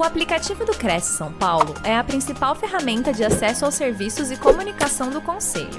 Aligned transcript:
O 0.00 0.02
aplicativo 0.02 0.64
do 0.64 0.72
Cresce 0.72 1.14
São 1.14 1.30
Paulo 1.30 1.74
é 1.84 1.94
a 1.94 2.02
principal 2.02 2.54
ferramenta 2.54 3.12
de 3.12 3.22
acesso 3.22 3.66
aos 3.66 3.74
serviços 3.74 4.30
e 4.30 4.40
comunicação 4.40 5.10
do 5.10 5.20
Conselho. 5.20 5.78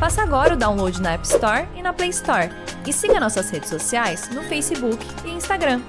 Faça 0.00 0.22
agora 0.22 0.54
o 0.54 0.56
download 0.56 1.02
na 1.02 1.12
App 1.12 1.26
Store 1.26 1.68
e 1.76 1.82
na 1.82 1.92
Play 1.92 2.08
Store. 2.08 2.48
E 2.86 2.92
siga 2.94 3.20
nossas 3.20 3.50
redes 3.50 3.68
sociais 3.68 4.30
no 4.30 4.42
Facebook 4.44 5.04
e 5.22 5.32
Instagram. 5.32 5.82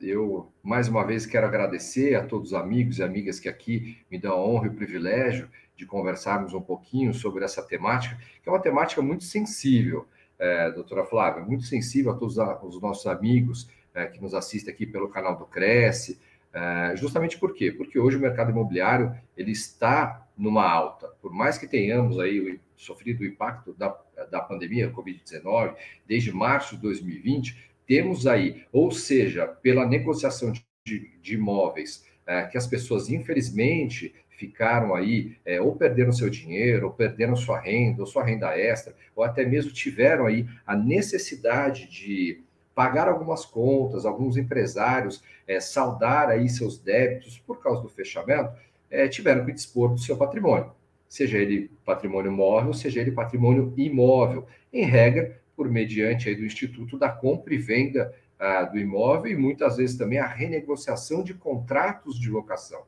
Eu, 0.00 0.50
mais 0.64 0.88
uma 0.88 1.06
vez, 1.06 1.26
quero 1.26 1.46
agradecer 1.46 2.16
a 2.16 2.26
todos 2.26 2.48
os 2.48 2.54
amigos 2.54 2.98
e 2.98 3.04
amigas 3.04 3.38
que 3.38 3.48
aqui 3.48 3.98
me 4.10 4.18
dão 4.18 4.32
a 4.32 4.44
honra 4.44 4.66
e 4.66 4.70
o 4.70 4.74
privilégio 4.74 5.48
de 5.76 5.86
conversarmos 5.86 6.52
um 6.54 6.60
pouquinho 6.60 7.14
sobre 7.14 7.44
essa 7.44 7.62
temática, 7.62 8.18
que 8.42 8.48
é 8.48 8.52
uma 8.52 8.60
temática 8.60 9.00
muito 9.00 9.22
sensível, 9.22 10.08
é, 10.40 10.72
doutora 10.72 11.04
Flávia, 11.04 11.44
muito 11.44 11.66
sensível 11.66 12.10
a 12.10 12.16
todos 12.16 12.36
os 12.36 12.82
nossos 12.82 13.06
amigos 13.06 13.68
é, 13.94 14.06
que 14.06 14.20
nos 14.20 14.34
assistem 14.34 14.74
aqui 14.74 14.84
pelo 14.84 15.08
canal 15.08 15.36
do 15.38 15.46
Cresce, 15.46 16.18
é, 16.52 16.96
justamente 16.96 17.38
por 17.38 17.54
quê? 17.54 17.72
Porque 17.72 17.98
hoje 17.98 18.16
o 18.16 18.20
mercado 18.20 18.50
imobiliário 18.50 19.16
ele 19.36 19.52
está 19.52 20.26
numa 20.36 20.68
alta. 20.68 21.08
Por 21.20 21.32
mais 21.32 21.58
que 21.58 21.66
tenhamos 21.66 22.18
aí 22.18 22.60
sofrido 22.76 23.22
o 23.22 23.26
impacto 23.26 23.72
da, 23.74 23.96
da 24.30 24.40
pandemia 24.40 24.92
Covid-19 24.92 25.74
desde 26.06 26.32
março 26.32 26.76
de 26.76 26.82
2020, 26.82 27.72
temos 27.86 28.26
aí, 28.26 28.64
ou 28.72 28.90
seja, 28.90 29.46
pela 29.46 29.86
negociação 29.86 30.52
de, 30.52 30.64
de, 30.86 31.10
de 31.20 31.34
imóveis, 31.34 32.06
é, 32.26 32.44
que 32.44 32.56
as 32.56 32.66
pessoas, 32.66 33.10
infelizmente, 33.10 34.14
ficaram 34.30 34.94
aí, 34.94 35.36
é, 35.44 35.60
ou 35.60 35.76
perderam 35.76 36.12
seu 36.12 36.30
dinheiro, 36.30 36.86
ou 36.86 36.92
perderam 36.92 37.36
sua 37.36 37.60
renda, 37.60 38.00
ou 38.00 38.06
sua 38.06 38.24
renda 38.24 38.56
extra, 38.58 38.94
ou 39.14 39.22
até 39.22 39.44
mesmo 39.44 39.72
tiveram 39.72 40.26
aí 40.26 40.46
a 40.66 40.76
necessidade 40.76 41.88
de 41.88 42.42
pagar 42.74 43.08
algumas 43.08 43.44
contas, 43.44 44.04
alguns 44.04 44.36
empresários 44.36 45.22
é, 45.46 45.60
saldar 45.60 46.28
aí 46.28 46.48
seus 46.48 46.78
débitos 46.78 47.38
por 47.38 47.62
causa 47.62 47.82
do 47.82 47.88
fechamento, 47.88 48.52
é, 48.90 49.08
tiveram 49.08 49.44
que 49.44 49.52
dispor 49.52 49.90
do 49.90 49.98
seu 49.98 50.16
patrimônio, 50.16 50.72
seja 51.08 51.38
ele 51.38 51.70
patrimônio 51.84 52.32
móvel, 52.32 52.72
seja 52.72 53.00
ele 53.00 53.12
patrimônio 53.12 53.72
imóvel, 53.76 54.46
em 54.72 54.84
regra, 54.84 55.40
por 55.56 55.70
mediante 55.70 56.28
aí 56.28 56.34
do 56.34 56.44
Instituto 56.44 56.98
da 56.98 57.08
Compra 57.08 57.54
e 57.54 57.58
Venda 57.58 58.12
ah, 58.38 58.64
do 58.64 58.78
Imóvel 58.78 59.32
e 59.32 59.36
muitas 59.36 59.76
vezes 59.76 59.96
também 59.96 60.18
a 60.18 60.26
renegociação 60.26 61.22
de 61.22 61.34
contratos 61.34 62.18
de 62.18 62.28
locação. 62.28 62.82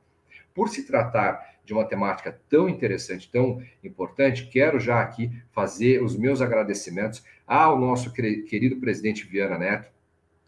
Por 0.56 0.70
se 0.70 0.86
tratar 0.86 1.58
de 1.66 1.74
uma 1.74 1.84
temática 1.84 2.40
tão 2.48 2.66
interessante, 2.66 3.30
tão 3.30 3.62
importante, 3.84 4.46
quero 4.46 4.80
já 4.80 5.02
aqui 5.02 5.30
fazer 5.52 6.02
os 6.02 6.16
meus 6.16 6.40
agradecimentos 6.40 7.22
ao 7.46 7.78
nosso 7.78 8.10
querido 8.10 8.76
presidente 8.76 9.26
Viana 9.26 9.58
Neto, 9.58 9.90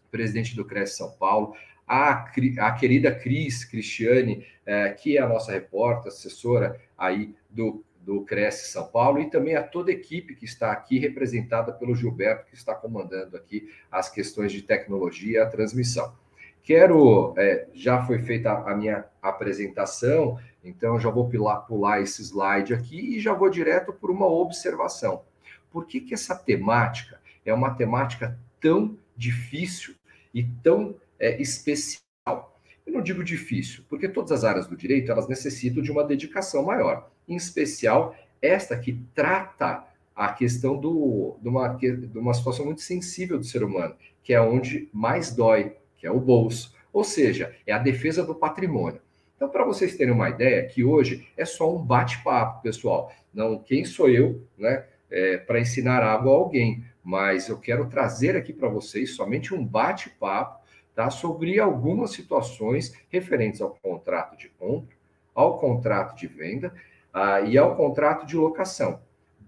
presidente 0.09 0.55
do 0.55 0.65
Cresce 0.65 0.97
São 0.97 1.11
Paulo, 1.11 1.53
a, 1.87 2.25
a 2.59 2.71
querida 2.71 3.13
Cris 3.13 3.63
Cristiane, 3.63 4.43
é, 4.65 4.89
que 4.89 5.15
é 5.15 5.21
a 5.21 5.27
nossa 5.27 5.51
repórter, 5.51 6.07
assessora 6.07 6.81
aí 6.97 7.35
do, 7.47 7.85
do 8.01 8.21
Cresce 8.21 8.71
São 8.71 8.87
Paulo, 8.87 9.19
e 9.19 9.29
também 9.29 9.55
a 9.55 9.61
toda 9.61 9.91
a 9.91 9.93
equipe 9.93 10.35
que 10.35 10.45
está 10.45 10.71
aqui, 10.71 10.97
representada 10.97 11.71
pelo 11.71 11.93
Gilberto, 11.93 12.47
que 12.47 12.55
está 12.55 12.73
comandando 12.73 13.37
aqui 13.37 13.69
as 13.91 14.09
questões 14.09 14.51
de 14.51 14.63
tecnologia 14.63 15.37
e 15.37 15.41
a 15.41 15.45
transmissão. 15.45 16.11
Quero, 16.63 17.33
é, 17.37 17.67
já 17.73 18.05
foi 18.05 18.19
feita 18.19 18.51
a 18.51 18.75
minha 18.75 19.05
apresentação, 19.21 20.39
então 20.63 20.99
já 20.99 21.09
vou 21.09 21.27
pular, 21.27 21.61
pular 21.61 22.01
esse 22.01 22.21
slide 22.21 22.73
aqui 22.73 23.15
e 23.15 23.19
já 23.19 23.33
vou 23.33 23.49
direto 23.49 23.93
por 23.93 24.11
uma 24.11 24.27
observação. 24.27 25.23
Por 25.71 25.85
que, 25.85 26.01
que 26.01 26.13
essa 26.13 26.35
temática 26.35 27.19
é 27.45 27.53
uma 27.53 27.73
temática 27.73 28.37
tão 28.59 28.97
difícil 29.15 29.95
e 30.33 30.43
tão 30.43 30.95
é, 31.19 31.41
especial? 31.41 31.99
Eu 32.85 32.93
não 32.93 33.01
digo 33.01 33.23
difícil, 33.23 33.83
porque 33.87 34.09
todas 34.09 34.31
as 34.31 34.43
áreas 34.43 34.67
do 34.67 34.75
direito 34.75 35.11
elas 35.11 35.27
necessitam 35.27 35.81
de 35.81 35.91
uma 35.91 36.03
dedicação 36.03 36.63
maior. 36.63 37.09
Em 37.27 37.35
especial, 37.35 38.15
esta 38.41 38.77
que 38.77 38.99
trata 39.13 39.85
a 40.15 40.33
questão 40.33 40.77
do, 40.77 41.37
de, 41.41 41.47
uma, 41.47 41.67
de 41.69 42.17
uma 42.17 42.33
situação 42.33 42.65
muito 42.65 42.81
sensível 42.81 43.37
do 43.37 43.45
ser 43.45 43.63
humano, 43.63 43.95
que 44.23 44.33
é 44.33 44.41
onde 44.41 44.89
mais 44.91 45.33
dói, 45.33 45.75
que 45.99 46.07
é 46.07 46.11
o 46.11 46.19
bolso, 46.19 46.73
ou 46.91 47.03
seja, 47.03 47.55
é 47.67 47.73
a 47.73 47.77
defesa 47.77 48.23
do 48.23 48.33
patrimônio. 48.33 49.01
Então, 49.35 49.49
para 49.49 49.63
vocês 49.63 49.95
terem 49.95 50.13
uma 50.13 50.29
ideia, 50.29 50.65
que 50.65 50.83
hoje 50.83 51.27
é 51.37 51.45
só 51.45 51.73
um 51.73 51.83
bate-papo, 51.83 52.61
pessoal. 52.61 53.11
Não, 53.33 53.59
quem 53.59 53.85
sou 53.85 54.09
eu, 54.09 54.43
né, 54.57 54.85
é, 55.09 55.37
para 55.37 55.59
ensinar 55.59 56.03
algo 56.03 56.29
a 56.29 56.33
alguém? 56.33 56.83
Mas 57.03 57.47
eu 57.47 57.57
quero 57.57 57.87
trazer 57.87 58.35
aqui 58.35 58.51
para 58.51 58.67
vocês 58.67 59.15
somente 59.15 59.53
um 59.53 59.63
bate-papo, 59.63 60.59
tá, 60.95 61.09
sobre 61.09 61.59
algumas 61.59 62.11
situações 62.11 62.93
referentes 63.09 63.61
ao 63.61 63.77
contrato 63.81 64.37
de 64.37 64.49
compra, 64.49 64.95
ao 65.33 65.57
contrato 65.57 66.17
de 66.17 66.27
venda 66.27 66.73
ah, 67.13 67.41
e 67.41 67.57
ao 67.57 67.75
contrato 67.75 68.25
de 68.25 68.35
locação 68.35 68.99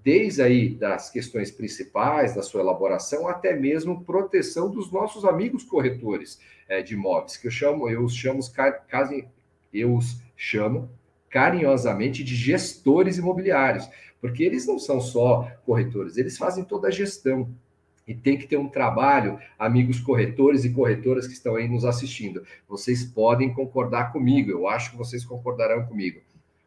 desde 0.03 0.41
aí 0.41 0.69
das 0.69 1.09
questões 1.09 1.51
principais 1.51 2.33
da 2.35 2.41
sua 2.41 2.61
elaboração 2.61 3.27
até 3.27 3.55
mesmo 3.55 4.03
proteção 4.03 4.69
dos 4.69 4.91
nossos 4.91 5.25
amigos 5.25 5.63
corretores 5.63 6.39
é, 6.67 6.81
de 6.81 6.95
imóveis, 6.95 7.37
que 7.37 7.47
eu 7.47 7.51
chamo, 7.51 7.89
eu 7.89 8.03
os 8.03 8.15
chamo, 8.15 8.41
eu 9.73 9.95
os 9.95 10.17
chamo 10.35 10.89
carinhosamente 11.29 12.23
de 12.23 12.35
gestores 12.35 13.17
imobiliários, 13.17 13.87
porque 14.19 14.43
eles 14.43 14.65
não 14.65 14.77
são 14.77 14.99
só 14.99 15.49
corretores, 15.65 16.17
eles 16.17 16.37
fazem 16.37 16.63
toda 16.63 16.87
a 16.87 16.91
gestão. 16.91 17.49
E 18.07 18.15
tem 18.15 18.35
que 18.35 18.47
ter 18.47 18.57
um 18.57 18.67
trabalho, 18.67 19.39
amigos 19.57 19.99
corretores 19.99 20.65
e 20.65 20.71
corretoras 20.71 21.27
que 21.27 21.33
estão 21.33 21.55
aí 21.55 21.67
nos 21.67 21.85
assistindo. 21.85 22.43
Vocês 22.67 23.05
podem 23.05 23.53
concordar 23.53 24.11
comigo, 24.11 24.49
eu 24.49 24.67
acho 24.67 24.91
que 24.91 24.97
vocês 24.97 25.23
concordarão 25.23 25.85
comigo 25.85 26.19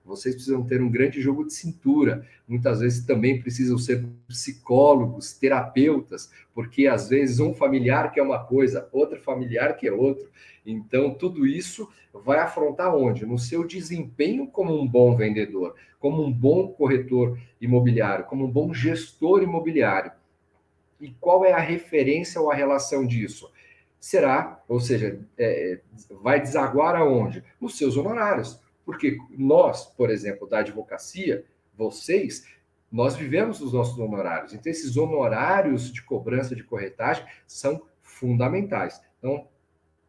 vocês 0.04 0.34
precisam 0.34 0.62
ter 0.62 0.82
um 0.82 0.90
grande 0.90 1.20
jogo 1.20 1.46
de 1.46 1.54
cintura. 1.54 2.26
Muitas 2.46 2.80
vezes 2.80 3.06
também 3.06 3.40
precisam 3.40 3.78
ser 3.78 4.04
psicólogos, 4.28 5.32
terapeutas, 5.32 6.30
porque 6.54 6.86
às 6.86 7.08
vezes 7.08 7.40
um 7.40 7.54
familiar 7.54 8.12
quer 8.12 8.22
uma 8.22 8.44
coisa, 8.44 8.88
outro 8.92 9.18
familiar 9.20 9.76
quer 9.76 9.92
outro. 9.92 10.28
Então, 10.66 11.14
tudo 11.14 11.46
isso 11.46 11.88
vai 12.12 12.38
afrontar 12.38 12.94
onde? 12.94 13.24
No 13.24 13.38
seu 13.38 13.66
desempenho 13.66 14.46
como 14.46 14.78
um 14.78 14.86
bom 14.86 15.16
vendedor, 15.16 15.74
como 15.98 16.22
um 16.22 16.30
bom 16.30 16.68
corretor 16.68 17.38
imobiliário, 17.60 18.26
como 18.26 18.44
um 18.44 18.50
bom 18.50 18.74
gestor 18.74 19.42
imobiliário. 19.42 20.12
E 21.00 21.10
qual 21.20 21.44
é 21.44 21.52
a 21.52 21.58
referência 21.58 22.40
ou 22.40 22.50
a 22.50 22.54
relação 22.54 23.06
disso? 23.06 23.50
Será, 23.98 24.62
ou 24.68 24.80
seja, 24.80 25.18
é, 25.38 25.80
vai 26.22 26.40
desaguar 26.40 26.94
aonde? 26.94 27.42
Nos 27.58 27.78
seus 27.78 27.96
honorários 27.96 28.62
porque 28.84 29.18
nós, 29.30 29.86
por 29.86 30.10
exemplo, 30.10 30.48
da 30.48 30.58
advocacia, 30.58 31.44
vocês, 31.76 32.46
nós 32.90 33.16
vivemos 33.16 33.60
os 33.60 33.72
nossos 33.72 33.98
honorários. 33.98 34.52
Então, 34.52 34.70
esses 34.70 34.96
honorários 34.96 35.92
de 35.92 36.02
cobrança 36.02 36.54
de 36.54 36.62
corretagem 36.62 37.24
são 37.46 37.82
fundamentais. 38.02 39.00
Então, 39.18 39.48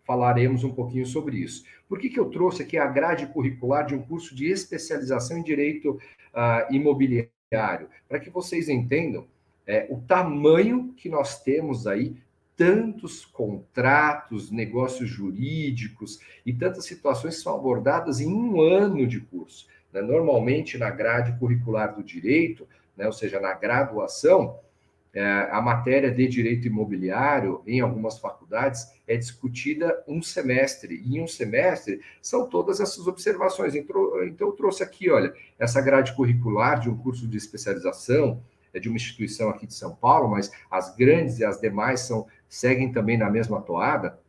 falaremos 0.04 0.64
um 0.64 0.72
pouquinho 0.72 1.06
sobre 1.06 1.38
isso. 1.38 1.64
Por 1.90 2.00
que, 2.00 2.10
que 2.10 2.20
eu 2.20 2.30
trouxe 2.30 2.62
aqui 2.62 2.78
a 2.78 2.86
grade 2.86 3.28
curricular 3.28 3.86
de 3.86 3.96
um 3.96 4.02
curso 4.02 4.36
de 4.36 4.48
especialização 4.48 5.38
em 5.38 5.44
direito 5.44 5.92
uh, 5.92 6.74
imobiliário? 6.74 7.90
Para 8.08 8.20
que 8.20 8.30
vocês 8.30 8.70
entendam 8.70 9.28
é, 9.66 9.88
o 9.90 10.00
tamanho 10.02 10.94
que 10.96 11.10
nós 11.10 11.42
temos 11.42 11.88
aí 11.88 12.16
tantos 12.58 13.26
contratos, 13.26 14.52
negócios 14.52 15.10
jurídicos 15.10 16.20
e 16.46 16.54
tantas 16.54 16.86
situações 16.86 17.42
são 17.42 17.56
abordadas 17.56 18.20
em 18.20 18.28
um 18.28 18.62
ano 18.62 19.06
de 19.06 19.20
curso. 19.20 19.68
Né? 19.92 20.02
Normalmente, 20.02 20.78
na 20.78 20.90
grade 20.90 21.38
curricular 21.40 21.96
do 21.96 22.04
direito, 22.04 22.68
né? 22.96 23.06
ou 23.06 23.14
seja, 23.14 23.40
na 23.40 23.54
graduação, 23.54 24.60
é, 25.14 25.48
a 25.50 25.62
matéria 25.62 26.12
de 26.12 26.28
direito 26.28 26.68
imobiliário, 26.68 27.62
em 27.66 27.80
algumas 27.80 28.20
faculdades, 28.20 28.86
é 29.08 29.16
discutida 29.16 30.04
um 30.06 30.22
semestre. 30.22 31.02
E 31.06 31.18
em 31.18 31.22
um 31.22 31.28
semestre 31.28 32.02
são 32.22 32.50
todas 32.50 32.82
essas 32.82 33.08
observações. 33.08 33.76
Então, 33.76 34.48
eu 34.48 34.52
trouxe 34.52 34.84
aqui, 34.84 35.10
olha, 35.10 35.34
essa 35.58 35.80
grade 35.80 36.14
curricular 36.14 36.82
de 36.82 36.90
um 36.90 36.98
curso 36.98 37.28
de 37.28 37.38
especialização, 37.38 38.42
é 38.76 38.80
de 38.80 38.90
uma 38.90 38.98
instituição 38.98 39.50
aqui 39.50 39.66
de 39.66 39.74
São 39.74 39.96
Paulo, 39.96 40.30
mas 40.30 40.52
as 40.70 40.96
grandes 40.96 41.40
e 41.40 41.46
as 41.46 41.60
demais 41.60 42.02
são 42.02 42.28
seguem 42.48 42.92
também 42.92 43.18
na 43.18 43.30
mesma 43.30 43.62
toada, 43.62 44.20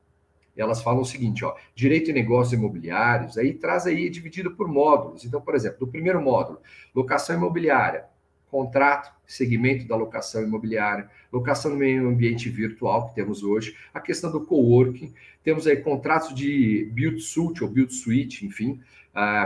elas 0.57 0.83
falam 0.83 1.03
o 1.03 1.05
seguinte, 1.05 1.45
ó, 1.45 1.55
direito 1.75 2.11
e 2.11 2.15
negócios 2.15 2.59
imobiliários, 2.59 3.37
aí 3.37 3.53
traz 3.53 3.87
aí 3.87 4.09
dividido 4.09 4.53
por 4.53 4.67
módulos. 4.67 5.25
Então, 5.25 5.41
por 5.41 5.55
exemplo, 5.55 5.81
do 5.81 5.87
primeiro 5.87 6.21
módulo, 6.21 6.61
locação 6.95 7.37
imobiliária, 7.37 8.07
contrato 8.51 9.13
segmento 9.27 9.87
da 9.87 9.97
locação 9.97 10.43
imobiliária, 10.43 11.11
locação 11.33 11.73
no 11.73 11.77
meio 11.77 12.09
ambiente 12.09 12.49
virtual 12.49 13.09
que 13.09 13.15
temos 13.15 13.43
hoje, 13.43 13.77
a 13.93 14.01
questão 14.01 14.31
do 14.31 14.47
coworking, 14.47 15.13
temos 15.43 15.67
aí 15.67 15.77
contratos 15.77 16.35
de 16.35 16.89
build 16.93 17.21
suite 17.21 17.63
ou 17.63 17.69
build 17.69 17.93
suite, 17.93 18.47
enfim, 18.47 18.81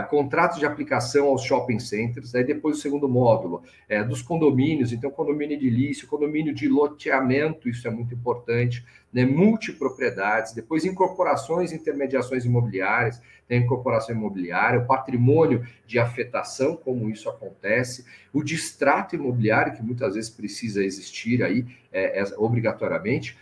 contratos 0.09 0.59
de 0.59 0.65
aplicação 0.65 1.27
aos 1.27 1.43
shopping 1.43 1.79
centers, 1.79 2.35
aí 2.35 2.43
depois 2.43 2.77
o 2.77 2.81
segundo 2.81 3.07
módulo 3.07 3.63
é, 3.87 4.03
dos 4.03 4.21
condomínios, 4.21 4.91
então 4.91 5.09
condomínio 5.09 5.55
edilício, 5.55 6.07
condomínio 6.07 6.53
de 6.53 6.67
loteamento, 6.67 7.69
isso 7.69 7.87
é 7.87 7.91
muito 7.91 8.13
importante, 8.13 8.85
né, 9.13 9.25
multipropriedades, 9.25 10.53
depois 10.53 10.83
incorporações 10.83 11.71
intermediações 11.71 12.43
imobiliárias, 12.43 13.21
a 13.49 13.55
incorporação 13.55 14.15
imobiliária, 14.15 14.79
o 14.79 14.85
patrimônio 14.85 15.65
de 15.85 15.99
afetação, 15.99 16.75
como 16.75 17.09
isso 17.09 17.29
acontece, 17.29 18.05
o 18.31 18.43
distrato 18.43 19.15
imobiliário, 19.15 19.73
que 19.73 19.83
muitas 19.83 20.15
vezes 20.15 20.29
precisa 20.29 20.83
existir 20.83 21.43
aí 21.43 21.65
é, 21.91 22.21
é, 22.21 22.23
obrigatoriamente, 22.37 23.37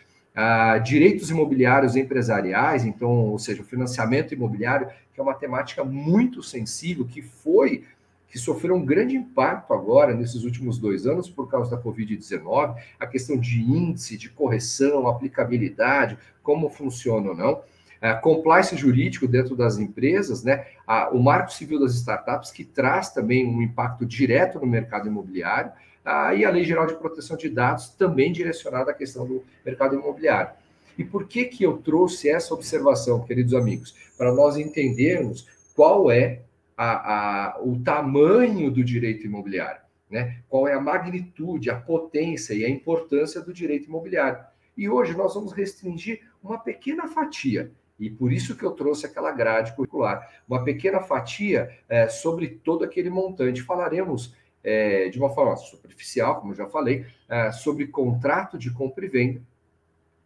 direitos 0.84 1.30
imobiliários 1.30 1.96
empresariais, 1.96 2.86
então, 2.86 3.10
ou 3.10 3.40
seja, 3.40 3.64
financiamento 3.64 4.34
imobiliário, 4.34 4.88
que 5.14 5.20
é 5.20 5.24
uma 5.24 5.34
temática 5.34 5.84
muito 5.84 6.42
sensível, 6.42 7.06
que 7.06 7.22
foi, 7.22 7.84
que 8.28 8.38
sofreu 8.38 8.76
um 8.76 8.86
grande 8.86 9.16
impacto 9.16 9.74
agora, 9.74 10.14
nesses 10.14 10.44
últimos 10.44 10.78
dois 10.78 11.06
anos, 11.06 11.30
por 11.30 11.50
causa 11.50 11.76
da 11.76 11.82
Covid-19, 11.82 12.76
a 13.00 13.08
questão 13.08 13.38
de 13.38 13.60
índice, 13.60 14.18
de 14.18 14.30
correção, 14.30 15.08
aplicabilidade, 15.08 16.18
como 16.44 16.70
funciona 16.70 17.30
ou 17.30 17.36
não. 17.36 17.54
Uh, 18.00 18.22
compliance 18.22 18.78
jurídico 18.78 19.28
dentro 19.28 19.58
das 19.58 19.78
empresas, 19.78 20.42
né? 20.42 20.68
O 21.12 21.20
Marco 21.20 21.52
Civil 21.52 21.82
das 21.82 21.96
Startups, 21.96 22.50
que 22.50 22.64
traz 22.64 23.10
também 23.10 23.46
um 23.46 23.62
impacto 23.62 24.06
direto 24.06 24.58
no 24.58 24.66
mercado 24.66 25.10
imobiliário, 25.10 25.74
uh, 26.10 26.36
e 26.36 26.44
a 26.44 26.50
Lei 26.50 26.64
Geral 26.64 26.88
de 26.88 26.96
Proteção 26.96 27.38
de 27.38 27.50
Dados, 27.50 27.90
também 27.90 28.32
direcionada 28.32 28.92
à 28.92 28.94
questão 28.94 29.28
do 29.28 29.44
mercado 29.64 29.96
imobiliário. 29.96 30.54
E 30.98 31.04
por 31.04 31.28
que, 31.28 31.46
que 31.46 31.64
eu 31.64 31.78
trouxe 31.78 32.30
essa 32.30 32.54
observação, 32.54 33.24
queridos 33.24 33.54
amigos? 33.54 33.96
Para 34.18 34.34
nós 34.34 34.58
entendermos 34.58 35.48
qual 35.76 36.12
é 36.12 36.42
a, 36.76 37.54
a, 37.54 37.62
o 37.62 37.80
tamanho 37.80 38.70
do 38.72 38.84
direito 38.84 39.26
imobiliário, 39.26 39.82
né? 40.10 40.40
qual 40.50 40.68
é 40.68 40.74
a 40.74 40.82
magnitude, 40.82 41.70
a 41.70 41.76
potência 41.76 42.54
e 42.54 42.66
a 42.66 42.70
importância 42.70 43.40
do 43.40 43.54
direito 43.54 43.88
imobiliário. 43.88 44.40
E 44.76 44.90
hoje 44.90 45.16
nós 45.16 45.36
vamos 45.36 45.54
restringir 45.54 46.22
uma 46.44 46.58
pequena 46.58 47.08
fatia, 47.08 47.72
e 48.00 48.10
por 48.10 48.32
isso 48.32 48.56
que 48.56 48.64
eu 48.64 48.72
trouxe 48.72 49.06
aquela 49.06 49.32
grade 49.32 49.76
curricular, 49.76 50.30
uma 50.48 50.64
pequena 50.64 51.02
fatia 51.02 51.70
é, 51.88 52.08
sobre 52.08 52.48
todo 52.48 52.86
aquele 52.86 53.10
montante. 53.10 53.62
Falaremos 53.62 54.34
é, 54.64 55.10
de 55.10 55.20
uma 55.20 55.30
forma 55.30 55.56
superficial, 55.56 56.42
como 56.42 56.54
já 56.54 56.68
falei, 56.68 57.06
é, 57.28 57.52
sobre 57.52 57.88
contrato 57.88 58.58
de 58.58 58.72
compra 58.72 59.06
e 59.06 59.10
venda, 59.10 59.42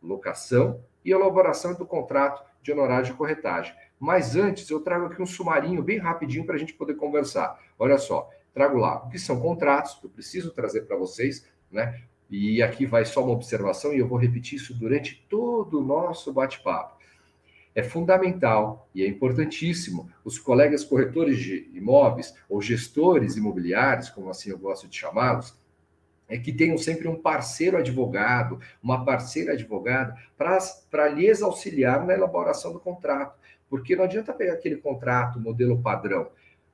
locação 0.02 0.82
e 1.04 1.12
elaboração 1.12 1.74
do 1.74 1.86
contrato 1.86 2.44
de 2.62 2.72
honorário 2.72 3.06
de 3.06 3.14
corretagem. 3.14 3.74
Mas 4.00 4.36
antes, 4.36 4.70
eu 4.70 4.82
trago 4.82 5.06
aqui 5.06 5.22
um 5.22 5.26
sumarinho 5.26 5.82
bem 5.82 5.98
rapidinho 5.98 6.46
para 6.46 6.56
a 6.56 6.58
gente 6.58 6.74
poder 6.74 6.96
conversar. 6.96 7.60
Olha 7.78 7.98
só, 7.98 8.30
trago 8.54 8.78
lá 8.78 9.06
o 9.06 9.10
que 9.10 9.20
são 9.20 9.40
contratos, 9.40 9.96
que 9.96 10.06
eu 10.06 10.10
preciso 10.10 10.52
trazer 10.52 10.82
para 10.82 10.98
vocês, 10.98 11.48
né? 11.72 12.02
E 12.30 12.64
aqui 12.64 12.86
vai 12.86 13.06
só 13.06 13.24
uma 13.24 13.34
observação, 13.34 13.94
e 13.94 14.00
eu 14.00 14.08
vou 14.08 14.18
repetir 14.18 14.58
isso 14.58 14.74
durante 14.74 15.26
todo 15.30 15.80
o 15.80 15.84
nosso 15.84 16.34
bate-papo. 16.34 16.93
É 17.76 17.82
fundamental 17.82 18.88
e 18.94 19.04
é 19.04 19.08
importantíssimo 19.08 20.10
os 20.24 20.38
colegas 20.38 20.84
corretores 20.84 21.40
de 21.40 21.70
imóveis 21.74 22.34
ou 22.48 22.62
gestores 22.62 23.36
imobiliários, 23.36 24.10
como 24.10 24.30
assim 24.30 24.52
eu 24.52 24.60
gosto 24.60 24.88
de 24.88 24.96
chamá-los, 24.96 25.58
é 26.28 26.38
que 26.38 26.54
tenham 26.54 26.78
sempre 26.78 27.08
um 27.08 27.22
parceiro 27.22 27.78
advogado, 27.78 28.60
uma 28.82 29.04
parceira 29.04 29.54
advogada, 29.54 30.16
para 30.38 31.10
lhes 31.10 31.42
auxiliar 31.42 32.06
na 32.06 32.14
elaboração 32.14 32.72
do 32.74 32.80
contrato. 32.80 33.38
Porque 33.70 33.96
não 33.96 34.04
adianta 34.04 34.34
pegar 34.34 34.54
aquele 34.54 34.78
contrato, 34.78 35.40
modelo 35.40 35.82
padrão. 35.82 36.30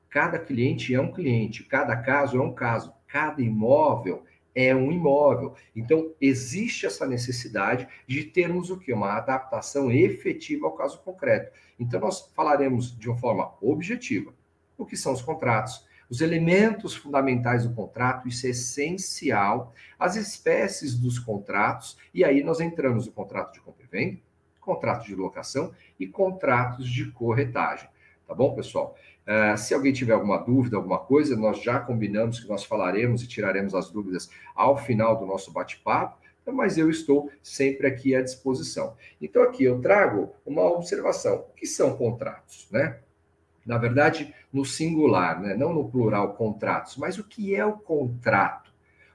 Cada 0.10 0.38
cliente 0.38 0.94
é 0.94 1.00
um 1.00 1.12
cliente, 1.12 1.63
cada 1.63 1.95
caso 1.95 2.38
é 2.38 2.42
um 2.42 2.54
caso, 2.54 2.94
cada 3.07 3.42
imóvel 3.42 4.24
é 4.54 4.75
um 4.75 4.92
imóvel. 4.92 5.56
Então, 5.75 6.13
existe 6.19 6.86
essa 6.86 7.06
necessidade 7.06 7.88
de 8.07 8.24
termos 8.24 8.69
o 8.69 8.78
que? 8.78 8.92
Uma 8.92 9.13
adaptação 9.13 9.92
efetiva 9.92 10.68
ao 10.68 10.75
caso 10.75 11.01
concreto. 11.01 11.51
Então, 11.80 12.00
nós 12.00 12.31
falaremos 12.36 12.98
de 12.98 13.10
uma 13.10 13.18
forma 13.18 13.54
objetiva 13.62 14.34
o 14.78 14.86
que 14.86 14.96
são 14.96 15.12
os 15.12 15.22
contratos, 15.22 15.86
os 16.10 16.22
elementos 16.22 16.96
fundamentais 16.96 17.68
do 17.68 17.75
contrato, 17.75 18.28
isso 18.28 18.48
é 18.48 18.51
essencial, 18.51 19.74
as 20.00 20.16
espécies 20.16 20.98
dos 20.98 21.19
contratos, 21.19 21.98
e 22.13 22.24
aí 22.24 22.42
nós 22.42 22.60
entramos 22.60 23.06
no 23.06 23.12
contrato 23.12 23.54
de 23.54 23.62
compra 23.62 23.86
e 23.86 23.88
venda, 23.88 24.19
contrato 24.60 25.06
de 25.06 25.16
locação 25.16 25.74
e 26.00 26.07
contratos 26.07 26.90
de 26.90 27.12
corretagem. 27.12 27.90
Tá 28.28 28.34
bom, 28.34 28.56
pessoal? 28.56 28.95
Uh, 29.30 29.56
se 29.56 29.76
alguém 29.76 29.94
tiver 29.94 30.14
alguma 30.14 30.38
dúvida, 30.40 30.76
alguma 30.76 30.98
coisa, 30.98 31.36
nós 31.36 31.62
já 31.62 31.80
combinamos 31.80 32.40
que 32.40 32.48
nós 32.48 32.64
falaremos 32.64 33.22
e 33.22 33.28
tiraremos 33.28 33.76
as 33.76 33.92
dúvidas 33.92 34.28
ao 34.56 34.76
final 34.76 35.20
do 35.20 35.26
nosso 35.28 35.52
bate-papo, 35.52 36.18
mas 36.52 36.80
eu 36.80 36.90
estou 36.90 37.30
sempre 37.44 37.86
aqui 37.86 38.16
à 38.16 38.24
disposição. 38.24 38.96
Então, 39.22 39.44
aqui 39.44 39.66
eu 39.66 39.80
trago 39.80 40.31
uma 40.44 40.64
observação: 40.64 41.46
o 41.50 41.54
que 41.54 41.68
são 41.68 41.96
contratos, 41.96 42.68
né? 42.72 42.98
na 43.70 43.78
verdade, 43.78 44.34
no 44.52 44.66
singular, 44.66 45.40
né? 45.40 45.56
não 45.56 45.72
no 45.72 45.88
plural, 45.88 46.34
contratos. 46.34 46.98
Mas 46.98 47.20
o 47.20 47.24
que 47.24 47.54
é 47.54 47.64
o 47.64 47.74
contrato? 47.74 48.74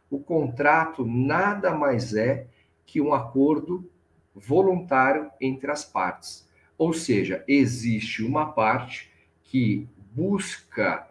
O 0.08 0.20
contrato 0.20 1.04
nada 1.04 1.74
mais 1.74 2.14
é 2.14 2.46
que 2.86 3.00
um 3.00 3.12
acordo 3.12 3.90
voluntário 4.32 5.28
entre 5.40 5.72
as 5.72 5.84
partes. 5.84 6.48
Ou 6.78 6.92
seja, 6.92 7.42
existe 7.48 8.22
uma 8.22 8.52
parte 8.52 9.12
que 9.42 9.88
busca 10.14 11.08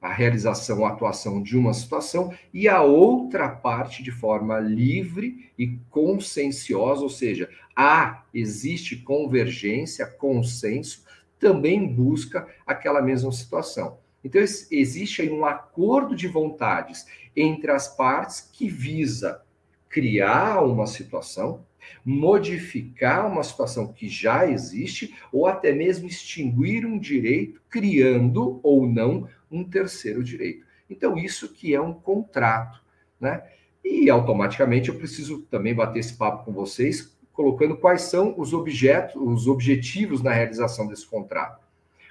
a 0.00 0.10
realização, 0.10 0.84
a 0.84 0.90
atuação 0.90 1.42
de 1.42 1.58
uma 1.58 1.74
situação 1.74 2.32
e 2.54 2.66
a 2.66 2.82
outra 2.82 3.48
parte 3.50 4.02
de 4.02 4.10
forma 4.10 4.58
livre 4.58 5.52
e 5.58 5.78
conscienciosa, 5.90 7.02
ou 7.02 7.10
seja, 7.10 7.50
há 7.76 8.24
existe 8.32 8.96
convergência, 8.96 10.06
consenso 10.06 11.04
também 11.38 11.86
busca 11.86 12.46
aquela 12.66 13.02
mesma 13.02 13.32
situação. 13.32 13.98
Então, 14.22 14.40
existe 14.42 15.22
aí 15.22 15.30
um 15.30 15.46
acordo 15.46 16.14
de 16.14 16.28
vontades 16.28 17.06
entre 17.34 17.70
as 17.70 17.94
partes 17.96 18.40
que 18.40 18.68
visa 18.68 19.42
criar 19.88 20.62
uma 20.62 20.86
situação, 20.86 21.64
modificar 22.04 23.26
uma 23.26 23.42
situação 23.42 23.92
que 23.92 24.08
já 24.08 24.46
existe, 24.46 25.14
ou 25.32 25.46
até 25.46 25.72
mesmo 25.72 26.06
extinguir 26.06 26.86
um 26.86 26.98
direito, 26.98 27.60
criando 27.68 28.60
ou 28.62 28.86
não 28.86 29.28
um 29.50 29.64
terceiro 29.64 30.22
direito. 30.22 30.64
Então, 30.88 31.16
isso 31.16 31.52
que 31.52 31.74
é 31.74 31.80
um 31.80 31.92
contrato, 31.92 32.82
né? 33.20 33.42
E 33.84 34.10
automaticamente 34.10 34.88
eu 34.88 34.96
preciso 34.96 35.42
também 35.50 35.74
bater 35.74 36.00
esse 36.00 36.14
papo 36.14 36.44
com 36.44 36.52
vocês 36.52 37.18
colocando 37.40 37.74
quais 37.74 38.02
são 38.02 38.34
os 38.36 38.52
objetos, 38.52 39.16
os 39.16 39.46
objetivos 39.46 40.22
na 40.22 40.30
realização 40.30 40.86
desse 40.86 41.06
contrato. 41.06 41.66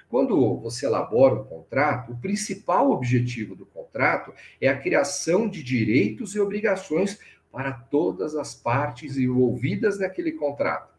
Quando 0.08 0.56
você 0.56 0.86
elabora 0.86 1.36
um 1.36 1.44
contrato, 1.44 2.10
o 2.10 2.16
principal 2.16 2.90
objetivo 2.90 3.54
do 3.54 3.64
contrato 3.64 4.32
é 4.60 4.66
a 4.66 4.76
criação 4.76 5.48
de 5.48 5.62
direitos 5.62 6.34
e 6.34 6.40
obrigações 6.40 7.20
para 7.50 7.72
todas 7.72 8.36
as 8.36 8.54
partes 8.54 9.16
envolvidas 9.16 9.98
naquele 9.98 10.32
contrato. 10.32 10.90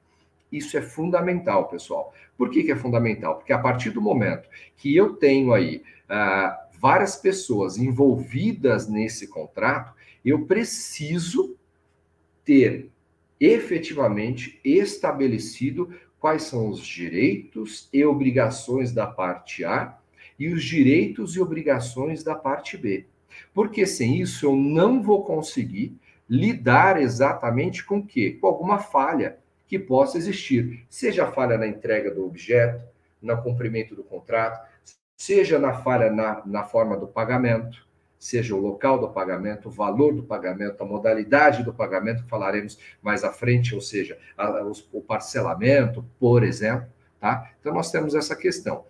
Isso 0.52 0.78
é 0.78 0.82
fundamental, 0.82 1.70
pessoal. 1.70 2.14
Por 2.38 2.50
que, 2.50 2.64
que 2.64 2.72
é 2.72 2.76
fundamental? 2.76 3.38
Porque 3.38 3.54
a 3.54 3.60
partir 3.60 3.92
do 3.92 4.02
momento 4.02 4.50
que 4.76 4.94
eu 4.96 5.14
tenho 5.14 5.54
aí 5.54 5.82
ah, 6.10 6.68
várias 6.80 7.16
pessoas 7.16 7.78
envolvidas 7.78 8.88
nesse 8.90 9.28
contrato, 9.28 9.94
eu 10.26 10.46
preciso 10.46 11.56
ter 12.44 12.90
efetivamente 13.40 14.60
estabelecido 14.64 15.94
quais 16.20 16.44
são 16.44 16.70
os 16.70 16.86
direitos 16.86 17.90
e 17.92 18.06
obrigações 18.06 18.92
da 18.92 19.08
parte 19.08 19.64
A 19.64 19.98
e 20.38 20.50
os 20.50 20.64
direitos 20.64 21.36
e 21.36 21.40
obrigações 21.40 22.24
da 22.24 22.36
parte 22.36 22.78
B. 22.78 23.06
Porque 23.54 23.86
sem 23.88 24.20
isso 24.20 24.46
eu 24.46 24.56
não 24.56 25.02
vou 25.02 25.24
conseguir 25.24 25.98
lidar 26.32 27.02
exatamente 27.02 27.84
com 27.84 27.98
o 27.98 28.06
quê? 28.06 28.38
Com 28.40 28.48
alguma 28.48 28.80
falha 28.80 29.38
que 29.68 29.78
possa 29.78 30.18
existir, 30.18 30.86
seja 30.90 31.26
a 31.26 31.32
falha 31.32 31.58
na 31.58 31.68
entrega 31.68 32.10
do 32.10 32.26
objeto, 32.26 32.86
no 33.22 33.36
cumprimento 33.42 33.94
do 33.94 34.02
contrato, 34.02 34.66
seja 35.18 35.60
na 35.60 35.74
falha 35.74 36.10
na, 36.10 36.42
na 36.46 36.64
forma 36.64 36.96
do 36.96 37.06
pagamento, 37.06 37.86
seja 38.18 38.56
o 38.56 38.62
local 38.62 38.98
do 38.98 39.10
pagamento, 39.10 39.68
o 39.68 39.72
valor 39.72 40.14
do 40.14 40.24
pagamento, 40.24 40.82
a 40.82 40.86
modalidade 40.86 41.64
do 41.64 41.74
pagamento, 41.74 42.24
falaremos 42.28 42.80
mais 43.02 43.26
à 43.26 43.34
frente, 43.34 43.76
ou 43.76 43.82
seja, 43.82 44.18
a, 44.38 44.64
o 44.94 45.02
parcelamento, 45.02 46.06
por 46.18 46.44
exemplo, 46.44 46.88
tá? 47.20 47.52
Então 47.60 47.74
nós 47.74 47.92
temos 47.92 48.16
essa 48.16 48.38
questão. 48.38 48.86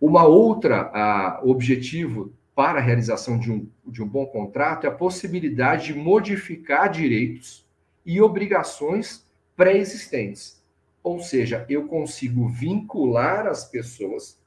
Uma 0.00 0.24
outra 0.24 0.90
a, 0.92 1.40
objetivo 1.44 2.32
para 2.54 2.78
a 2.78 2.82
realização 2.82 3.38
de 3.38 3.50
um, 3.50 3.68
de 3.84 4.02
um 4.02 4.08
bom 4.08 4.26
contrato 4.26 4.84
é 4.84 4.88
a 4.88 4.94
possibilidade 4.94 5.86
de 5.86 5.94
modificar 5.94 6.90
direitos 6.90 7.66
e 8.06 8.20
obrigações 8.20 9.26
pré-existentes. 9.56 10.62
Ou 11.02 11.20
seja, 11.20 11.66
eu 11.68 11.86
consigo 11.86 12.48
vincular 12.48 13.46
as 13.46 13.64
pessoas 13.64 14.38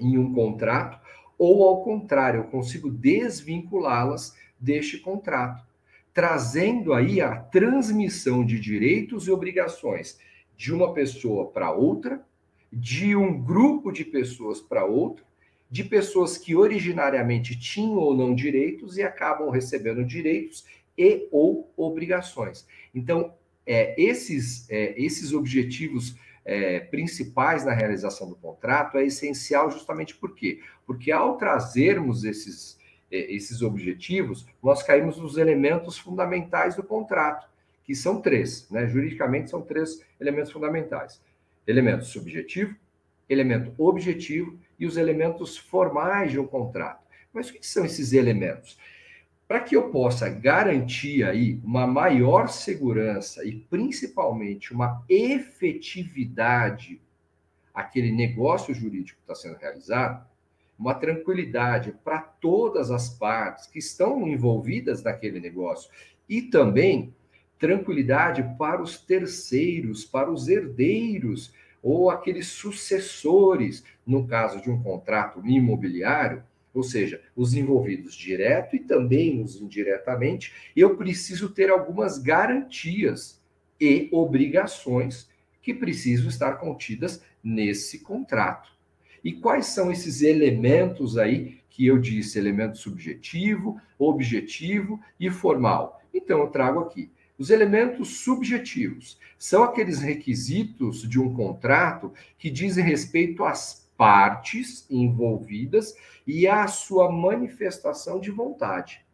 em 0.00 0.18
um 0.18 0.32
contrato, 0.32 0.98
ou 1.38 1.68
ao 1.68 1.82
contrário, 1.82 2.40
eu 2.40 2.44
consigo 2.44 2.90
desvinculá-las 2.90 4.34
deste 4.58 4.98
contrato, 4.98 5.64
trazendo 6.12 6.92
aí 6.92 7.20
a 7.20 7.36
transmissão 7.36 8.44
de 8.44 8.58
direitos 8.58 9.26
e 9.26 9.30
obrigações 9.30 10.18
de 10.56 10.72
uma 10.72 10.92
pessoa 10.92 11.46
para 11.50 11.70
outra, 11.72 12.24
de 12.72 13.14
um 13.14 13.40
grupo 13.40 13.92
de 13.92 14.04
pessoas 14.04 14.60
para 14.60 14.84
outra, 14.84 15.24
de 15.74 15.82
pessoas 15.82 16.38
que 16.38 16.54
originariamente 16.54 17.58
tinham 17.58 17.98
ou 17.98 18.16
não 18.16 18.32
direitos 18.32 18.96
e 18.96 19.02
acabam 19.02 19.50
recebendo 19.50 20.04
direitos 20.04 20.64
e 20.96 21.26
ou 21.32 21.68
obrigações. 21.76 22.64
Então, 22.94 23.34
é, 23.66 24.00
esses, 24.00 24.70
é, 24.70 24.94
esses 24.96 25.32
objetivos 25.32 26.14
é, 26.44 26.78
principais 26.78 27.64
na 27.64 27.72
realização 27.72 28.28
do 28.28 28.36
contrato 28.36 28.98
é 28.98 29.04
essencial 29.04 29.68
justamente 29.68 30.14
por 30.14 30.36
quê? 30.36 30.60
Porque 30.86 31.10
ao 31.10 31.36
trazermos 31.38 32.22
esses, 32.22 32.78
é, 33.10 33.34
esses 33.34 33.60
objetivos, 33.60 34.46
nós 34.62 34.80
caímos 34.80 35.18
nos 35.18 35.38
elementos 35.38 35.98
fundamentais 35.98 36.76
do 36.76 36.84
contrato, 36.84 37.48
que 37.82 37.96
são 37.96 38.20
três, 38.20 38.70
né? 38.70 38.86
Juridicamente 38.86 39.50
são 39.50 39.60
três 39.60 40.00
elementos 40.20 40.52
fundamentais: 40.52 41.20
elemento 41.66 42.04
subjetivo, 42.04 42.76
elemento 43.28 43.74
objetivo 43.76 44.56
e 44.78 44.86
os 44.86 44.96
elementos 44.96 45.56
formais 45.56 46.30
de 46.30 46.38
um 46.38 46.46
contrato. 46.46 47.04
Mas 47.32 47.48
o 47.48 47.54
que 47.54 47.66
são 47.66 47.84
esses 47.84 48.12
elementos? 48.12 48.78
Para 49.46 49.60
que 49.60 49.76
eu 49.76 49.90
possa 49.90 50.28
garantir 50.28 51.24
aí 51.24 51.60
uma 51.62 51.86
maior 51.86 52.48
segurança 52.48 53.44
e 53.44 53.56
principalmente 53.56 54.72
uma 54.72 55.04
efetividade 55.08 57.00
aquele 57.74 58.12
negócio 58.12 58.72
jurídico 58.72 59.18
que 59.18 59.32
está 59.32 59.34
sendo 59.34 59.58
realizado, 59.58 60.24
uma 60.78 60.94
tranquilidade 60.94 61.92
para 62.04 62.20
todas 62.20 62.90
as 62.90 63.08
partes 63.08 63.66
que 63.66 63.80
estão 63.80 64.26
envolvidas 64.28 65.02
naquele 65.02 65.40
negócio 65.40 65.90
e 66.28 66.42
também 66.42 67.12
tranquilidade 67.58 68.44
para 68.56 68.80
os 68.80 68.98
terceiros, 68.98 70.04
para 70.04 70.30
os 70.30 70.48
herdeiros 70.48 71.52
ou 71.84 72.10
aqueles 72.10 72.46
sucessores, 72.46 73.84
no 74.06 74.26
caso 74.26 74.58
de 74.62 74.70
um 74.70 74.82
contrato 74.82 75.46
imobiliário, 75.46 76.42
ou 76.72 76.82
seja, 76.82 77.20
os 77.36 77.52
envolvidos 77.52 78.14
direto 78.14 78.74
e 78.74 78.80
também 78.80 79.42
os 79.42 79.60
indiretamente, 79.60 80.52
eu 80.74 80.96
preciso 80.96 81.50
ter 81.50 81.68
algumas 81.68 82.16
garantias 82.16 83.38
e 83.78 84.08
obrigações 84.10 85.28
que 85.60 85.74
precisam 85.74 86.28
estar 86.28 86.54
contidas 86.54 87.22
nesse 87.42 87.98
contrato. 87.98 88.72
E 89.22 89.32
quais 89.32 89.66
são 89.66 89.92
esses 89.92 90.22
elementos 90.22 91.18
aí 91.18 91.58
que 91.68 91.86
eu 91.86 91.98
disse, 91.98 92.38
elemento 92.38 92.78
subjetivo, 92.78 93.78
objetivo 93.98 94.98
e 95.20 95.30
formal? 95.30 96.00
Então 96.14 96.38
eu 96.40 96.46
trago 96.48 96.80
aqui 96.80 97.10
os 97.38 97.50
elementos 97.50 98.18
subjetivos 98.18 99.18
são 99.38 99.64
aqueles 99.64 100.00
requisitos 100.00 101.08
de 101.08 101.20
um 101.20 101.34
contrato 101.34 102.12
que 102.38 102.50
dizem 102.50 102.84
respeito 102.84 103.44
às 103.44 103.84
partes 103.96 104.86
envolvidas 104.90 105.96
e 106.26 106.46
à 106.46 106.66
sua 106.66 107.10
manifestação 107.10 108.20
de 108.20 108.30
vontade. 108.30 109.04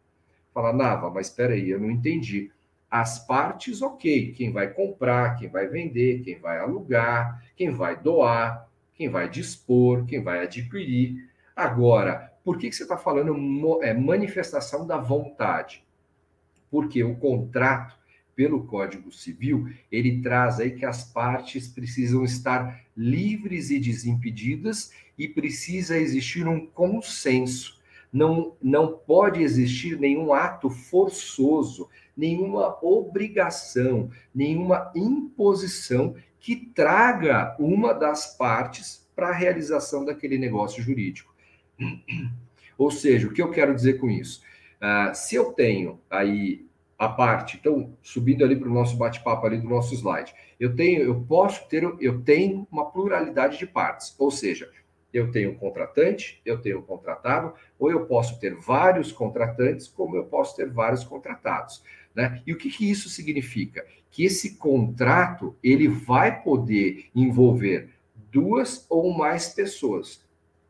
Fala, 0.53 0.73
Nava, 0.73 1.09
mas 1.09 1.27
espera 1.27 1.53
aí, 1.53 1.69
eu 1.69 1.79
não 1.79 1.89
entendi. 1.89 2.51
As 2.89 3.25
partes, 3.25 3.81
ok, 3.81 4.33
quem 4.33 4.51
vai 4.51 4.73
comprar, 4.73 5.35
quem 5.37 5.49
vai 5.49 5.67
vender, 5.67 6.21
quem 6.23 6.37
vai 6.39 6.59
alugar, 6.59 7.43
quem 7.55 7.71
vai 7.71 7.95
doar, 7.95 8.69
quem 8.93 9.09
vai 9.09 9.29
dispor, 9.29 10.05
quem 10.05 10.21
vai 10.21 10.43
adquirir. 10.43 11.29
Agora, 11.55 12.33
por 12.43 12.57
que, 12.57 12.69
que 12.69 12.75
você 12.75 12.83
está 12.83 12.97
falando 12.97 13.81
é, 13.81 13.93
manifestação 13.93 14.85
da 14.85 14.97
vontade? 14.97 15.85
Porque 16.69 17.03
o 17.03 17.15
contrato 17.15 18.00
pelo 18.35 18.65
Código 18.65 19.11
Civil, 19.11 19.69
ele 19.91 20.21
traz 20.21 20.59
aí 20.59 20.71
que 20.71 20.85
as 20.85 21.03
partes 21.03 21.67
precisam 21.67 22.23
estar 22.23 22.83
livres 22.95 23.69
e 23.69 23.79
desimpedidas 23.79 24.91
e 25.17 25.27
precisa 25.27 25.97
existir 25.97 26.47
um 26.47 26.65
consenso. 26.65 27.79
Não, 28.11 28.55
não 28.61 28.93
pode 28.93 29.41
existir 29.41 29.97
nenhum 29.99 30.33
ato 30.33 30.69
forçoso, 30.69 31.89
nenhuma 32.15 32.77
obrigação, 32.83 34.09
nenhuma 34.33 34.91
imposição 34.95 36.15
que 36.39 36.55
traga 36.55 37.55
uma 37.59 37.93
das 37.93 38.35
partes 38.35 39.07
para 39.15 39.29
a 39.29 39.33
realização 39.33 40.03
daquele 40.03 40.37
negócio 40.37 40.81
jurídico. 40.81 41.33
Ou 42.77 42.89
seja, 42.89 43.27
o 43.27 43.33
que 43.33 43.41
eu 43.41 43.51
quero 43.51 43.75
dizer 43.75 43.99
com 43.99 44.09
isso? 44.09 44.41
Uh, 44.81 45.13
se 45.13 45.35
eu 45.35 45.53
tenho 45.53 45.99
aí 46.09 46.65
a 47.01 47.09
parte. 47.09 47.57
Então, 47.59 47.97
subindo 48.03 48.45
ali 48.45 48.55
para 48.55 48.69
o 48.69 48.73
nosso 48.73 48.95
bate-papo 48.95 49.47
ali 49.47 49.57
do 49.57 49.67
nosso 49.67 49.95
slide, 49.95 50.35
eu 50.59 50.75
tenho, 50.75 51.01
eu 51.01 51.19
posso 51.23 51.67
ter, 51.67 51.81
eu 51.99 52.21
tenho 52.21 52.67
uma 52.71 52.91
pluralidade 52.91 53.57
de 53.57 53.65
partes, 53.65 54.13
ou 54.19 54.29
seja, 54.29 54.69
eu 55.11 55.31
tenho 55.31 55.55
contratante, 55.55 56.39
eu 56.45 56.61
tenho 56.61 56.79
contratado, 56.83 57.55
ou 57.79 57.89
eu 57.89 58.05
posso 58.05 58.39
ter 58.39 58.53
vários 58.53 59.11
contratantes, 59.11 59.87
como 59.87 60.15
eu 60.15 60.25
posso 60.25 60.55
ter 60.55 60.69
vários 60.69 61.03
contratados. 61.03 61.83
Né? 62.13 62.39
E 62.45 62.53
o 62.53 62.57
que, 62.57 62.69
que 62.69 62.91
isso 62.91 63.09
significa? 63.09 63.83
Que 64.11 64.25
esse 64.25 64.57
contrato 64.57 65.55
ele 65.63 65.87
vai 65.87 66.43
poder 66.43 67.09
envolver 67.15 67.89
duas 68.31 68.85
ou 68.87 69.11
mais 69.11 69.49
pessoas. 69.49 70.23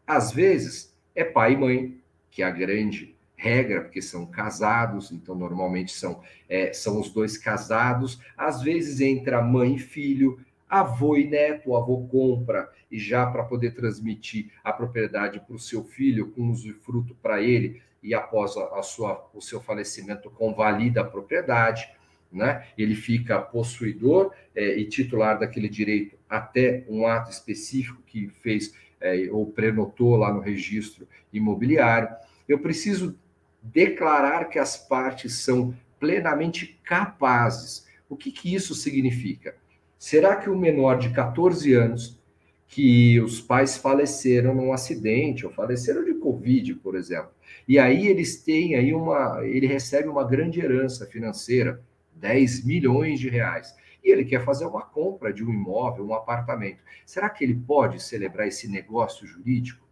Às 0.08 0.32
vezes 0.32 0.98
é 1.14 1.26
pai 1.26 1.54
e 1.54 1.58
mãe, 1.58 2.02
que 2.30 2.42
é 2.42 2.46
a 2.46 2.52
grande 2.52 3.18
regra, 3.42 3.82
porque 3.82 4.04
são 4.04 4.26
casados, 4.28 5.12
então 5.12 5.34
normalmente 5.34 5.92
são, 5.92 6.22
é, 6.48 6.72
são 6.72 7.00
os 7.00 7.10
dois 7.10 7.38
casados. 7.38 8.22
Às 8.38 8.62
vezes 8.62 9.02
entra 9.02 9.42
mãe 9.42 9.76
e 9.76 9.80
filho, 9.80 10.40
avô 10.70 11.18
e 11.18 11.28
neto, 11.28 11.72
o 11.72 11.76
avô 11.76 12.08
compra 12.08 12.70
e 12.92 13.00
já 13.00 13.26
para 13.26 13.44
poder 13.44 13.72
transmitir 13.74 14.52
a 14.64 14.72
propriedade 14.72 15.40
para 15.40 15.56
o 15.56 15.60
seu 15.60 15.84
filho, 15.84 16.30
com 16.30 16.52
usufruto 16.52 17.16
para 17.16 17.42
ele, 17.42 17.82
e 18.04 18.14
após 18.14 18.56
a, 18.56 18.80
a, 18.80 18.84
sua, 18.84 19.28
o 19.34 19.42
seu 19.42 19.60
falecimento 19.60 20.30
convalida 20.30 21.02
a 21.02 21.06
propriedade, 21.06 21.90
né? 22.32 22.68
ele 22.78 22.94
fica 22.94 23.42
possuidor 23.42 24.34
é, 24.56 24.78
e 24.78 24.86
titular 24.86 25.40
daquele 25.40 25.68
direito 25.68 26.16
até 26.30 26.86
um 26.88 27.08
ato 27.08 27.32
específico 27.32 28.02
que 28.06 28.30
fez 28.30 28.74
é, 29.00 29.28
ou 29.32 29.48
prenotou 29.48 30.16
lá 30.16 30.32
no 30.32 30.40
registro 30.40 31.08
imobiliário. 31.34 32.08
Eu 32.48 32.60
preciso 32.60 33.18
declarar 33.62 34.46
que 34.46 34.58
as 34.58 34.78
partes 34.78 35.40
são 35.40 35.76
plenamente 36.00 36.80
capazes. 36.84 37.86
O 38.10 38.18
que, 38.18 38.32
que 38.32 38.54
isso 38.54 38.74
significa? 38.74 39.56
Será 39.98 40.36
que 40.36 40.50
o 40.50 40.58
menor 40.58 40.98
de 40.98 41.12
14 41.12 41.74
anos, 41.74 42.20
que 42.68 43.20
os 43.20 43.40
pais 43.40 43.78
faleceram 43.78 44.56
num 44.56 44.74
acidente 44.74 45.46
ou 45.46 45.52
faleceram 45.52 46.04
de 46.04 46.16
Covid, 46.16 46.74
por 46.76 46.96
exemplo, 46.96 47.32
e 47.68 47.78
aí 47.78 48.08
eles 48.08 48.42
têm 48.42 48.76
aí 48.76 48.94
uma, 48.94 49.46
ele 49.46 49.68
recebe 49.68 50.08
uma 50.08 50.24
grande 50.24 50.60
herança 50.60 51.06
financeira, 51.06 51.84
10 52.16 52.66
milhões 52.66 53.20
de 53.20 53.30
reais, 53.30 53.76
e 54.04 54.10
ele 54.10 54.26
quer 54.26 54.44
fazer 54.44 54.66
uma 54.66 54.82
compra 54.82 55.32
de 55.32 55.44
um 55.44 55.50
imóvel, 55.50 56.08
um 56.08 56.14
apartamento. 56.14 56.80
Será 57.06 57.30
que 57.30 57.44
ele 57.44 57.54
pode 57.54 58.02
celebrar 58.02 58.48
esse 58.48 58.68
negócio 58.68 59.28
jurídico? 59.28 59.86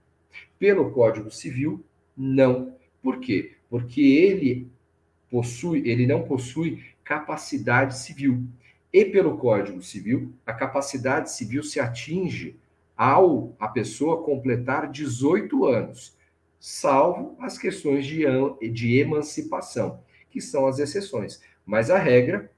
Pelo 0.58 0.92
Código 0.92 1.30
Civil, 1.30 1.84
não. 2.18 2.76
Por 3.02 3.20
quê? 3.20 3.59
Porque 3.70 4.02
ele 4.02 4.70
possui, 5.30 5.88
ele 5.88 6.08
não 6.08 6.24
possui 6.24 6.84
capacidade 7.04 7.98
civil. 7.98 8.44
E 8.92 9.06
pelo 9.06 9.38
Código 9.38 9.82
Civil, 9.82 10.34
a 10.46 10.54
capacidade 10.54 11.32
civil 11.32 11.62
se 11.62 11.80
atinge 11.80 12.60
ao 12.98 13.56
a 13.60 13.68
pessoa 13.68 14.24
completar 14.24 14.92
18 14.92 15.66
anos, 15.66 16.18
salvo 16.60 17.38
as 17.40 17.58
questões 17.58 18.06
de, 18.06 18.26
de 18.72 18.98
emancipação, 18.98 20.02
que 20.30 20.42
são 20.42 20.66
as 20.66 20.80
exceções. 20.80 21.42
Mas 21.66 21.90
a 21.90 21.98
regra, 21.98 22.52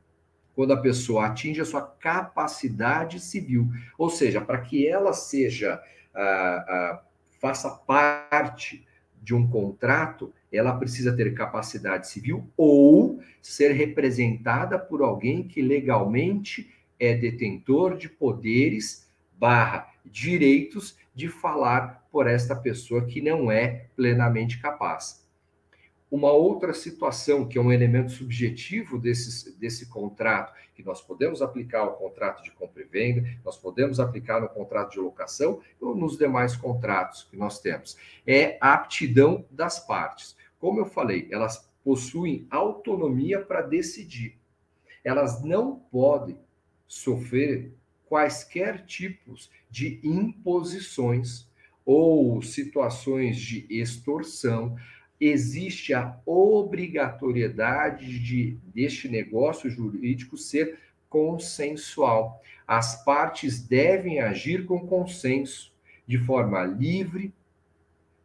quando 0.56 0.72
a 0.72 0.82
pessoa 0.82 1.28
atinge 1.28 1.62
a 1.62 1.66
sua 1.66 1.82
capacidade 1.82 3.20
civil, 3.20 3.68
ou 3.98 4.10
seja, 4.10 4.42
para 4.42 4.62
que 4.62 4.88
ela 4.88 5.14
seja, 5.14 5.82
ah, 6.16 6.66
ah, 6.68 7.04
faça 7.40 7.70
parte 7.70 8.86
de 9.22 9.36
um 9.36 9.48
contrato, 9.48 10.34
ela 10.52 10.74
precisa 10.74 11.16
ter 11.16 11.34
capacidade 11.34 12.10
civil 12.10 12.50
ou 12.58 13.22
ser 13.42 13.72
representada 13.72 14.80
por 14.80 15.02
alguém 15.02 15.48
que 15.48 15.62
legalmente 15.62 16.74
é 17.00 17.16
detentor 17.16 17.98
de 17.98 18.10
poderes 18.10 19.08
barra 19.38 19.88
direitos 20.06 20.98
de 21.14 21.30
falar 21.30 22.08
por 22.12 22.28
esta 22.28 22.56
pessoa 22.56 23.06
que 23.06 23.22
não 23.22 23.52
é 23.52 23.86
plenamente 23.96 24.60
capaz. 24.60 25.21
Uma 26.12 26.34
outra 26.34 26.74
situação, 26.74 27.48
que 27.48 27.58
é 27.58 27.62
um 27.62 27.72
elemento 27.72 28.12
subjetivo 28.12 29.00
desse, 29.00 29.58
desse 29.58 29.86
contrato, 29.88 30.54
que 30.76 30.84
nós 30.84 31.02
podemos 31.02 31.42
aplicar 31.42 31.80
ao 31.80 31.96
contrato 31.96 32.44
de 32.44 32.52
compra 32.52 32.82
e 32.82 32.86
venda, 32.86 33.26
nós 33.46 33.58
podemos 33.58 33.98
aplicar 33.98 34.42
no 34.42 34.50
contrato 34.50 34.92
de 34.92 35.00
locação 35.00 35.62
ou 35.80 35.96
nos 35.96 36.18
demais 36.18 36.54
contratos 36.54 37.24
que 37.24 37.38
nós 37.38 37.62
temos, 37.62 37.96
é 38.28 38.58
a 38.60 38.74
aptidão 38.74 39.46
das 39.50 39.80
partes. 39.80 40.36
Como 40.60 40.82
eu 40.82 40.86
falei, 40.86 41.30
elas 41.32 41.72
possuem 41.82 42.46
autonomia 42.52 43.40
para 43.40 43.62
decidir. 43.62 44.38
Elas 45.06 45.42
não 45.42 45.78
podem 45.78 46.38
sofrer 46.88 47.74
quaisquer 48.06 48.86
tipos 48.86 49.50
de 49.70 50.02
imposições 50.04 51.50
ou 51.86 52.42
situações 52.42 53.38
de 53.38 53.66
extorsão, 53.70 54.76
existe 55.22 55.94
a 55.94 56.18
obrigatoriedade 56.26 58.20
de 58.20 58.58
deste 58.74 59.08
negócio 59.08 59.70
jurídico 59.70 60.36
ser 60.36 60.80
consensual. 61.08 62.42
As 62.68 63.06
partes 63.06 63.62
devem 63.62 64.20
agir 64.20 64.66
com 64.66 64.88
consenso, 64.88 65.72
de 66.08 66.18
forma 66.18 66.64
livre, 66.64 67.32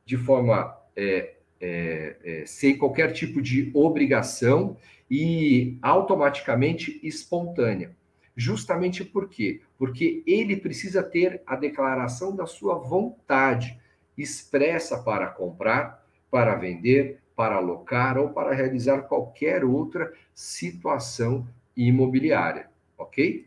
de 0.06 0.16
forma 0.16 0.74
é, 0.96 1.34
é, 1.60 2.16
é, 2.24 2.46
sem 2.46 2.78
qualquer 2.78 3.12
tipo 3.12 3.42
de 3.42 3.70
obrigação 3.74 4.78
e 5.10 5.76
automaticamente 5.82 6.98
espontânea. 7.02 7.94
Justamente 8.34 9.04
por 9.04 9.28
quê? 9.28 9.60
Porque 9.78 10.22
ele 10.26 10.56
precisa 10.56 11.02
ter 11.02 11.42
a 11.46 11.56
declaração 11.56 12.34
da 12.34 12.46
sua 12.46 12.76
vontade 12.76 13.78
expressa 14.16 15.02
para 15.02 15.26
comprar 15.26 16.05
para 16.36 16.54
vender, 16.54 17.18
para 17.34 17.56
alocar 17.56 18.18
ou 18.18 18.28
para 18.28 18.54
realizar 18.54 19.00
qualquer 19.04 19.64
outra 19.64 20.12
situação 20.34 21.48
imobiliária, 21.74 22.68
ok? 22.98 23.46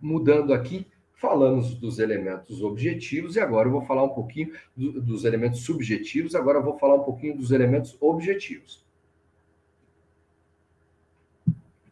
Mudando 0.00 0.52
aqui, 0.52 0.88
falamos 1.14 1.72
dos 1.72 2.00
elementos 2.00 2.64
objetivos 2.64 3.36
e 3.36 3.40
agora 3.40 3.68
eu 3.68 3.72
vou 3.72 3.82
falar 3.82 4.02
um 4.02 4.08
pouquinho 4.08 4.52
do, 4.76 5.00
dos 5.00 5.24
elementos 5.24 5.60
subjetivos, 5.60 6.34
agora 6.34 6.58
eu 6.58 6.64
vou 6.64 6.76
falar 6.80 6.96
um 6.96 7.04
pouquinho 7.04 7.36
dos 7.36 7.52
elementos 7.52 7.96
objetivos. 8.00 8.84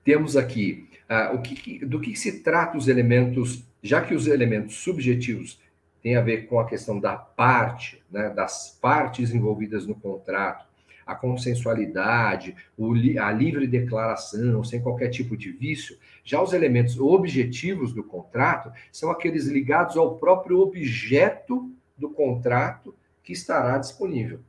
Temos 0.02 0.36
aqui 0.36 0.88
uh, 1.08 1.36
o 1.36 1.42
que, 1.42 1.78
do 1.86 2.00
que 2.00 2.16
se 2.16 2.40
trata 2.40 2.76
os 2.76 2.88
elementos, 2.88 3.62
já 3.80 4.00
que 4.00 4.16
os 4.16 4.26
elementos 4.26 4.74
subjetivos 4.78 5.60
tem 6.02 6.16
a 6.16 6.20
ver 6.20 6.46
com 6.46 6.58
a 6.60 6.66
questão 6.66 6.98
da 6.98 7.16
parte, 7.16 8.02
né, 8.10 8.30
das 8.30 8.78
partes 8.80 9.32
envolvidas 9.32 9.86
no 9.86 9.94
contrato, 9.94 10.66
a 11.06 11.14
consensualidade, 11.14 12.54
a 13.18 13.32
livre 13.32 13.66
declaração, 13.66 14.62
sem 14.62 14.82
qualquer 14.82 15.08
tipo 15.08 15.36
de 15.36 15.50
vício. 15.50 15.96
Já 16.22 16.42
os 16.42 16.52
elementos 16.52 17.00
objetivos 17.00 17.94
do 17.94 18.04
contrato 18.04 18.70
são 18.92 19.10
aqueles 19.10 19.46
ligados 19.46 19.96
ao 19.96 20.16
próprio 20.16 20.60
objeto 20.60 21.72
do 21.96 22.10
contrato 22.10 22.94
que 23.22 23.32
estará 23.32 23.78
disponível. 23.78 24.40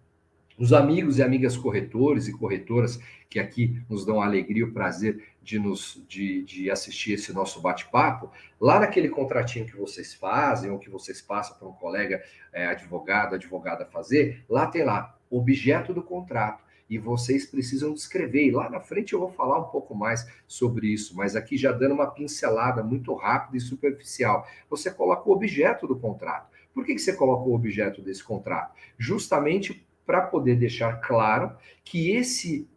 Os 0.57 0.73
amigos 0.73 1.17
e 1.17 1.23
amigas 1.23 1.55
corretores 1.55 2.27
e 2.27 2.33
corretoras 2.33 2.99
que 3.29 3.39
aqui 3.39 3.81
nos 3.89 4.05
dão 4.05 4.21
a 4.21 4.25
alegria 4.25 4.63
e 4.63 4.63
o 4.63 4.73
prazer 4.73 5.23
de, 5.49 5.57
nos, 5.57 5.99
de, 6.07 6.43
de 6.43 6.69
assistir 6.69 7.13
esse 7.13 7.33
nosso 7.33 7.59
bate-papo, 7.59 8.31
lá 8.61 8.79
naquele 8.79 9.09
contratinho 9.09 9.65
que 9.65 9.75
vocês 9.75 10.13
fazem, 10.13 10.69
ou 10.69 10.77
que 10.77 10.91
vocês 10.91 11.23
passam 11.23 11.57
para 11.57 11.67
um 11.67 11.73
colega 11.73 12.23
é, 12.53 12.67
advogado, 12.67 13.33
advogada 13.33 13.83
fazer, 13.83 14.45
lá 14.47 14.67
tem 14.67 14.83
lá, 14.83 15.17
objeto 15.27 15.91
do 15.91 16.03
contrato 16.03 16.63
e 16.87 16.99
vocês 16.99 17.47
precisam 17.47 17.93
descrever. 17.93 18.45
E 18.45 18.51
lá 18.51 18.69
na 18.69 18.79
frente 18.79 19.13
eu 19.13 19.19
vou 19.19 19.31
falar 19.31 19.57
um 19.59 19.69
pouco 19.71 19.95
mais 19.95 20.27
sobre 20.47 20.87
isso, 20.87 21.17
mas 21.17 21.35
aqui 21.35 21.57
já 21.57 21.71
dando 21.71 21.95
uma 21.95 22.11
pincelada 22.11 22.83
muito 22.83 23.15
rápida 23.15 23.57
e 23.57 23.61
superficial. 23.61 24.47
Você 24.69 24.91
coloca 24.91 25.27
o 25.27 25.33
objeto 25.33 25.87
do 25.87 25.97
contrato. 25.97 26.47
Por 26.75 26.85
que, 26.85 26.93
que 26.93 27.01
você 27.01 27.13
coloca 27.13 27.49
o 27.49 27.55
objeto 27.55 28.03
desse 28.03 28.23
contrato? 28.23 28.75
Justamente 28.99 29.83
para 30.05 30.21
poder 30.21 30.55
deixar 30.57 31.01
claro 31.01 31.55
que 31.83 32.11
esse 32.11 32.67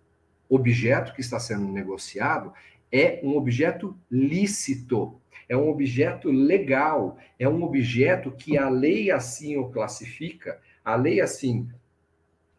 objeto 0.55 1.15
que 1.15 1.21
está 1.21 1.39
sendo 1.39 1.67
negociado 1.67 2.53
é 2.91 3.21
um 3.23 3.37
objeto 3.37 3.97
lícito, 4.11 5.19
é 5.49 5.57
um 5.57 5.69
objeto 5.69 6.31
legal, 6.31 7.17
é 7.39 7.49
um 7.49 7.63
objeto 7.63 8.31
que 8.31 8.59
a 8.59 8.69
lei 8.69 9.11
assim 9.11 9.57
o 9.57 9.71
classifica, 9.71 10.61
a 10.85 10.95
lei 10.95 11.21
assim 11.21 11.69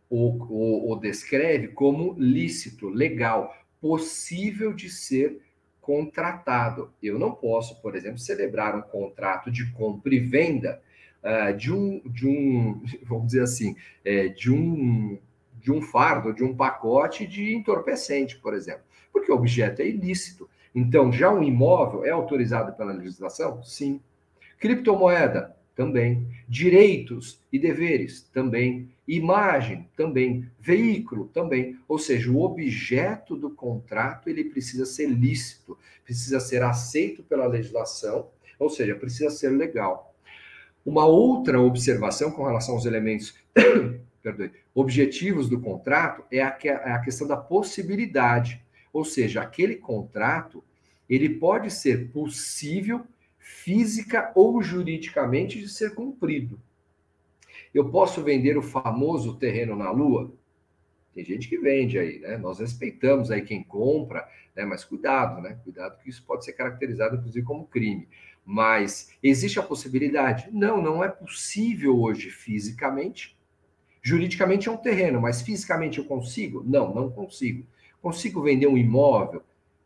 o, 0.09 0.29
o, 0.29 0.91
o 0.91 0.95
descreve 0.95 1.69
como 1.69 2.15
lícito, 2.17 2.89
legal, 2.89 3.55
possível 3.81 4.73
de 4.73 4.89
ser 4.89 5.41
contratado. 5.81 6.91
Eu 7.01 7.19
não 7.19 7.31
posso, 7.31 7.81
por 7.81 7.95
exemplo, 7.95 8.17
celebrar 8.17 8.75
um 8.75 8.81
contrato 8.81 9.51
de 9.51 9.69
compra 9.71 10.15
e 10.15 10.19
venda 10.19 10.81
uh, 11.21 11.55
de 11.55 11.71
um, 11.71 11.99
de 12.05 12.27
um, 12.27 12.81
vamos 13.03 13.27
dizer 13.27 13.43
assim, 13.43 13.75
é, 14.05 14.29
de 14.29 14.51
um 14.51 15.19
de 15.63 15.71
um 15.71 15.81
fardo, 15.81 16.33
de 16.33 16.43
um 16.43 16.53
pacote 16.53 17.25
de 17.25 17.55
entorpecente, 17.55 18.37
por 18.37 18.53
exemplo, 18.53 18.83
porque 19.13 19.31
o 19.31 19.35
objeto 19.35 19.81
é 19.81 19.87
ilícito. 19.87 20.49
Então, 20.75 21.11
já 21.11 21.31
um 21.31 21.41
imóvel 21.41 22.03
é 22.03 22.09
autorizado 22.09 22.73
pela 22.73 22.91
legislação? 22.91 23.63
Sim. 23.63 24.01
Criptomoeda? 24.59 25.55
Também. 25.75 26.27
Direitos 26.47 27.39
e 27.51 27.57
deveres? 27.57 28.23
Também. 28.33 28.89
Imagem? 29.07 29.87
Também. 29.95 30.47
Veículo? 30.59 31.29
Também. 31.33 31.79
Ou 31.87 31.97
seja, 31.97 32.29
o 32.29 32.41
objeto 32.41 33.35
do 33.35 33.49
contrato 33.49 34.29
ele 34.29 34.43
precisa 34.43 34.85
ser 34.85 35.07
lícito, 35.07 35.77
precisa 36.03 36.39
ser 36.39 36.61
aceito 36.61 37.23
pela 37.23 37.47
legislação, 37.47 38.27
ou 38.59 38.69
seja, 38.69 38.95
precisa 38.95 39.29
ser 39.29 39.49
legal. 39.49 40.13
Uma 40.85 41.05
outra 41.05 41.61
observação 41.61 42.31
com 42.31 42.43
relação 42.43 42.75
aos 42.75 42.85
elementos 42.85 43.33
perdoe, 44.23 44.51
objetivos 44.73 45.49
do 45.49 45.59
contrato 45.59 46.23
é 46.31 46.41
a, 46.41 46.57
é 46.63 46.91
a 46.91 46.99
questão 46.99 47.27
da 47.27 47.35
possibilidade. 47.37 48.63
Ou 48.93 49.03
seja, 49.03 49.41
aquele 49.41 49.75
contrato 49.75 50.63
ele 51.09 51.29
pode 51.29 51.69
ser 51.69 52.09
possível 52.11 53.05
física 53.37 54.31
ou 54.33 54.63
juridicamente 54.63 55.59
de 55.59 55.67
ser 55.67 55.93
cumprido. 55.93 56.59
Eu 57.73 57.89
posso 57.89 58.23
vender 58.23 58.57
o 58.57 58.61
famoso 58.61 59.35
terreno 59.35 59.75
na 59.75 59.91
Lua? 59.91 60.31
Tem 61.13 61.23
gente 61.23 61.47
que 61.47 61.57
vende 61.57 61.99
aí, 61.99 62.19
né? 62.19 62.37
Nós 62.37 62.59
respeitamos 62.59 63.29
aí 63.29 63.41
quem 63.41 63.63
compra, 63.63 64.27
né? 64.55 64.65
Mas 64.65 64.83
cuidado, 64.83 65.41
né? 65.41 65.59
Cuidado 65.63 65.99
que 66.01 66.09
isso 66.09 66.23
pode 66.25 66.45
ser 66.45 66.53
caracterizado, 66.53 67.17
inclusive, 67.17 67.45
como 67.45 67.67
crime. 67.67 68.07
Mas 68.45 69.11
existe 69.21 69.59
a 69.59 69.63
possibilidade? 69.63 70.49
Não, 70.51 70.81
não 70.81 71.03
é 71.03 71.07
possível 71.07 71.99
hoje 71.99 72.29
fisicamente. 72.29 73.37
Juridicamente 74.05 74.67
é 74.67 74.71
um 74.71 74.75
terreno, 74.75 75.21
mas 75.21 75.41
fisicamente 75.41 75.97
eu 75.97 76.03
consigo? 76.03 76.61
Não, 76.65 76.93
não 76.93 77.09
consigo. 77.09 77.65
Consigo 78.01 78.41
vender 78.41 78.67
um 78.67 78.77
imóvel 78.77 79.41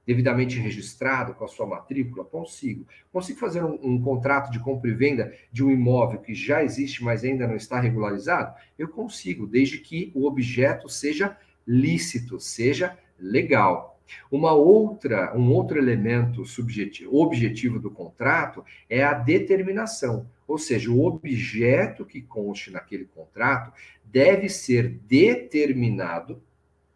devidamente 0.08 0.58
registrado 0.58 1.36
com 1.36 1.45
a 1.45 1.47
sua 1.47 1.67
matrícula? 1.67 2.25
Consigo. 2.25 2.88
Consigo 3.13 3.39
fazer 3.39 3.63
um, 3.63 3.77
um, 3.84 4.01
contrato 4.01 4.49
de 4.51 4.60
compra 4.60 4.89
e 4.89 4.93
venda 4.95 5.32
de 5.51 5.63
um 5.63 5.69
imóvel 5.69 6.19
que 6.19 6.34
já 6.34 6.63
existe, 6.63 7.03
mas 7.03 7.23
ainda 7.23 7.45
não 7.45 7.56
está 7.56 7.80
regularizado? 7.80 8.56
Eu 8.80 8.88
consigo, 8.88 9.45
desde 9.45 9.77
que 9.77 10.12
o 10.15 10.25
objeto 10.25 10.89
seja 10.89 11.38
lícito, 11.67 12.39
seja 12.39 12.97
legal. 13.19 13.99
Uma 14.32 14.53
outra, 14.53 15.38
um 15.38 15.51
outro 15.51 15.77
elemento 15.77 16.43
subjetivo, 16.43 17.15
objetivo 17.15 17.77
do 17.77 17.91
contrato 17.91 18.65
é 18.89 19.03
a 19.03 19.13
determinação, 19.13 20.25
ou 20.48 20.58
seja, 20.58 20.90
o 20.90 21.06
objeto 21.06 22.06
que 22.06 22.22
conste 22.22 22.72
naquele 22.72 23.06
contrato 23.06 23.74
deve 24.04 24.48
ser 24.48 24.88
determinado 24.88 26.42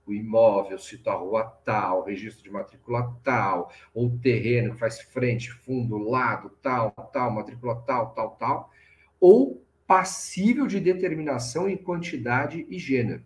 o 0.06 0.14
imóvel, 0.14 0.80
cito 0.80 1.10
a 1.10 1.14
rua 1.14 1.44
tal, 1.64 2.04
registro 2.04 2.44
de 2.44 2.50
matrícula 2.50 3.16
tal, 3.24 3.72
ou 3.94 4.18
terreno 4.20 4.74
que 4.74 4.80
faz 4.80 5.00
frente, 5.02 5.52
fundo, 5.52 5.98
lado, 5.98 6.50
tal, 6.62 6.92
tal, 7.14 7.32
matrícula 7.32 7.76
tal, 7.86 8.14
tal, 8.14 8.32
tal, 8.32 8.72
ou 9.20 9.64
passível 9.86 10.66
de 10.68 10.80
determinação 10.80 11.70
em 11.70 11.78
quantidade 11.78 12.66
e 12.70 12.80
gênero. 12.80 13.24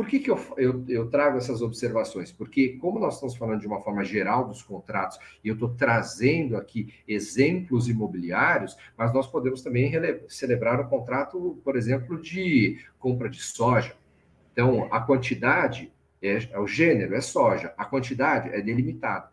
Por 0.00 0.08
que, 0.08 0.18
que 0.18 0.30
eu, 0.30 0.40
eu, 0.56 0.82
eu, 0.88 1.10
trago 1.10 1.36
essas 1.36 1.60
observações? 1.60 2.32
Porque, 2.32 2.70
como 2.78 2.98
nós 2.98 3.16
estamos 3.16 3.36
falando 3.36 3.60
de 3.60 3.66
uma 3.66 3.82
forma 3.82 4.02
geral 4.02 4.48
dos 4.48 4.62
contratos, 4.62 5.18
e 5.44 5.48
eu 5.48 5.52
estou 5.52 5.74
trazendo 5.74 6.56
aqui 6.56 6.94
exemplos 7.06 7.86
imobiliários, 7.86 8.74
mas 8.96 9.12
nós 9.12 9.26
podemos 9.26 9.60
também 9.60 9.92
celebrar 10.26 10.80
um 10.80 10.88
contrato, 10.88 11.60
por 11.62 11.76
exemplo, 11.76 12.18
de 12.18 12.78
compra 12.98 13.28
de 13.28 13.42
soja. 13.42 13.94
Então, 14.54 14.88
a 14.90 15.02
quantidade, 15.02 15.92
é, 16.22 16.48
é 16.50 16.58
o 16.58 16.66
gênero 16.66 17.14
é 17.14 17.20
soja, 17.20 17.74
a 17.76 17.84
quantidade 17.84 18.48
é 18.54 18.62
delimitada. 18.62 19.30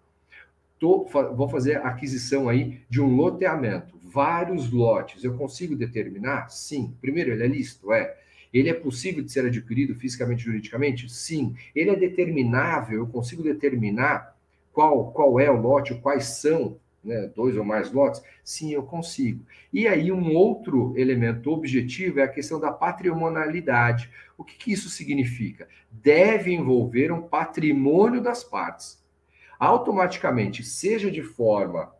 Tô, 0.77 1.05
vou 1.33 1.47
fazer 1.47 1.77
aquisição 1.77 2.49
aí 2.49 2.81
de 2.89 2.99
um 3.01 3.15
loteamento. 3.15 3.97
vários 4.03 4.69
lotes, 4.69 5.23
eu 5.23 5.37
consigo 5.37 5.77
determinar? 5.77 6.49
Sim. 6.49 6.93
Primeiro, 6.99 7.31
ele 7.31 7.43
é 7.43 7.47
lícito? 7.47 7.93
É. 7.93 8.26
Ele 8.53 8.69
é 8.69 8.73
possível 8.73 9.23
de 9.23 9.31
ser 9.31 9.45
adquirido 9.45 9.95
fisicamente 9.95 10.41
e 10.41 10.45
juridicamente? 10.45 11.09
Sim. 11.09 11.55
Ele 11.75 11.91
é 11.91 11.95
determinável? 11.95 12.99
Eu 12.99 13.07
consigo 13.07 13.43
determinar 13.43 14.35
qual, 14.71 15.11
qual 15.11 15.39
é 15.39 15.49
o 15.49 15.59
lote, 15.59 15.95
quais 15.95 16.25
são 16.25 16.77
né, 17.03 17.31
dois 17.35 17.55
ou 17.57 17.63
mais 17.63 17.91
lotes? 17.91 18.21
Sim, 18.43 18.73
eu 18.73 18.83
consigo. 18.83 19.43
E 19.73 19.87
aí, 19.87 20.11
um 20.11 20.35
outro 20.35 20.93
elemento 20.97 21.51
objetivo 21.51 22.19
é 22.19 22.23
a 22.23 22.27
questão 22.27 22.59
da 22.59 22.71
patrimonialidade. 22.71 24.09
O 24.37 24.43
que, 24.43 24.55
que 24.55 24.71
isso 24.71 24.89
significa? 24.89 25.67
Deve 25.91 26.53
envolver 26.53 27.11
um 27.11 27.21
patrimônio 27.21 28.21
das 28.21 28.43
partes. 28.43 29.03
Automaticamente, 29.59 30.63
seja 30.63 31.09
de 31.09 31.23
forma 31.23 31.91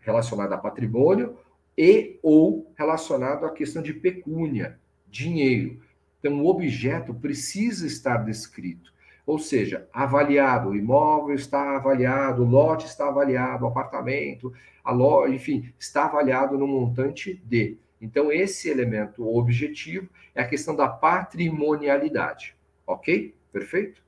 relacionada 0.00 0.54
a 0.54 0.58
patrimônio 0.58 1.36
e 1.76 2.18
ou 2.22 2.72
relacionado 2.76 3.46
à 3.46 3.50
questão 3.50 3.82
de 3.82 3.92
pecúnia, 3.92 4.78
dinheiro. 5.08 5.80
Então, 6.18 6.40
o 6.42 6.46
objeto 6.46 7.14
precisa 7.14 7.86
estar 7.86 8.18
descrito. 8.18 8.92
Ou 9.26 9.38
seja, 9.38 9.88
avaliado, 9.92 10.70
o 10.70 10.76
imóvel 10.76 11.34
está 11.34 11.76
avaliado, 11.76 12.42
o 12.42 12.48
lote 12.48 12.86
está 12.86 13.08
avaliado, 13.08 13.64
o 13.64 13.68
apartamento, 13.68 14.52
a 14.84 14.92
loja, 14.92 15.34
enfim, 15.34 15.72
está 15.78 16.04
avaliado 16.04 16.56
no 16.56 16.66
montante 16.66 17.34
de. 17.44 17.76
Então, 18.00 18.30
esse 18.30 18.68
elemento 18.68 19.26
objetivo 19.36 20.08
é 20.32 20.42
a 20.42 20.46
questão 20.46 20.76
da 20.76 20.88
patrimonialidade. 20.88 22.54
Ok? 22.86 23.34
Perfeito? 23.52 24.06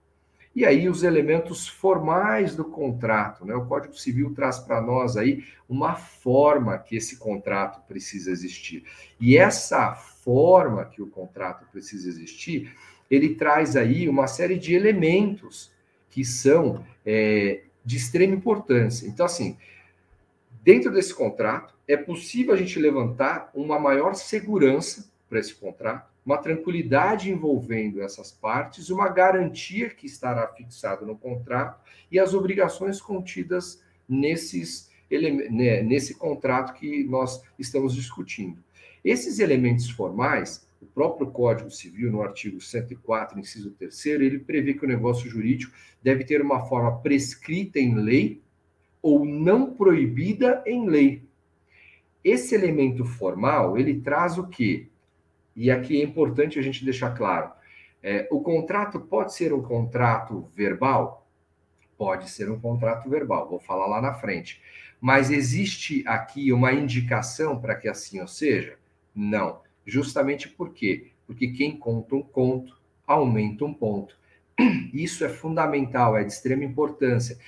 E 0.54 0.64
aí, 0.64 0.88
os 0.88 1.02
elementos 1.02 1.66
formais 1.66 2.54
do 2.54 2.64
contrato. 2.64 3.44
Né? 3.44 3.54
O 3.54 3.66
Código 3.66 3.94
Civil 3.94 4.34
traz 4.34 4.58
para 4.58 4.80
nós 4.80 5.16
aí 5.16 5.44
uma 5.68 5.94
forma 5.94 6.78
que 6.78 6.96
esse 6.96 7.16
contrato 7.16 7.80
precisa 7.86 8.30
existir. 8.30 8.84
E 9.20 9.36
essa 9.36 9.94
forma 10.28 10.84
que 10.84 11.00
o 11.00 11.06
contrato 11.06 11.64
precisa 11.72 12.06
existir 12.06 12.70
ele 13.10 13.34
traz 13.34 13.76
aí 13.76 14.08
uma 14.08 14.26
série 14.26 14.58
de 14.58 14.74
elementos 14.74 15.72
que 16.10 16.24
são 16.24 16.84
é, 17.04 17.62
de 17.84 17.96
extrema 17.96 18.34
importância. 18.34 19.06
Então, 19.06 19.24
assim, 19.24 19.56
dentro 20.62 20.92
desse 20.92 21.14
contrato, 21.14 21.74
é 21.86 21.96
possível 21.96 22.52
a 22.54 22.56
gente 22.56 22.78
levantar 22.78 23.50
uma 23.54 23.78
maior 23.78 24.14
segurança 24.14 25.10
para 25.28 25.38
esse 25.38 25.54
contrato, 25.54 26.10
uma 26.24 26.38
tranquilidade 26.38 27.30
envolvendo 27.30 28.02
essas 28.02 28.30
partes, 28.30 28.90
uma 28.90 29.08
garantia 29.08 29.88
que 29.88 30.06
estará 30.06 30.46
fixada 30.48 31.06
no 31.06 31.16
contrato 31.16 31.80
e 32.10 32.18
as 32.18 32.34
obrigações 32.34 33.00
contidas 33.00 33.82
nesses, 34.06 34.90
né, 35.10 35.82
nesse 35.82 36.14
contrato 36.14 36.74
que 36.74 37.04
nós 37.04 37.42
estamos 37.58 37.94
discutindo. 37.94 38.62
Esses 39.04 39.38
elementos 39.38 39.88
formais, 39.88 40.68
o 40.80 40.86
próprio 40.86 41.30
Código 41.30 41.70
Civil, 41.70 42.10
no 42.10 42.22
artigo 42.22 42.60
104, 42.60 43.38
inciso 43.38 43.70
3, 43.72 44.06
ele 44.06 44.38
prevê 44.38 44.74
que 44.74 44.84
o 44.84 44.88
negócio 44.88 45.28
jurídico 45.28 45.74
deve 46.02 46.24
ter 46.24 46.40
uma 46.40 46.64
forma 46.66 46.98
prescrita 47.00 47.78
em 47.78 47.94
lei 47.94 48.40
ou 49.02 49.24
não 49.24 49.74
proibida 49.74 50.62
em 50.66 50.88
lei. 50.88 51.22
Esse 52.22 52.54
elemento 52.54 53.04
formal, 53.04 53.78
ele 53.78 54.00
traz 54.00 54.38
o 54.38 54.46
quê? 54.46 54.88
E 55.54 55.70
aqui 55.70 56.00
é 56.00 56.04
importante 56.04 56.58
a 56.58 56.62
gente 56.62 56.84
deixar 56.84 57.16
claro. 57.16 57.50
É, 58.02 58.28
o 58.30 58.40
contrato 58.40 59.00
pode 59.00 59.34
ser 59.34 59.52
um 59.52 59.62
contrato 59.62 60.48
verbal? 60.54 61.26
Pode 61.96 62.30
ser 62.30 62.48
um 62.50 62.60
contrato 62.60 63.08
verbal, 63.08 63.48
vou 63.48 63.58
falar 63.58 63.86
lá 63.86 64.00
na 64.00 64.14
frente. 64.14 64.62
Mas 65.00 65.30
existe 65.30 66.04
aqui 66.06 66.52
uma 66.52 66.72
indicação 66.72 67.60
para 67.60 67.74
que 67.74 67.88
assim 67.88 68.20
ou 68.20 68.28
seja? 68.28 68.76
Não. 69.14 69.60
Justamente 69.86 70.48
por 70.48 70.72
quê? 70.72 71.12
Porque 71.26 71.48
quem 71.48 71.76
conta 71.76 72.14
um 72.14 72.22
conto 72.22 72.78
aumenta 73.06 73.64
um 73.64 73.72
ponto. 73.72 74.18
Isso 74.92 75.24
é 75.24 75.28
fundamental, 75.28 76.16
é 76.16 76.24
de 76.24 76.32
extrema 76.32 76.64
importância. 76.64 77.38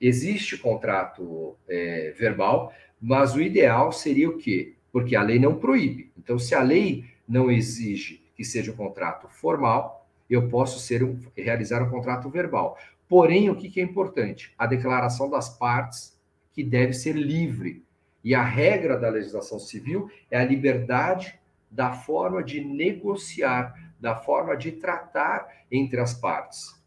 Existe 0.00 0.58
contrato 0.58 1.56
é, 1.68 2.14
verbal, 2.18 2.72
mas 3.00 3.34
o 3.34 3.40
ideal 3.40 3.92
seria 3.92 4.28
o 4.28 4.36
quê? 4.36 4.74
Porque 4.92 5.16
a 5.16 5.22
lei 5.22 5.38
não 5.38 5.58
proíbe. 5.58 6.10
Então, 6.18 6.38
se 6.38 6.54
a 6.54 6.62
lei 6.62 7.04
não 7.28 7.50
exige 7.50 8.22
que 8.36 8.44
seja 8.44 8.72
um 8.72 8.76
contrato 8.76 9.28
formal, 9.28 10.06
eu 10.28 10.48
posso 10.48 10.78
ser 10.78 11.02
um, 11.02 11.18
realizar 11.36 11.82
um 11.82 11.90
contrato 11.90 12.28
verbal. 12.28 12.78
Porém, 13.08 13.48
o 13.48 13.56
que, 13.56 13.70
que 13.70 13.80
é 13.80 13.82
importante? 13.82 14.52
A 14.58 14.66
declaração 14.66 15.30
das 15.30 15.48
partes, 15.48 16.16
que 16.52 16.62
deve 16.62 16.92
ser 16.92 17.14
livre. 17.14 17.84
E 18.24 18.34
a 18.34 18.42
regra 18.42 18.98
da 18.98 19.08
legislação 19.08 19.58
civil 19.58 20.10
é 20.30 20.38
a 20.38 20.44
liberdade 20.44 21.38
da 21.70 21.92
forma 21.92 22.42
de 22.42 22.62
negociar, 22.62 23.74
da 24.00 24.16
forma 24.16 24.56
de 24.56 24.72
tratar 24.72 25.48
entre 25.70 26.00
as 26.00 26.14
partes. 26.14 26.78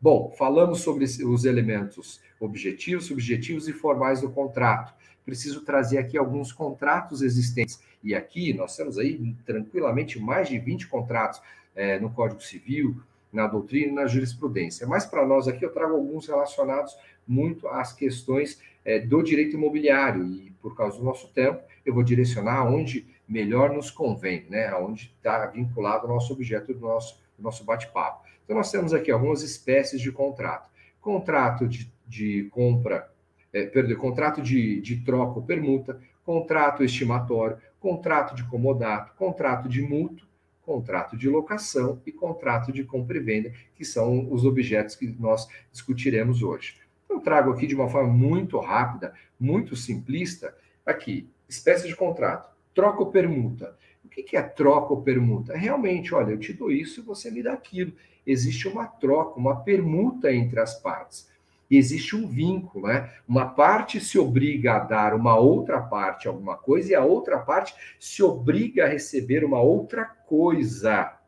Bom, 0.00 0.32
falamos 0.38 0.80
sobre 0.80 1.04
os 1.04 1.44
elementos 1.44 2.20
objetivos, 2.38 3.06
subjetivos 3.06 3.66
e 3.66 3.72
formais 3.72 4.20
do 4.20 4.30
contrato. 4.30 4.94
Preciso 5.24 5.64
trazer 5.64 5.98
aqui 5.98 6.16
alguns 6.16 6.52
contratos 6.52 7.20
existentes. 7.20 7.80
E 8.02 8.14
aqui 8.14 8.54
nós 8.54 8.76
temos 8.76 8.96
aí 8.96 9.34
tranquilamente 9.44 10.18
mais 10.18 10.48
de 10.48 10.58
20 10.58 10.86
contratos 10.86 11.42
é, 11.74 11.98
no 11.98 12.10
Código 12.10 12.40
Civil, 12.40 12.96
na 13.32 13.46
doutrina 13.46 13.88
e 13.88 13.94
na 13.94 14.06
jurisprudência. 14.06 14.86
Mas 14.86 15.04
para 15.04 15.26
nós 15.26 15.48
aqui 15.48 15.64
eu 15.64 15.72
trago 15.72 15.94
alguns 15.94 16.26
relacionados 16.26 16.96
muito 17.26 17.68
às 17.68 17.92
questões 17.92 18.60
é, 18.84 19.00
do 19.00 19.22
direito 19.22 19.56
imobiliário. 19.56 20.24
E 20.24 20.47
por 20.60 20.76
causa 20.76 20.98
do 20.98 21.04
nosso 21.04 21.28
tempo, 21.28 21.62
eu 21.84 21.94
vou 21.94 22.02
direcionar 22.02 22.64
onde 22.66 23.06
melhor 23.28 23.72
nos 23.72 23.90
convém, 23.90 24.46
né? 24.48 24.74
Onde 24.74 25.14
está 25.16 25.46
vinculado 25.46 26.06
o 26.06 26.08
nosso 26.08 26.32
objeto 26.32 26.72
do 26.72 26.80
nosso, 26.80 27.20
do 27.36 27.42
nosso 27.42 27.64
bate-papo. 27.64 28.26
Então, 28.44 28.56
nós 28.56 28.70
temos 28.70 28.94
aqui 28.94 29.10
algumas 29.10 29.42
espécies 29.42 30.00
de 30.00 30.10
contrato. 30.10 30.70
Contrato 31.00 31.68
de, 31.68 31.92
de 32.06 32.48
compra, 32.50 33.10
é, 33.52 33.66
perdão, 33.66 33.96
contrato 33.96 34.40
de, 34.40 34.80
de 34.80 34.96
troca 35.04 35.38
ou 35.38 35.42
permuta, 35.42 36.00
contrato 36.24 36.82
estimatório, 36.82 37.58
contrato 37.78 38.34
de 38.34 38.44
comodato, 38.44 39.14
contrato 39.14 39.68
de 39.68 39.82
mútuo, 39.82 40.26
contrato 40.62 41.16
de 41.16 41.28
locação 41.28 42.00
e 42.04 42.12
contrato 42.12 42.70
de 42.72 42.84
compra 42.84 43.16
e 43.16 43.20
venda, 43.20 43.52
que 43.74 43.84
são 43.84 44.30
os 44.30 44.44
objetos 44.44 44.96
que 44.96 45.06
nós 45.18 45.48
discutiremos 45.72 46.42
hoje. 46.42 46.76
Eu 47.08 47.20
trago 47.20 47.52
aqui 47.52 47.66
de 47.66 47.74
uma 47.74 47.88
forma 47.88 48.12
muito 48.12 48.58
rápida, 48.58 49.14
muito 49.38 49.74
simplista, 49.76 50.54
aqui, 50.84 51.28
espécie 51.48 51.86
de 51.86 51.96
contrato 51.96 52.58
troca 52.78 53.00
ou 53.00 53.10
permuta. 53.10 53.76
O 54.04 54.08
que 54.08 54.36
é 54.36 54.42
troca 54.42 54.92
ou 54.92 55.02
permuta? 55.02 55.56
Realmente, 55.56 56.14
olha, 56.14 56.30
eu 56.30 56.38
te 56.38 56.52
dou 56.52 56.70
isso 56.70 57.00
e 57.00 57.02
você 57.02 57.28
me 57.28 57.42
dá 57.42 57.54
aquilo. 57.54 57.92
Existe 58.24 58.68
uma 58.68 58.86
troca, 58.86 59.36
uma 59.36 59.56
permuta 59.64 60.32
entre 60.32 60.60
as 60.60 60.80
partes. 60.80 61.28
Existe 61.68 62.14
um 62.14 62.28
vínculo, 62.28 62.86
né? 62.86 63.12
Uma 63.26 63.46
parte 63.46 64.00
se 64.00 64.16
obriga 64.16 64.76
a 64.76 64.78
dar 64.78 65.12
uma 65.12 65.36
outra 65.36 65.80
parte 65.80 66.28
alguma 66.28 66.56
coisa 66.56 66.92
e 66.92 66.94
a 66.94 67.04
outra 67.04 67.40
parte 67.40 67.74
se 67.98 68.22
obriga 68.22 68.84
a 68.84 68.88
receber 68.88 69.44
uma 69.44 69.60
outra 69.60 70.04
coisa. 70.04 71.18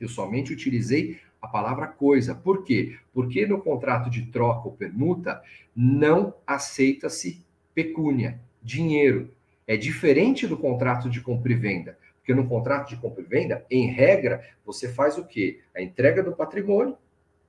Eu 0.00 0.08
somente 0.08 0.52
utilizei 0.52 1.20
a 1.42 1.48
palavra 1.48 1.88
coisa. 1.88 2.36
Por 2.36 2.62
quê? 2.62 2.96
Porque 3.12 3.44
no 3.44 3.60
contrato 3.60 4.08
de 4.08 4.26
troca 4.26 4.68
ou 4.68 4.76
permuta 4.76 5.42
não 5.74 6.32
aceita-se 6.46 7.44
pecúnia, 7.74 8.40
dinheiro. 8.62 9.34
É 9.66 9.76
diferente 9.76 10.46
do 10.46 10.56
contrato 10.56 11.10
de 11.10 11.20
compra 11.20 11.52
e 11.52 11.56
venda, 11.56 11.98
porque 12.18 12.32
no 12.32 12.46
contrato 12.46 12.90
de 12.90 12.96
compra 12.96 13.22
e 13.22 13.26
venda, 13.26 13.66
em 13.68 13.88
regra, 13.88 14.42
você 14.64 14.88
faz 14.88 15.18
o 15.18 15.24
quê? 15.24 15.60
A 15.74 15.82
entrega 15.82 16.22
do 16.22 16.32
patrimônio, 16.32 16.96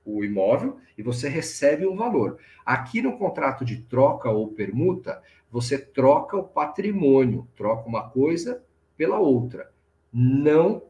o 0.04 0.24
imóvel, 0.24 0.78
e 0.98 1.02
você 1.02 1.28
recebe 1.28 1.86
um 1.86 1.96
valor. 1.96 2.38
Aqui 2.66 3.00
no 3.00 3.16
contrato 3.16 3.64
de 3.64 3.82
troca 3.82 4.28
ou 4.28 4.48
permuta, 4.48 5.22
você 5.50 5.78
troca 5.78 6.36
o 6.36 6.44
patrimônio, 6.44 7.46
troca 7.56 7.88
uma 7.88 8.08
coisa 8.08 8.62
pela 8.96 9.18
outra, 9.18 9.70
não 10.12 10.82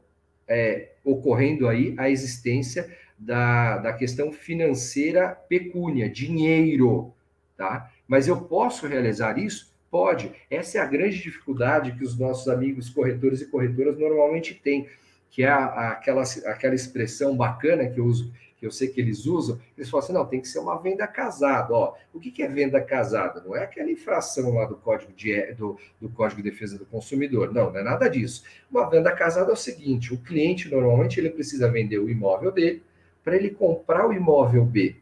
é, 0.46 0.93
ocorrendo 1.04 1.68
aí 1.68 1.94
a 1.98 2.08
existência 2.08 2.90
da, 3.18 3.78
da 3.78 3.92
questão 3.92 4.32
financeira 4.32 5.28
pecúnia, 5.48 6.08
dinheiro, 6.08 7.12
tá? 7.56 7.90
Mas 8.08 8.26
eu 8.26 8.40
posso 8.42 8.86
realizar 8.86 9.38
isso 9.38 9.74
Pode. 9.94 10.32
Essa 10.50 10.78
é 10.78 10.80
a 10.80 10.86
grande 10.86 11.22
dificuldade 11.22 11.92
que 11.92 12.02
os 12.02 12.18
nossos 12.18 12.48
amigos 12.48 12.90
corretores 12.90 13.40
e 13.40 13.46
corretoras 13.46 13.96
normalmente 13.96 14.52
têm, 14.52 14.88
que 15.30 15.44
é 15.44 15.48
a, 15.48 15.66
a, 15.66 15.90
aquela, 15.92 16.24
aquela 16.46 16.74
expressão 16.74 17.36
bacana 17.36 17.86
que 17.86 18.00
eu 18.00 18.04
uso, 18.04 18.32
que 18.64 18.66
eu 18.66 18.72
sei 18.72 18.88
que 18.88 18.98
eles 18.98 19.26
usam, 19.26 19.60
eles 19.76 19.90
falam 19.90 20.02
assim, 20.02 20.12
não, 20.14 20.24
tem 20.24 20.40
que 20.40 20.48
ser 20.48 20.58
uma 20.58 20.80
venda 20.80 21.06
casada. 21.06 21.74
Ó, 21.74 21.94
o 22.14 22.18
que, 22.18 22.30
que 22.30 22.42
é 22.42 22.48
venda 22.48 22.80
casada? 22.80 23.42
Não 23.44 23.54
é 23.54 23.62
aquela 23.62 23.90
infração 23.90 24.54
lá 24.54 24.64
do 24.64 24.74
Código 24.76 25.12
de, 25.12 25.52
do, 25.52 25.78
do 26.00 26.08
Código 26.08 26.42
de 26.42 26.50
Defesa 26.50 26.78
do 26.78 26.86
Consumidor. 26.86 27.52
Não, 27.52 27.70
não 27.70 27.78
é 27.78 27.82
nada 27.82 28.08
disso. 28.08 28.42
Uma 28.70 28.88
venda 28.88 29.12
casada 29.12 29.50
é 29.50 29.52
o 29.52 29.56
seguinte, 29.56 30.14
o 30.14 30.16
cliente 30.16 30.70
normalmente 30.70 31.20
ele 31.20 31.28
precisa 31.28 31.70
vender 31.70 31.98
o 31.98 32.08
imóvel 32.08 32.50
dele 32.50 32.82
para 33.22 33.36
ele 33.36 33.50
comprar 33.50 34.08
o 34.08 34.12
imóvel 34.14 34.64
B. 34.64 34.96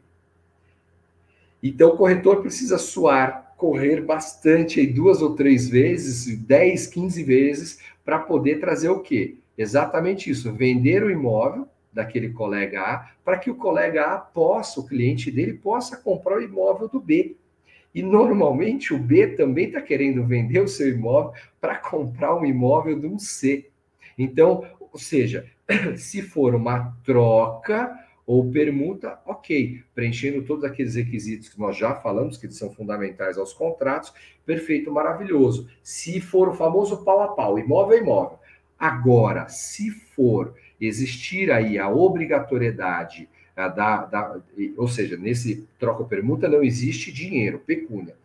Então 1.61 1.91
o 1.91 1.97
corretor 1.97 2.41
precisa 2.41 2.77
suar 2.77 3.53
correr 3.55 4.01
bastante 4.01 4.81
aí 4.81 4.87
duas 4.87 5.21
ou 5.21 5.35
três 5.35 5.69
vezes, 5.69 6.37
10, 6.37 6.87
15 6.87 7.23
vezes, 7.23 7.79
para 8.03 8.19
poder 8.19 8.59
trazer 8.59 8.89
o 8.89 8.99
quê? 8.99 9.37
Exatamente 9.57 10.29
isso, 10.29 10.51
vender 10.51 11.01
o 11.01 11.09
imóvel 11.09 11.65
daquele 11.93 12.29
colega 12.29 12.81
A, 12.81 13.09
para 13.23 13.37
que 13.37 13.49
o 13.51 13.55
colega 13.55 14.05
A 14.05 14.17
possa, 14.17 14.79
o 14.79 14.85
cliente 14.85 15.31
dele, 15.31 15.53
possa 15.53 15.97
comprar 15.97 16.37
o 16.37 16.41
imóvel 16.41 16.87
do 16.87 16.99
B. 16.99 17.35
E 17.93 18.01
normalmente 18.01 18.93
o 18.93 18.97
B 18.97 19.27
também 19.27 19.67
está 19.67 19.81
querendo 19.81 20.25
vender 20.25 20.59
o 20.59 20.67
seu 20.67 20.89
imóvel 20.89 21.33
para 21.61 21.75
comprar 21.75 22.35
um 22.35 22.45
imóvel 22.45 22.99
de 22.99 23.05
um 23.05 23.19
C. 23.19 23.69
Então, 24.17 24.65
ou 24.79 24.97
seja, 24.97 25.45
se 25.95 26.21
for 26.21 26.55
uma 26.55 26.97
troca 27.05 27.97
ou 28.25 28.49
permuta, 28.49 29.19
ok, 29.25 29.83
preenchendo 29.93 30.43
todos 30.43 30.63
aqueles 30.63 30.95
requisitos 30.95 31.49
que 31.49 31.59
nós 31.59 31.75
já 31.77 31.93
falamos, 31.95 32.37
que 32.37 32.49
são 32.51 32.71
fundamentais 32.73 33.37
aos 33.37 33.53
contratos, 33.53 34.13
perfeito, 34.45 34.91
maravilhoso. 34.91 35.69
Se 35.81 36.21
for 36.21 36.49
o 36.49 36.53
famoso 36.53 37.03
pau 37.03 37.21
a 37.21 37.29
pau, 37.29 37.59
imóvel 37.59 37.97
a 37.97 38.01
imóvel. 38.01 38.39
Agora, 38.79 39.47
se 39.49 39.91
for 39.91 40.55
existir 40.85 41.51
aí 41.51 41.77
a 41.77 41.89
obrigatoriedade 41.89 43.29
a, 43.55 43.67
da, 43.67 44.05
da, 44.05 44.41
ou 44.77 44.87
seja, 44.87 45.15
nesse 45.17 45.67
troca 45.79 46.03
permuta 46.03 46.47
não 46.47 46.63
existe 46.63 47.11
dinheiro, 47.11 47.59
pecúnia. 47.59 48.15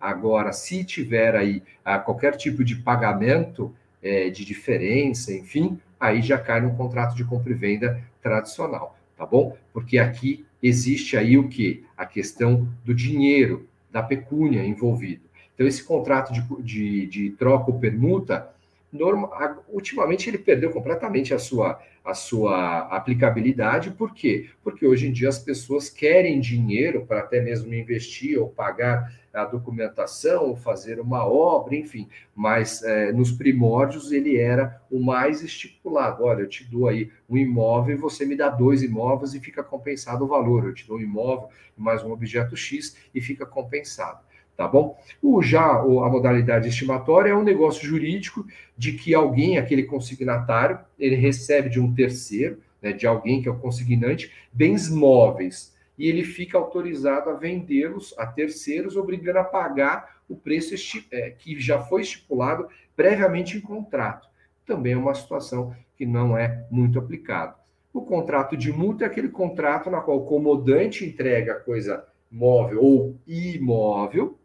Agora, 0.00 0.52
se 0.52 0.84
tiver 0.84 1.34
aí 1.34 1.62
a, 1.84 1.98
qualquer 1.98 2.36
tipo 2.36 2.62
de 2.62 2.76
pagamento 2.76 3.74
é, 4.02 4.30
de 4.30 4.44
diferença, 4.44 5.32
enfim, 5.32 5.78
aí 5.98 6.22
já 6.22 6.38
cai 6.38 6.60
no 6.60 6.76
contrato 6.76 7.16
de 7.16 7.24
compra 7.24 7.52
e 7.52 7.54
venda 7.54 8.00
tradicional, 8.22 8.96
tá 9.16 9.24
bom? 9.24 9.56
Porque 9.72 9.98
aqui 9.98 10.44
existe 10.62 11.16
aí 11.16 11.36
o 11.36 11.48
que? 11.48 11.84
A 11.96 12.06
questão 12.06 12.68
do 12.84 12.94
dinheiro, 12.94 13.66
da 13.90 14.02
pecúnia 14.02 14.64
envolvido. 14.64 15.22
Então, 15.54 15.66
esse 15.66 15.82
contrato 15.82 16.32
de, 16.32 16.62
de, 16.62 17.06
de 17.06 17.30
troca 17.30 17.70
ou 17.70 17.78
permuta, 17.78 18.54
norma, 18.92 19.28
ultimamente 19.68 20.28
ele 20.30 20.38
perdeu 20.38 20.70
completamente 20.70 21.34
a 21.34 21.38
sua, 21.38 21.80
a 22.04 22.14
sua 22.14 22.80
aplicabilidade, 22.96 23.90
por 23.90 24.14
quê? 24.14 24.48
Porque 24.62 24.86
hoje 24.86 25.08
em 25.08 25.12
dia 25.12 25.28
as 25.28 25.38
pessoas 25.38 25.90
querem 25.90 26.40
dinheiro 26.40 27.04
para 27.04 27.20
até 27.20 27.40
mesmo 27.40 27.74
investir 27.74 28.38
ou 28.38 28.48
pagar 28.48 29.12
a 29.34 29.44
documentação, 29.44 30.44
ou 30.44 30.56
fazer 30.56 30.98
uma 30.98 31.26
obra, 31.26 31.76
enfim, 31.76 32.08
mas 32.34 32.82
é, 32.82 33.12
nos 33.12 33.30
primórdios 33.30 34.10
ele 34.10 34.36
era 34.38 34.80
o 34.90 34.98
mais 34.98 35.42
estipulado. 35.42 36.24
Olha, 36.24 36.40
eu 36.40 36.48
te 36.48 36.64
dou 36.64 36.88
aí 36.88 37.10
um 37.28 37.36
imóvel 37.36 37.98
você 37.98 38.24
me 38.24 38.34
dá 38.34 38.48
dois 38.48 38.82
imóveis 38.82 39.34
e 39.34 39.40
fica 39.40 39.62
compensado 39.62 40.24
o 40.24 40.28
valor. 40.28 40.64
Eu 40.64 40.72
te 40.72 40.86
dou 40.86 40.96
um 40.96 41.00
imóvel 41.00 41.50
mais 41.76 42.02
um 42.02 42.12
objeto 42.12 42.56
X 42.56 42.96
e 43.14 43.20
fica 43.20 43.44
compensado 43.44 44.25
tá 44.56 44.66
bom? 44.66 44.98
O 45.22 45.42
já 45.42 45.64
a 45.64 46.08
modalidade 46.08 46.68
estimatória 46.68 47.30
é 47.30 47.34
um 47.34 47.44
negócio 47.44 47.86
jurídico 47.86 48.46
de 48.76 48.92
que 48.92 49.14
alguém, 49.14 49.58
aquele 49.58 49.82
consignatário, 49.82 50.78
ele 50.98 51.16
recebe 51.16 51.68
de 51.68 51.80
um 51.80 51.92
terceiro, 51.94 52.58
né, 52.80 52.92
de 52.92 53.06
alguém 53.06 53.42
que 53.42 53.48
é 53.48 53.52
o 53.52 53.58
consignante, 53.58 54.32
bens 54.52 54.88
móveis 54.88 55.74
e 55.98 56.08
ele 56.08 56.24
fica 56.24 56.58
autorizado 56.58 57.30
a 57.30 57.34
vendê-los 57.34 58.14
a 58.18 58.26
terceiros, 58.26 58.96
obrigando 58.96 59.38
a 59.38 59.44
pagar 59.44 60.16
o 60.28 60.36
preço 60.36 60.74
é, 61.10 61.30
que 61.30 61.58
já 61.60 61.82
foi 61.82 62.02
estipulado 62.02 62.68
previamente 62.94 63.56
em 63.56 63.60
contrato. 63.60 64.28
Também 64.66 64.92
é 64.92 64.96
uma 64.96 65.14
situação 65.14 65.74
que 65.96 66.04
não 66.04 66.36
é 66.36 66.66
muito 66.70 66.98
aplicada. 66.98 67.54
O 67.92 68.02
contrato 68.02 68.56
de 68.56 68.70
multa 68.72 69.04
é 69.04 69.06
aquele 69.06 69.28
contrato 69.28 69.88
na 69.88 70.00
qual 70.00 70.18
o 70.18 70.26
comodante 70.26 71.04
entrega 71.04 71.54
coisa 71.54 72.04
móvel 72.30 72.82
ou 72.82 73.16
imóvel 73.26 74.38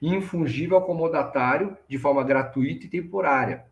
infungível 0.00 0.76
ao 0.76 0.84
comodatário 0.84 1.76
de 1.88 1.98
forma 1.98 2.22
gratuita 2.22 2.86
e 2.86 2.88
temporária. 2.88 3.64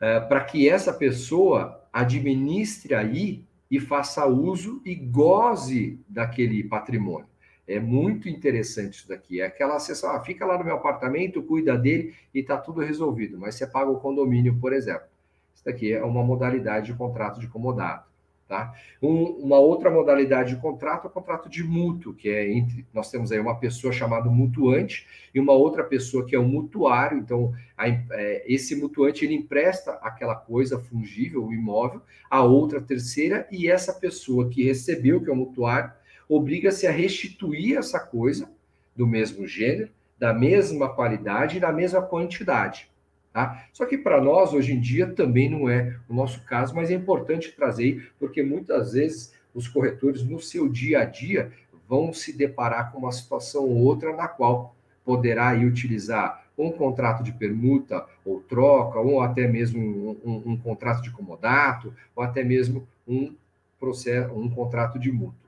É, 0.00 0.20
para 0.20 0.44
que 0.44 0.68
essa 0.68 0.92
pessoa 0.92 1.84
administre 1.92 2.94
aí 2.94 3.44
e 3.70 3.80
faça 3.80 4.26
uso 4.26 4.80
e 4.84 4.94
goze 4.94 6.00
daquele 6.08 6.62
patrimônio. 6.64 7.28
É 7.66 7.78
muito 7.78 8.28
interessante 8.28 8.94
isso 8.94 9.08
daqui. 9.08 9.42
É 9.42 9.46
aquela 9.46 9.78
sessão, 9.78 10.10
ah, 10.10 10.20
fica 10.24 10.46
lá 10.46 10.56
no 10.56 10.64
meu 10.64 10.76
apartamento, 10.76 11.42
cuida 11.42 11.76
dele 11.76 12.14
e 12.34 12.40
está 12.40 12.56
tudo 12.56 12.80
resolvido. 12.80 13.38
Mas 13.38 13.56
você 13.56 13.66
paga 13.66 13.90
o 13.90 14.00
condomínio, 14.00 14.58
por 14.58 14.72
exemplo. 14.72 15.06
Isso 15.54 15.64
daqui 15.64 15.92
é 15.92 16.02
uma 16.02 16.22
modalidade 16.22 16.86
de 16.86 16.96
contrato 16.96 17.38
de 17.38 17.46
comodato. 17.46 18.07
Tá? 18.48 18.74
Um, 19.02 19.24
uma 19.44 19.58
outra 19.58 19.90
modalidade 19.90 20.54
de 20.54 20.60
contrato 20.60 21.06
é 21.06 21.10
o 21.10 21.12
contrato 21.12 21.50
de 21.50 21.62
mútuo, 21.62 22.14
que 22.14 22.30
é 22.30 22.50
entre. 22.50 22.86
Nós 22.94 23.10
temos 23.10 23.30
aí 23.30 23.38
uma 23.38 23.60
pessoa 23.60 23.92
chamada 23.92 24.30
mutuante 24.30 25.06
e 25.34 25.38
uma 25.38 25.52
outra 25.52 25.84
pessoa 25.84 26.24
que 26.24 26.34
é 26.34 26.38
o 26.38 26.48
mutuário. 26.48 27.18
Então, 27.18 27.52
a, 27.76 27.86
é, 27.88 28.44
esse 28.46 28.74
mutuante 28.74 29.22
ele 29.22 29.34
empresta 29.34 29.98
aquela 30.00 30.34
coisa 30.34 30.78
fungível, 30.78 31.44
o 31.44 31.52
imóvel, 31.52 32.00
a 32.30 32.42
outra 32.42 32.80
terceira, 32.80 33.46
e 33.52 33.70
essa 33.70 33.92
pessoa 33.92 34.48
que 34.48 34.64
recebeu, 34.64 35.22
que 35.22 35.28
é 35.28 35.32
o 35.32 35.36
mutuário, 35.36 35.92
obriga-se 36.26 36.86
a 36.86 36.90
restituir 36.90 37.76
essa 37.76 38.00
coisa 38.00 38.50
do 38.96 39.06
mesmo 39.06 39.46
gênero, 39.46 39.90
da 40.18 40.32
mesma 40.32 40.88
qualidade 40.88 41.58
e 41.58 41.60
da 41.60 41.70
mesma 41.70 42.00
quantidade. 42.00 42.90
Tá? 43.38 43.68
Só 43.72 43.86
que 43.86 43.96
para 43.96 44.20
nós, 44.20 44.52
hoje 44.52 44.72
em 44.72 44.80
dia, 44.80 45.06
também 45.06 45.48
não 45.48 45.70
é 45.70 45.94
o 46.08 46.12
nosso 46.12 46.42
caso, 46.42 46.74
mas 46.74 46.90
é 46.90 46.94
importante 46.94 47.52
trazer, 47.52 48.10
porque 48.18 48.42
muitas 48.42 48.94
vezes 48.94 49.32
os 49.54 49.68
corretores, 49.68 50.24
no 50.24 50.40
seu 50.40 50.68
dia 50.68 51.02
a 51.02 51.04
dia, 51.04 51.52
vão 51.88 52.12
se 52.12 52.36
deparar 52.36 52.90
com 52.90 52.98
uma 52.98 53.12
situação 53.12 53.62
ou 53.62 53.76
outra 53.76 54.12
na 54.12 54.26
qual 54.26 54.74
poderá 55.04 55.50
aí, 55.50 55.64
utilizar 55.64 56.46
um 56.58 56.72
contrato 56.72 57.22
de 57.22 57.30
permuta 57.30 58.04
ou 58.24 58.40
troca, 58.40 58.98
ou 58.98 59.20
até 59.20 59.46
mesmo 59.46 59.78
um, 59.80 60.16
um, 60.28 60.42
um 60.52 60.56
contrato 60.56 61.00
de 61.00 61.12
comodato, 61.12 61.94
ou 62.16 62.24
até 62.24 62.42
mesmo 62.42 62.88
um, 63.06 63.36
processo, 63.78 64.34
um 64.34 64.50
contrato 64.50 64.98
de 64.98 65.12
mútuo. 65.12 65.38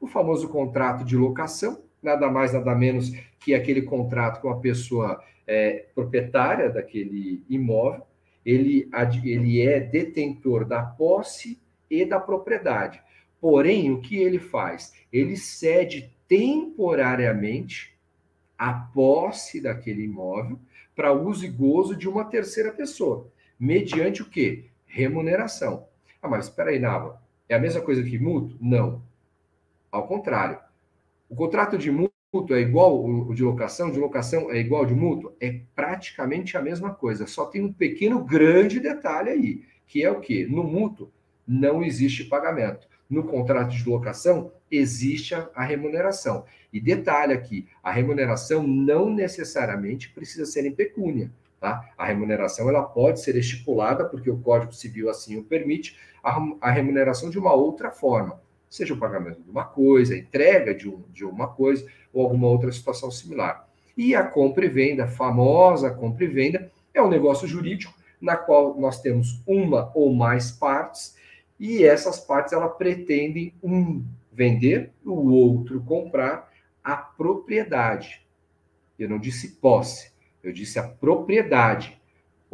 O 0.00 0.06
famoso 0.06 0.48
contrato 0.48 1.04
de 1.04 1.14
locação, 1.14 1.78
nada 2.02 2.30
mais, 2.30 2.54
nada 2.54 2.74
menos 2.74 3.12
que 3.38 3.54
aquele 3.54 3.82
contrato 3.82 4.40
com 4.40 4.48
a 4.48 4.56
pessoa 4.56 5.22
é, 5.46 5.86
proprietária 5.94 6.70
daquele 6.70 7.44
imóvel, 7.48 8.06
ele, 8.44 8.88
ele 9.24 9.60
é 9.60 9.80
detentor 9.80 10.64
da 10.64 10.82
posse 10.82 11.60
e 11.90 12.04
da 12.04 12.20
propriedade. 12.20 13.02
Porém, 13.40 13.90
o 13.90 14.00
que 14.00 14.16
ele 14.16 14.38
faz? 14.38 14.92
Ele 15.12 15.36
cede 15.36 16.12
temporariamente 16.28 17.94
a 18.58 18.72
posse 18.72 19.60
daquele 19.60 20.04
imóvel 20.04 20.58
para 20.94 21.12
uso 21.12 21.44
e 21.44 21.48
gozo 21.48 21.96
de 21.96 22.08
uma 22.08 22.24
terceira 22.24 22.72
pessoa, 22.72 23.28
mediante 23.58 24.22
o 24.22 24.30
quê? 24.30 24.66
Remuneração. 24.86 25.88
Ah, 26.22 26.28
mas 26.28 26.46
espera 26.46 26.70
aí, 26.70 26.78
Nava, 26.78 27.20
é 27.48 27.54
a 27.54 27.58
mesma 27.58 27.82
coisa 27.82 28.02
que 28.02 28.18
mútuo? 28.18 28.56
Não. 28.60 29.02
Ao 29.90 30.06
contrário. 30.06 30.58
O 31.28 31.34
contrato 31.34 31.76
de 31.76 31.90
mútuo 31.90 32.13
mútuo 32.34 32.56
é 32.56 32.60
igual 32.60 33.04
o 33.04 33.32
de 33.32 33.44
locação, 33.44 33.92
de 33.92 33.98
locação 33.98 34.50
é 34.50 34.58
igual 34.58 34.84
de 34.84 34.94
mútuo? 34.94 35.32
É 35.40 35.60
praticamente 35.74 36.56
a 36.56 36.62
mesma 36.62 36.92
coisa, 36.92 37.28
só 37.28 37.46
tem 37.46 37.62
um 37.62 37.72
pequeno 37.72 38.24
grande 38.24 38.80
detalhe 38.80 39.30
aí, 39.30 39.62
que 39.86 40.02
é 40.02 40.10
o 40.10 40.20
que? 40.20 40.44
No 40.44 40.64
mútuo 40.64 41.12
não 41.46 41.84
existe 41.84 42.24
pagamento. 42.24 42.88
No 43.08 43.22
contrato 43.22 43.70
de 43.70 43.88
locação 43.88 44.50
existe 44.68 45.34
a, 45.34 45.48
a 45.54 45.62
remuneração. 45.62 46.44
E 46.72 46.80
detalhe 46.80 47.32
aqui, 47.32 47.68
a 47.80 47.92
remuneração 47.92 48.66
não 48.66 49.08
necessariamente 49.08 50.10
precisa 50.10 50.44
ser 50.44 50.66
em 50.66 50.74
pecúnia. 50.74 51.30
Tá? 51.60 51.88
A 51.96 52.04
remuneração 52.04 52.68
ela 52.68 52.82
pode 52.82 53.20
ser 53.20 53.36
estipulada, 53.36 54.04
porque 54.06 54.28
o 54.28 54.38
Código 54.38 54.72
Civil 54.72 55.08
assim 55.08 55.36
o 55.38 55.44
permite, 55.44 55.96
a, 56.22 56.36
a 56.60 56.70
remuneração 56.70 57.30
de 57.30 57.38
uma 57.38 57.52
outra 57.52 57.92
forma 57.92 58.42
seja 58.74 58.92
o 58.92 58.98
pagamento 58.98 59.40
de 59.40 59.48
uma 59.48 59.64
coisa, 59.64 60.14
a 60.14 60.18
entrega 60.18 60.74
de, 60.74 60.88
um, 60.88 61.04
de 61.12 61.24
uma 61.24 61.46
coisa 61.46 61.86
ou 62.12 62.24
alguma 62.24 62.48
outra 62.48 62.72
situação 62.72 63.08
similar. 63.08 63.68
E 63.96 64.16
a 64.16 64.24
compra 64.24 64.64
e 64.64 64.68
venda, 64.68 65.04
a 65.04 65.08
famosa 65.08 65.92
compra 65.92 66.24
e 66.24 66.26
venda, 66.26 66.72
é 66.92 67.00
um 67.00 67.08
negócio 67.08 67.46
jurídico 67.46 67.94
na 68.20 68.36
qual 68.36 68.74
nós 68.76 69.00
temos 69.00 69.40
uma 69.46 69.92
ou 69.94 70.12
mais 70.12 70.50
partes 70.50 71.16
e 71.58 71.84
essas 71.84 72.18
partes 72.18 72.52
ela 72.52 72.68
pretendem 72.68 73.54
um 73.62 74.04
vender, 74.32 74.90
o 75.04 75.30
outro 75.30 75.80
comprar 75.82 76.52
a 76.82 76.96
propriedade. 76.96 78.26
Eu 78.98 79.08
não 79.08 79.20
disse 79.20 79.52
posse, 79.52 80.10
eu 80.42 80.52
disse 80.52 80.80
a 80.80 80.82
propriedade 80.82 81.96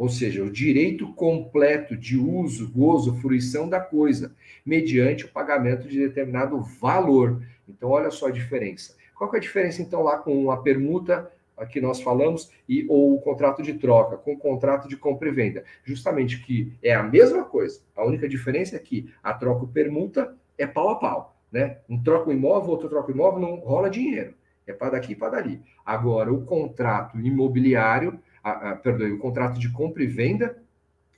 ou 0.01 0.09
seja, 0.09 0.43
o 0.43 0.49
direito 0.49 1.13
completo 1.13 1.95
de 1.95 2.17
uso, 2.17 2.71
gozo, 2.71 3.17
fruição 3.17 3.69
da 3.69 3.79
coisa, 3.79 4.33
mediante 4.65 5.25
o 5.25 5.27
pagamento 5.27 5.87
de 5.87 5.99
determinado 5.99 6.59
valor. 6.59 7.43
Então, 7.69 7.91
olha 7.91 8.09
só 8.09 8.25
a 8.25 8.31
diferença. 8.31 8.95
Qual 9.15 9.31
é 9.31 9.37
a 9.37 9.39
diferença, 9.39 9.79
então, 9.79 10.01
lá 10.01 10.17
com 10.17 10.49
a 10.49 10.57
permuta 10.57 11.31
que 11.69 11.79
nós 11.79 12.01
falamos 12.01 12.49
e 12.67 12.83
ou 12.89 13.13
o 13.13 13.21
contrato 13.21 13.61
de 13.61 13.75
troca, 13.75 14.17
com 14.17 14.33
o 14.33 14.39
contrato 14.39 14.89
de 14.89 14.97
compra 14.97 15.29
e 15.29 15.31
venda? 15.31 15.63
Justamente 15.83 16.43
que 16.43 16.73
é 16.81 16.95
a 16.95 17.03
mesma 17.03 17.43
coisa. 17.43 17.79
A 17.95 18.03
única 18.03 18.27
diferença 18.27 18.75
é 18.75 18.79
que 18.79 19.07
a 19.21 19.35
troca 19.35 19.67
permuta 19.67 20.35
é 20.57 20.65
pau 20.65 20.89
a 20.89 20.95
pau. 20.95 21.37
Né? 21.51 21.77
Um 21.87 22.01
troca 22.01 22.31
o 22.31 22.33
imóvel, 22.33 22.71
outro 22.71 22.89
troca 22.89 23.11
o 23.11 23.13
imóvel, 23.13 23.39
não 23.39 23.57
rola 23.57 23.87
dinheiro. 23.87 24.33
é 24.65 24.73
para 24.73 24.93
daqui 24.93 25.11
e 25.11 25.15
para 25.15 25.33
dali. 25.33 25.61
Agora, 25.85 26.33
o 26.33 26.43
contrato 26.43 27.19
imobiliário, 27.19 28.19
a, 28.43 28.71
a, 28.71 28.75
perdão, 28.75 29.13
o 29.13 29.19
contrato 29.19 29.59
de 29.59 29.69
compra 29.71 30.03
e 30.03 30.07
venda, 30.07 30.61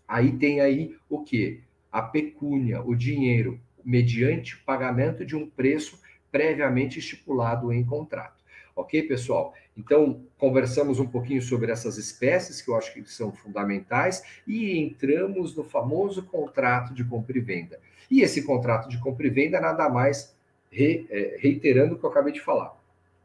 aí 0.07 0.31
tem 0.33 0.61
aí 0.61 0.95
o 1.09 1.23
quê? 1.23 1.61
A 1.91 2.01
pecúnia, 2.01 2.81
o 2.81 2.95
dinheiro, 2.95 3.59
mediante 3.83 4.57
pagamento 4.57 5.25
de 5.25 5.35
um 5.35 5.49
preço 5.49 6.01
previamente 6.31 6.99
estipulado 6.99 7.71
em 7.71 7.83
contrato. 7.83 8.43
Ok, 8.75 9.03
pessoal? 9.03 9.53
Então, 9.77 10.23
conversamos 10.37 10.99
um 10.99 11.07
pouquinho 11.07 11.41
sobre 11.41 11.71
essas 11.71 11.97
espécies, 11.97 12.61
que 12.61 12.69
eu 12.69 12.75
acho 12.75 12.93
que 12.93 13.03
são 13.05 13.31
fundamentais, 13.31 14.23
e 14.47 14.79
entramos 14.79 15.55
no 15.55 15.63
famoso 15.63 16.23
contrato 16.23 16.93
de 16.93 17.03
compra 17.03 17.37
e 17.37 17.41
venda. 17.41 17.79
E 18.09 18.21
esse 18.21 18.43
contrato 18.43 18.89
de 18.89 18.99
compra 18.99 19.27
e 19.27 19.29
venda 19.29 19.59
nada 19.59 19.89
mais, 19.89 20.35
re, 20.71 21.07
é, 21.09 21.37
reiterando 21.39 21.95
o 21.95 21.99
que 21.99 22.05
eu 22.05 22.09
acabei 22.09 22.33
de 22.33 22.41
falar. 22.41 22.75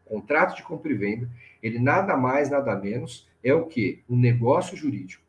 Contrato 0.04 0.56
de 0.56 0.62
compra 0.62 0.92
e 0.92 0.94
venda, 0.94 1.28
ele 1.62 1.78
nada 1.78 2.16
mais, 2.16 2.50
nada 2.50 2.74
menos 2.76 3.27
é 3.42 3.54
o 3.54 3.66
que? 3.66 4.02
Um 4.08 4.16
negócio 4.16 4.76
jurídico 4.76 5.28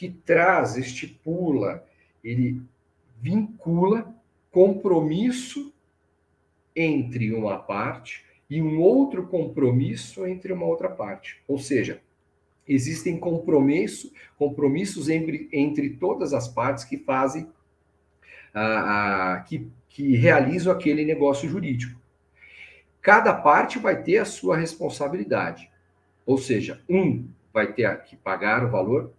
que 0.00 0.08
traz, 0.08 0.78
estipula, 0.78 1.84
ele 2.24 2.62
vincula 3.20 4.14
compromisso 4.50 5.74
entre 6.74 7.34
uma 7.34 7.58
parte 7.58 8.24
e 8.48 8.62
um 8.62 8.80
outro 8.80 9.26
compromisso 9.26 10.26
entre 10.26 10.54
uma 10.54 10.64
outra 10.64 10.88
parte. 10.88 11.42
Ou 11.46 11.58
seja, 11.58 12.00
existem 12.66 13.18
compromisso, 13.18 14.10
compromissos 14.38 15.10
entre, 15.10 15.50
entre 15.52 15.90
todas 15.90 16.32
as 16.32 16.48
partes 16.48 16.84
que 16.84 16.96
fazem, 16.96 17.46
ah, 18.54 19.34
ah, 19.34 19.40
que, 19.40 19.68
que 19.86 20.16
realizam 20.16 20.72
aquele 20.72 21.04
negócio 21.04 21.46
jurídico. 21.46 22.00
Cada 23.02 23.34
parte 23.34 23.78
vai 23.78 24.02
ter 24.02 24.16
a 24.16 24.24
sua 24.24 24.56
responsabilidade. 24.56 25.70
Ou 26.24 26.38
seja, 26.38 26.80
um 26.88 27.28
vai 27.52 27.72
ter 27.72 28.02
que 28.04 28.16
pagar 28.16 28.64
o 28.64 28.70
valor, 28.70 29.12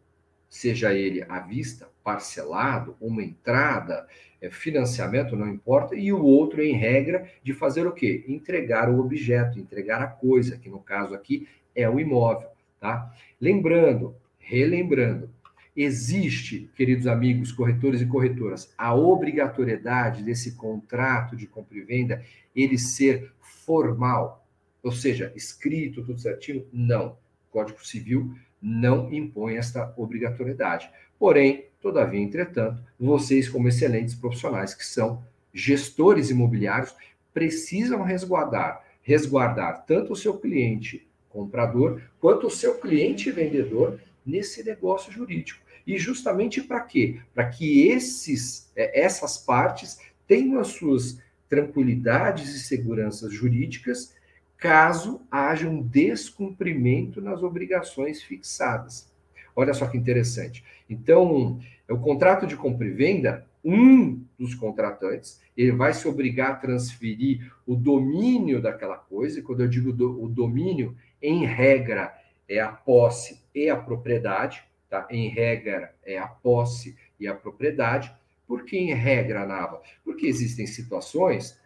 seja 0.49 0.93
ele 0.93 1.23
à 1.27 1.39
vista, 1.39 1.89
parcelado, 2.03 2.95
uma 2.99 3.23
entrada, 3.23 4.07
é, 4.41 4.49
financiamento, 4.49 5.35
não 5.35 5.47
importa, 5.47 5.95
e 5.95 6.11
o 6.11 6.23
outro, 6.23 6.61
em 6.63 6.73
regra, 6.73 7.29
de 7.43 7.53
fazer 7.53 7.85
o 7.85 7.91
quê? 7.91 8.25
Entregar 8.27 8.89
o 8.89 8.99
objeto, 8.99 9.59
entregar 9.59 10.01
a 10.01 10.07
coisa, 10.07 10.57
que 10.57 10.69
no 10.69 10.79
caso 10.79 11.13
aqui 11.13 11.47
é 11.75 11.87
o 11.89 11.99
imóvel, 11.99 12.49
tá? 12.79 13.13
Lembrando, 13.39 14.15
relembrando, 14.39 15.29
existe, 15.75 16.69
queridos 16.75 17.07
amigos, 17.07 17.51
corretores 17.51 18.01
e 18.01 18.05
corretoras, 18.05 18.73
a 18.77 18.93
obrigatoriedade 18.93 20.23
desse 20.23 20.55
contrato 20.55 21.35
de 21.35 21.47
compra 21.47 21.77
e 21.77 21.81
venda 21.81 22.21
ele 22.55 22.77
ser 22.77 23.31
formal, 23.39 24.40
ou 24.84 24.91
seja, 24.91 25.32
escrito, 25.36 26.04
tudo 26.04 26.20
certinho? 26.20 26.65
Não. 26.72 27.17
O 27.50 27.52
Código 27.52 27.86
Civil 27.86 28.34
não 28.62 29.12
impõe 29.13 29.56
esta 29.56 29.94
obrigatoriedade. 29.98 30.89
Porém, 31.20 31.65
todavia, 31.82 32.20
entretanto, 32.20 32.82
vocês, 33.00 33.50
como 33.50 33.67
excelentes 33.67 34.15
profissionais 34.15 34.74
que 34.74 34.86
são 34.86 35.24
gestores 35.54 36.30
imobiliários, 36.30 36.96
precisam 37.34 38.04
resguardar, 38.04 38.84
resguardar 39.02 39.86
tanto 39.86 40.13
o 40.13 40.15
seu 40.15 40.38
cliente 40.38 41.08
comprador 41.30 42.02
quanto 42.20 42.48
o 42.48 42.52
seu 42.52 42.76
cliente 42.76 43.32
vendedor 43.32 44.00
nesse 44.26 44.63
negócio 44.63 45.12
jurídico. 45.12 45.62
E 45.86 45.98
justamente 45.98 46.62
para 46.62 46.82
quê? 46.82 47.20
Para 47.34 47.50
que 47.50 47.88
esses, 47.88 48.72
é, 48.76 49.02
essas 49.02 49.38
partes 49.38 50.00
tenham 50.28 50.60
as 50.60 50.67
suas 50.67 51.20
tranquilidades 51.50 52.54
e 52.56 52.60
seguranças 52.60 53.34
jurídicas 53.34 54.13
caso 54.62 55.26
haja 55.32 55.67
um 55.67 55.82
descumprimento 55.82 57.19
nas 57.19 57.41
obrigações 57.41 58.21
fixadas. 58.21 59.12
Olha 59.56 59.74
só 59.74 59.88
que 59.88 59.97
interessante. 59.97 60.63
Então, 60.88 61.60
o 61.89 61.97
contrato 61.97 62.45
de 62.45 62.56
compra 62.56 62.86
e 62.86 62.91
venda, 62.91 63.43
um 63.65 64.24
dos 64.38 64.54
contratantes, 64.54 65.41
ele 65.58 65.71
vai 65.71 65.95
se 65.95 66.08
obrigar 66.08 66.52
a 66.52 66.56
transferir 66.56 67.52
o 67.65 67.76
domínio 67.76 68.62
daquela 68.62 68.97
coisa, 68.97 69.39
e 69.39 69.41
quando 69.41 69.62
eu 69.62 69.67
digo 69.67 69.91
do, 69.91 70.24
o 70.24 70.30
domínio, 70.30 70.95
em 71.19 71.43
regra, 71.43 72.13
é 72.47 72.60
a 72.60 72.71
posse 72.71 73.41
e 73.56 73.67
a 73.67 73.76
propriedade, 73.76 74.63
tá? 74.88 75.08
Em 75.10 75.28
regra, 75.28 75.95
é 76.06 76.19
a 76.19 76.28
posse 76.28 76.95
e 77.19 77.28
a 77.28 77.34
propriedade. 77.34 78.13
Por 78.47 78.63
que 78.63 78.78
em 78.78 78.93
regra, 78.93 79.45
Nava? 79.45 79.82
Porque 80.04 80.28
existem 80.28 80.67
situações 80.67 81.60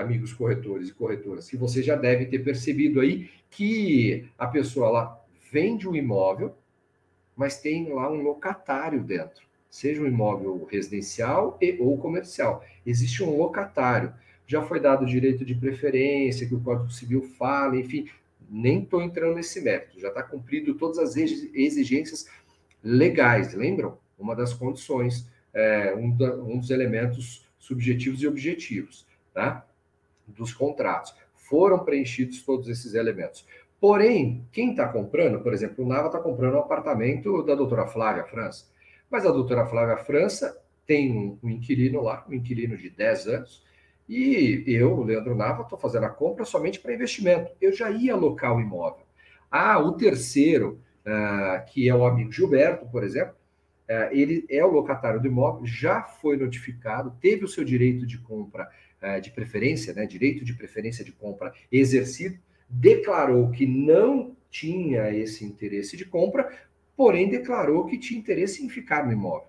amigos 0.00 0.32
corretores 0.32 0.88
e 0.88 0.94
corretoras, 0.94 1.48
que 1.48 1.56
você 1.56 1.82
já 1.82 1.96
deve 1.96 2.26
ter 2.26 2.40
percebido 2.40 3.00
aí 3.00 3.30
que 3.50 4.28
a 4.38 4.46
pessoa 4.46 4.90
lá 4.90 5.20
vende 5.52 5.88
um 5.88 5.94
imóvel, 5.94 6.54
mas 7.36 7.58
tem 7.60 7.92
lá 7.92 8.10
um 8.10 8.22
locatário 8.22 9.02
dentro, 9.02 9.42
seja 9.68 10.02
um 10.02 10.06
imóvel 10.06 10.66
residencial 10.70 11.58
e, 11.60 11.76
ou 11.80 11.98
comercial. 11.98 12.64
Existe 12.84 13.22
um 13.22 13.36
locatário. 13.36 14.12
Já 14.46 14.62
foi 14.62 14.80
dado 14.80 15.06
direito 15.06 15.44
de 15.44 15.54
preferência, 15.54 16.46
que 16.46 16.54
o 16.54 16.60
Código 16.60 16.90
Civil 16.90 17.22
fala, 17.22 17.76
enfim, 17.76 18.08
nem 18.48 18.82
estou 18.82 19.00
entrando 19.00 19.36
nesse 19.36 19.60
mérito. 19.60 20.00
Já 20.00 20.08
está 20.08 20.22
cumprido 20.22 20.74
todas 20.74 20.98
as 20.98 21.16
exigências 21.16 22.26
legais, 22.82 23.54
lembram? 23.54 23.98
Uma 24.18 24.34
das 24.34 24.52
condições, 24.52 25.28
é, 25.54 25.94
um, 25.94 26.10
da, 26.16 26.34
um 26.34 26.58
dos 26.58 26.70
elementos 26.70 27.46
subjetivos 27.58 28.22
e 28.22 28.26
objetivos, 28.26 29.06
tá? 29.32 29.64
Dos 30.30 30.52
contratos. 30.52 31.14
Foram 31.34 31.80
preenchidos 31.84 32.42
todos 32.42 32.68
esses 32.68 32.94
elementos. 32.94 33.46
Porém, 33.80 34.46
quem 34.52 34.70
está 34.70 34.86
comprando, 34.86 35.40
por 35.40 35.54
exemplo, 35.54 35.84
o 35.84 35.88
Nava 35.88 36.08
está 36.08 36.18
comprando 36.18 36.54
um 36.54 36.60
apartamento 36.60 37.42
da 37.42 37.54
doutora 37.54 37.86
Flávia 37.86 38.24
França. 38.24 38.66
Mas 39.10 39.24
a 39.24 39.30
doutora 39.30 39.66
Flávia 39.66 39.96
França 39.96 40.56
tem 40.86 41.38
um, 41.42 41.48
inquilino 41.48 42.02
lá, 42.02 42.24
um 42.28 42.34
inquilino 42.34 42.76
de 42.76 42.90
10 42.90 43.26
anos, 43.28 43.64
e 44.08 44.64
eu, 44.66 45.04
Leandro 45.04 45.36
Nava, 45.36 45.62
estou 45.62 45.78
fazendo 45.78 46.04
a 46.04 46.10
compra 46.10 46.44
somente 46.44 46.80
para 46.80 46.92
investimento. 46.92 47.52
Eu 47.60 47.72
já 47.72 47.90
ia 47.90 48.12
alocar 48.12 48.56
o 48.56 48.60
imóvel. 48.60 49.06
Ah, 49.48 49.78
o 49.78 49.92
terceiro, 49.92 50.80
uh, 51.06 51.64
que 51.66 51.88
é 51.88 51.94
o 51.94 52.04
amigo 52.04 52.32
Gilberto, 52.32 52.86
por 52.86 53.04
exemplo, 53.04 53.34
uh, 53.88 54.12
ele 54.12 54.44
é 54.50 54.64
o 54.64 54.70
locatário 54.70 55.20
do 55.20 55.28
imóvel, 55.28 55.64
já 55.64 56.02
foi 56.02 56.36
notificado, 56.36 57.16
teve 57.20 57.44
o 57.44 57.48
seu 57.48 57.62
direito 57.64 58.04
de 58.04 58.18
compra 58.18 58.68
de 59.22 59.30
preferência, 59.30 59.94
né, 59.94 60.06
direito 60.06 60.44
de 60.44 60.54
preferência 60.54 61.04
de 61.04 61.12
compra 61.12 61.52
exercido, 61.72 62.38
declarou 62.68 63.50
que 63.50 63.66
não 63.66 64.36
tinha 64.50 65.10
esse 65.10 65.44
interesse 65.44 65.96
de 65.96 66.04
compra, 66.04 66.50
porém 66.96 67.28
declarou 67.28 67.86
que 67.86 67.98
tinha 67.98 68.20
interesse 68.20 68.64
em 68.64 68.68
ficar 68.68 69.06
no 69.06 69.12
imóvel. 69.12 69.48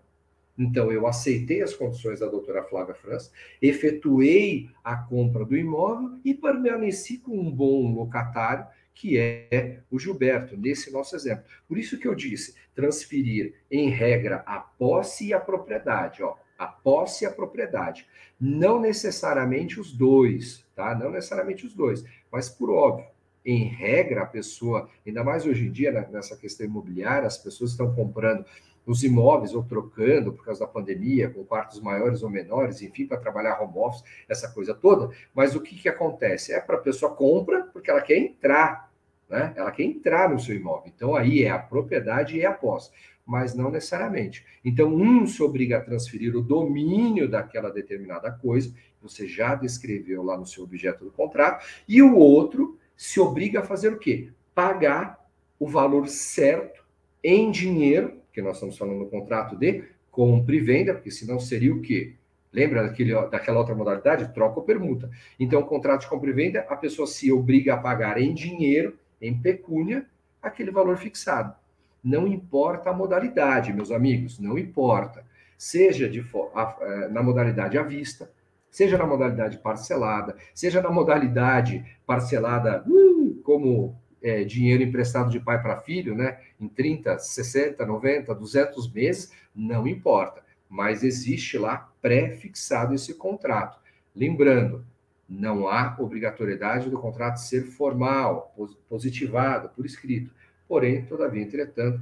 Então, 0.57 0.91
eu 0.91 1.07
aceitei 1.07 1.61
as 1.61 1.73
condições 1.73 2.19
da 2.19 2.27
doutora 2.27 2.63
Flávia 2.63 2.93
França, 2.93 3.31
efetuei 3.61 4.69
a 4.83 4.95
compra 4.95 5.43
do 5.43 5.57
imóvel 5.57 6.19
e 6.23 6.33
permaneci 6.33 7.17
com 7.17 7.37
um 7.37 7.51
bom 7.51 7.93
locatário, 7.93 8.65
que 8.93 9.17
é 9.17 9.79
o 9.89 9.97
Gilberto, 9.97 10.55
nesse 10.57 10.91
nosso 10.91 11.15
exemplo. 11.15 11.45
Por 11.67 11.77
isso 11.77 11.97
que 11.97 12.07
eu 12.07 12.13
disse, 12.13 12.55
transferir, 12.75 13.55
em 13.71 13.89
regra, 13.89 14.43
a 14.45 14.59
posse 14.59 15.27
e 15.27 15.33
a 15.33 15.39
propriedade. 15.39 16.21
Ó, 16.21 16.35
a 16.61 16.67
posse 16.67 17.23
e 17.23 17.27
a 17.27 17.31
propriedade. 17.31 18.07
Não 18.39 18.79
necessariamente 18.79 19.79
os 19.79 19.91
dois, 19.91 20.63
tá? 20.75 20.93
Não 20.93 21.09
necessariamente 21.09 21.65
os 21.65 21.73
dois, 21.73 22.05
mas 22.31 22.49
por 22.49 22.69
óbvio, 22.69 23.07
em 23.43 23.63
regra, 23.63 24.21
a 24.21 24.27
pessoa, 24.27 24.87
ainda 25.05 25.23
mais 25.23 25.47
hoje 25.47 25.65
em 25.65 25.71
dia, 25.71 25.91
nessa 26.11 26.37
questão 26.37 26.63
imobiliária, 26.63 27.25
as 27.25 27.39
pessoas 27.39 27.71
estão 27.71 27.95
comprando 27.95 28.45
os 28.85 29.03
imóveis 29.03 29.55
ou 29.55 29.63
trocando 29.63 30.33
por 30.33 30.45
causa 30.45 30.59
da 30.59 30.67
pandemia, 30.67 31.31
com 31.31 31.43
quartos 31.43 31.79
maiores 31.79 32.21
ou 32.21 32.29
menores, 32.29 32.83
enfim, 32.83 33.07
para 33.07 33.17
trabalhar 33.17 33.59
home 33.59 33.77
office, 33.77 34.03
essa 34.29 34.47
coisa 34.47 34.75
toda. 34.75 35.09
Mas 35.33 35.55
o 35.55 35.61
que, 35.61 35.75
que 35.75 35.89
acontece? 35.89 36.53
É 36.53 36.59
para 36.59 36.75
a 36.75 36.81
pessoa 36.81 37.15
compra 37.15 37.63
porque 37.73 37.89
ela 37.89 38.01
quer 38.01 38.17
entrar, 38.17 38.91
né? 39.27 39.51
Ela 39.55 39.71
quer 39.71 39.83
entrar 39.83 40.29
no 40.29 40.39
seu 40.39 40.55
imóvel. 40.55 40.91
Então 40.95 41.15
aí 41.15 41.43
é 41.43 41.49
a 41.49 41.57
propriedade 41.57 42.37
e 42.37 42.41
é 42.41 42.45
a 42.45 42.53
posse 42.53 42.91
mas 43.25 43.55
não 43.55 43.71
necessariamente. 43.71 44.45
Então, 44.63 44.93
um 44.93 45.25
se 45.25 45.41
obriga 45.41 45.77
a 45.77 45.81
transferir 45.81 46.35
o 46.35 46.41
domínio 46.41 47.29
daquela 47.29 47.69
determinada 47.69 48.31
coisa, 48.31 48.73
você 49.01 49.27
já 49.27 49.55
descreveu 49.55 50.23
lá 50.23 50.37
no 50.37 50.45
seu 50.45 50.63
objeto 50.63 51.03
do 51.03 51.11
contrato, 51.11 51.65
e 51.87 52.01
o 52.01 52.15
outro 52.15 52.77
se 52.95 53.19
obriga 53.19 53.61
a 53.61 53.63
fazer 53.63 53.93
o 53.93 53.99
quê? 53.99 54.29
Pagar 54.53 55.19
o 55.59 55.67
valor 55.67 56.07
certo 56.07 56.83
em 57.23 57.51
dinheiro, 57.51 58.19
que 58.33 58.41
nós 58.41 58.55
estamos 58.55 58.77
falando 58.77 58.99
no 58.99 59.09
contrato 59.09 59.55
de 59.55 59.83
compra 60.09 60.55
e 60.55 60.59
venda, 60.59 60.93
porque 60.93 61.11
senão 61.11 61.39
seria 61.39 61.73
o 61.73 61.81
quê? 61.81 62.15
Lembra 62.51 62.83
daquele, 62.83 63.13
daquela 63.29 63.59
outra 63.59 63.73
modalidade? 63.73 64.33
Troca 64.33 64.59
ou 64.59 64.65
permuta. 64.65 65.09
Então, 65.39 65.61
o 65.61 65.65
contrato 65.65 66.01
de 66.01 66.07
compra 66.07 66.29
e 66.29 66.33
venda, 66.33 66.65
a 66.67 66.75
pessoa 66.75 67.07
se 67.07 67.31
obriga 67.31 67.75
a 67.75 67.77
pagar 67.77 68.21
em 68.21 68.33
dinheiro, 68.33 68.97
em 69.21 69.39
pecúnia, 69.39 70.05
aquele 70.41 70.69
valor 70.69 70.97
fixado. 70.97 71.55
Não 72.03 72.27
importa 72.27 72.89
a 72.89 72.93
modalidade, 72.93 73.73
meus 73.73 73.91
amigos, 73.91 74.39
não 74.39 74.57
importa. 74.57 75.23
Seja 75.57 76.09
de, 76.09 76.25
a, 76.55 77.07
na 77.09 77.21
modalidade 77.21 77.77
à 77.77 77.83
vista, 77.83 78.31
seja 78.69 78.97
na 78.97 79.05
modalidade 79.05 79.57
parcelada, 79.59 80.35
seja 80.55 80.81
na 80.81 80.89
modalidade 80.89 81.85
parcelada 82.05 82.83
uh, 82.87 83.41
como 83.43 83.95
é, 84.21 84.43
dinheiro 84.43 84.83
emprestado 84.83 85.29
de 85.29 85.39
pai 85.39 85.61
para 85.61 85.77
filho, 85.77 86.15
né? 86.15 86.39
Em 86.59 86.67
30, 86.67 87.19
60, 87.19 87.85
90, 87.85 88.33
200 88.33 88.91
meses, 88.91 89.31
não 89.53 89.87
importa. 89.87 90.43
Mas 90.69 91.03
existe 91.03 91.57
lá 91.57 91.91
pré-fixado 92.01 92.93
esse 92.93 93.13
contrato. 93.15 93.79
Lembrando, 94.15 94.85
não 95.27 95.67
há 95.67 95.95
obrigatoriedade 95.99 96.89
do 96.89 96.99
contrato 96.99 97.37
ser 97.37 97.63
formal, 97.63 98.53
positivado, 98.87 99.69
por 99.69 99.85
escrito. 99.85 100.31
Porém, 100.71 101.03
todavia, 101.03 101.41
entretanto, 101.41 102.01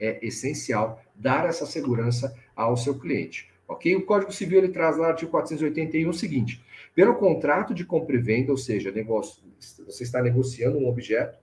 é 0.00 0.26
essencial 0.26 1.04
dar 1.14 1.44
essa 1.44 1.66
segurança 1.66 2.34
ao 2.56 2.74
seu 2.74 2.98
cliente. 2.98 3.50
Ok? 3.68 3.94
O 3.94 4.06
Código 4.06 4.32
Civil 4.32 4.60
ele 4.60 4.68
traz 4.70 4.96
lá 4.96 5.02
no 5.02 5.10
artigo 5.10 5.30
481 5.30 6.08
o 6.08 6.14
seguinte: 6.14 6.64
pelo 6.94 7.16
contrato 7.16 7.74
de 7.74 7.84
compra 7.84 8.16
e 8.16 8.18
venda, 8.18 8.52
ou 8.52 8.56
seja, 8.56 8.90
negócio, 8.90 9.42
você 9.84 10.02
está 10.02 10.22
negociando 10.22 10.78
um 10.78 10.88
objeto, 10.88 11.38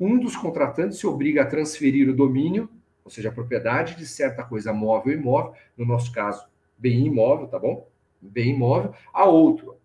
um 0.00 0.18
dos 0.18 0.34
contratantes 0.34 0.98
se 0.98 1.06
obriga 1.06 1.42
a 1.42 1.46
transferir 1.46 2.10
o 2.10 2.16
domínio, 2.16 2.68
ou 3.04 3.12
seja, 3.12 3.28
a 3.28 3.32
propriedade 3.32 3.94
de 3.94 4.04
certa 4.04 4.42
coisa 4.42 4.72
móvel 4.72 5.12
ou 5.12 5.20
imóvel, 5.20 5.54
no 5.76 5.86
nosso 5.86 6.10
caso, 6.10 6.44
bem 6.76 7.06
imóvel, 7.06 7.46
tá 7.46 7.60
bom? 7.60 7.86
Bem 8.20 8.56
imóvel, 8.56 8.92
a 9.14 9.24
outro, 9.24 9.76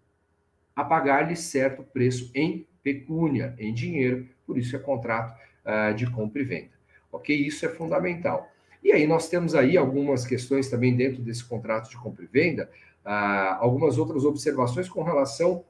a 0.76 0.84
pagar-lhe 0.84 1.36
certo 1.36 1.84
preço 1.84 2.32
em 2.34 2.66
pecúnia, 2.82 3.54
em 3.60 3.72
dinheiro, 3.72 4.28
por 4.48 4.58
isso 4.58 4.76
é 4.76 4.80
contrato 4.80 5.44
uh, 5.66 5.94
de 5.94 6.10
compra 6.10 6.42
e 6.42 6.46
venda. 6.46 6.72
Ok? 7.12 7.36
Isso 7.36 7.66
é 7.66 7.70
fundamental. 7.70 8.50
E 8.84 8.92
aí 8.92 9.08
nós 9.08 9.30
temos 9.30 9.56
aí 9.56 9.78
algumas 9.78 10.26
questões 10.26 10.70
também 10.70 10.96
dentro 10.96 11.22
desse 11.22 11.44
contrato 11.44 11.90
de 11.90 11.98
compra 11.98 12.24
e 12.24 12.28
venda, 12.28 12.70
uh, 13.06 13.56
algumas 13.60 13.98
outras 13.98 14.26
observações 14.26 14.90
com 14.90 15.04
relação 15.04 15.64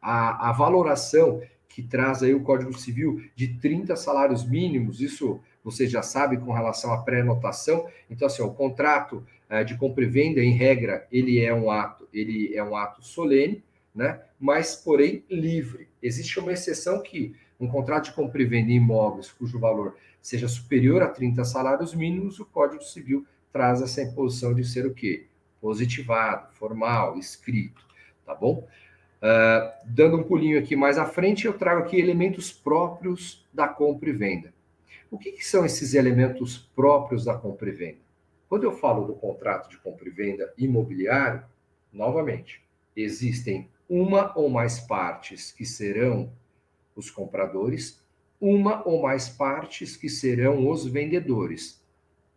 à, 0.00 0.48
à 0.50 0.52
valoração 0.52 1.40
que 1.68 1.82
traz 1.82 2.22
aí 2.22 2.34
o 2.34 2.42
Código 2.42 2.76
Civil 2.78 3.22
de 3.34 3.48
30 3.58 3.96
salários 3.96 4.44
mínimos, 4.44 5.00
isso 5.00 5.40
você 5.64 5.86
já 5.86 6.02
sabe 6.02 6.36
com 6.36 6.52
relação 6.52 6.92
à 6.92 6.98
pré-notação. 6.98 7.88
Então, 8.10 8.26
assim, 8.26 8.42
o 8.42 8.52
contrato 8.52 9.24
uh, 9.48 9.64
de 9.64 9.76
compra 9.76 10.04
e 10.04 10.08
venda, 10.08 10.40
em 10.40 10.52
regra, 10.52 11.06
ele 11.10 11.40
é 11.40 11.54
um 11.54 11.70
ato, 11.70 12.08
ele 12.12 12.54
é 12.54 12.62
um 12.62 12.76
ato 12.76 13.02
solene, 13.02 13.62
né? 13.94 14.20
Mas, 14.38 14.74
porém, 14.74 15.24
livre. 15.30 15.88
Existe 16.02 16.40
uma 16.40 16.52
exceção 16.52 17.00
que 17.00 17.34
um 17.62 17.68
contrato 17.68 18.06
de 18.06 18.12
compra 18.12 18.42
e 18.42 18.44
venda 18.44 18.72
em 18.72 18.76
imóveis 18.76 19.30
cujo 19.30 19.58
valor 19.58 19.96
seja 20.20 20.48
superior 20.48 21.00
a 21.00 21.08
30 21.08 21.44
salários 21.44 21.94
mínimos, 21.94 22.40
o 22.40 22.44
Código 22.44 22.82
Civil 22.82 23.24
traz 23.52 23.80
essa 23.80 24.02
imposição 24.02 24.52
de 24.52 24.64
ser 24.64 24.84
o 24.84 24.92
quê? 24.92 25.26
Positivado, 25.60 26.52
formal, 26.54 27.16
escrito, 27.16 27.86
tá 28.26 28.34
bom? 28.34 28.66
Uh, 29.22 29.72
dando 29.86 30.16
um 30.16 30.24
pulinho 30.24 30.58
aqui 30.58 30.74
mais 30.74 30.98
à 30.98 31.06
frente, 31.06 31.46
eu 31.46 31.56
trago 31.56 31.82
aqui 31.82 31.96
elementos 31.96 32.52
próprios 32.52 33.46
da 33.52 33.68
compra 33.68 34.10
e 34.10 34.12
venda. 34.12 34.52
O 35.08 35.16
que, 35.16 35.30
que, 35.30 35.46
são 35.46 35.64
esses 35.64 35.94
elementos 35.94 36.58
próprios 36.74 37.24
da 37.24 37.34
compra 37.34 37.68
e 37.68 37.72
venda? 37.72 37.98
Quando 38.48 38.64
eu 38.64 38.72
falo 38.72 39.06
do 39.06 39.14
contrato 39.14 39.70
de 39.70 39.78
compra 39.78 40.08
e 40.08 40.10
venda 40.10 40.52
imobiliário, 40.58 41.44
novamente, 41.92 42.60
existem 42.96 43.68
uma 43.88 44.36
ou 44.36 44.48
mais 44.48 44.80
partes 44.80 45.52
que 45.52 45.64
serão 45.64 46.32
os 46.94 47.10
compradores, 47.10 48.02
uma 48.40 48.86
ou 48.86 49.02
mais 49.02 49.28
partes 49.28 49.96
que 49.96 50.08
serão 50.08 50.68
os 50.68 50.86
vendedores. 50.86 51.82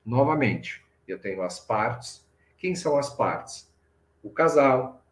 Novamente, 0.06 0.84
eu 1.08 1.20
tenho 1.20 1.42
as 1.42 1.60
partes. 1.60 2.26
Quem 2.58 2.76
são 2.76 2.98
as 2.98 3.10
partes? 3.10 3.72
O 4.24 4.30
casal, 4.30 5.04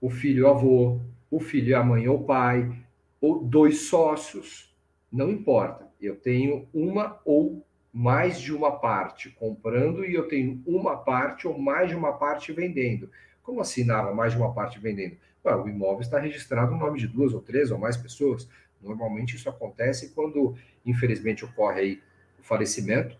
o 0.00 0.08
filho 0.10 0.38
e 0.38 0.42
o 0.42 0.48
avô, 0.48 1.00
o 1.30 1.40
filho 1.40 1.68
e 1.68 1.74
a 1.74 1.82
mãe 1.82 2.08
ou 2.08 2.24
pai, 2.24 2.72
ou 3.20 3.42
dois 3.42 3.82
sócios, 3.88 4.74
não 5.10 5.30
importa. 5.30 5.88
Eu 6.00 6.16
tenho 6.16 6.68
uma 6.72 7.20
ou 7.24 7.66
mais 7.92 8.40
de 8.40 8.54
uma 8.54 8.78
parte 8.78 9.30
comprando 9.30 10.04
e 10.04 10.14
eu 10.14 10.28
tenho 10.28 10.62
uma 10.66 10.96
parte 10.96 11.48
ou 11.48 11.58
mais 11.58 11.88
de 11.88 11.96
uma 11.96 12.12
parte 12.12 12.52
vendendo. 12.52 13.10
Como 13.42 13.60
assinava 13.60 14.14
mais 14.14 14.32
de 14.32 14.38
uma 14.38 14.52
parte 14.52 14.78
vendendo? 14.78 15.16
Ué, 15.44 15.56
o 15.56 15.68
imóvel 15.68 16.02
está 16.02 16.18
registrado 16.18 16.72
no 16.72 16.78
nome 16.78 16.98
de 16.98 17.08
duas 17.08 17.32
ou 17.32 17.40
três 17.40 17.70
ou 17.70 17.78
mais 17.78 17.96
pessoas. 17.96 18.48
Normalmente 18.82 19.36
isso 19.36 19.48
acontece 19.48 20.10
quando, 20.14 20.54
infelizmente, 20.84 21.44
ocorre 21.44 21.80
aí 21.80 22.02
o 22.38 22.42
falecimento, 22.42 23.16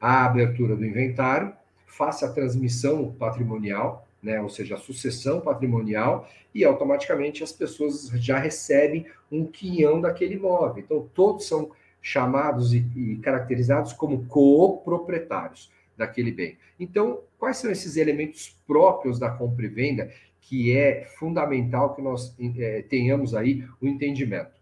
a 0.00 0.24
abertura 0.24 0.76
do 0.76 0.84
inventário, 0.84 1.52
faça 1.86 2.26
a 2.26 2.32
transmissão 2.32 3.12
patrimonial 3.12 4.04
né? 4.24 4.40
ou 4.40 4.48
seja, 4.48 4.76
a 4.76 4.78
sucessão 4.78 5.40
patrimonial, 5.40 6.26
e 6.54 6.64
automaticamente 6.64 7.44
as 7.44 7.52
pessoas 7.52 8.08
já 8.14 8.38
recebem 8.38 9.06
um 9.30 9.44
quinhão 9.44 10.00
daquele 10.00 10.36
imóvel. 10.36 10.82
Então, 10.82 11.06
todos 11.14 11.46
são 11.46 11.70
chamados 12.00 12.72
e, 12.72 12.86
e 12.96 13.16
caracterizados 13.18 13.92
como 13.92 14.24
coproprietários 14.24 15.70
daquele 15.96 16.32
bem. 16.32 16.56
Então, 16.80 17.20
quais 17.38 17.58
são 17.58 17.70
esses 17.70 17.96
elementos 17.96 18.58
próprios 18.66 19.18
da 19.18 19.30
compra 19.30 19.66
e 19.66 19.68
venda 19.68 20.10
que 20.40 20.76
é 20.76 21.04
fundamental 21.18 21.94
que 21.94 22.02
nós 22.02 22.34
é, 22.58 22.82
tenhamos 22.82 23.34
aí 23.34 23.66
o 23.80 23.86
entendimento? 23.86 24.53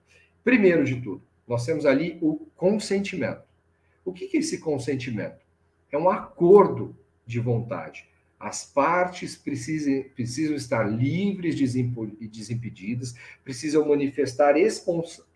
Primeiro 0.45 0.85
de 0.85 1.01
tudo, 1.01 1.23
nós 1.47 1.65
temos 1.65 1.87
ali 1.87 2.19
o 2.21 2.47
consentimento. 2.57 3.43
O 4.05 4.13
que 4.13 4.37
é 4.37 4.41
esse 4.41 4.59
consentimento? 4.59 5.41
É 5.91 5.97
um 5.97 6.09
acordo 6.11 6.97
de 7.25 7.39
vontade. 7.39 8.09
As 8.41 8.65
partes 8.65 9.37
precisam, 9.37 10.05
precisam 10.17 10.57
estar 10.57 10.83
livres 10.83 11.61
e 11.61 12.27
desimpedidas, 12.27 13.15
precisam 13.45 13.87
manifestar 13.87 14.57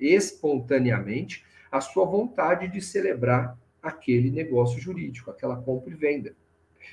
espontaneamente 0.00 1.44
a 1.70 1.80
sua 1.80 2.04
vontade 2.04 2.66
de 2.66 2.80
celebrar 2.80 3.57
aquele 3.80 4.28
negócio 4.30 4.80
jurídico, 4.80 5.30
aquela 5.30 5.57
compra 5.57 5.92
e 5.92 5.96
venda. 5.96 6.34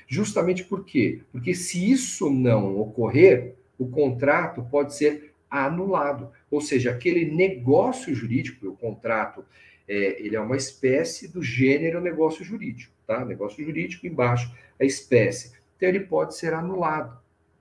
Justamente 0.06 0.62
por 0.62 0.84
quê? 0.84 1.22
Porque 1.32 1.52
se 1.52 1.90
isso 1.90 2.30
não 2.30 2.78
ocorrer, 2.78 3.56
o 3.76 3.88
contrato 3.88 4.62
pode 4.70 4.94
ser 4.94 5.33
anulado. 5.62 6.30
Ou 6.50 6.60
seja, 6.60 6.90
aquele 6.90 7.30
negócio 7.30 8.14
jurídico, 8.14 8.68
o 8.68 8.76
contrato, 8.76 9.44
é, 9.86 10.20
ele 10.22 10.34
é 10.34 10.40
uma 10.40 10.56
espécie 10.56 11.28
do 11.28 11.42
gênero 11.42 12.00
negócio 12.00 12.44
jurídico, 12.44 12.92
tá? 13.06 13.24
Negócio 13.24 13.64
jurídico 13.64 14.06
embaixo, 14.06 14.52
a 14.80 14.84
espécie 14.84 15.52
então 15.76 15.88
ele 15.88 16.00
pode 16.00 16.36
ser 16.36 16.54
anulado. 16.54 17.18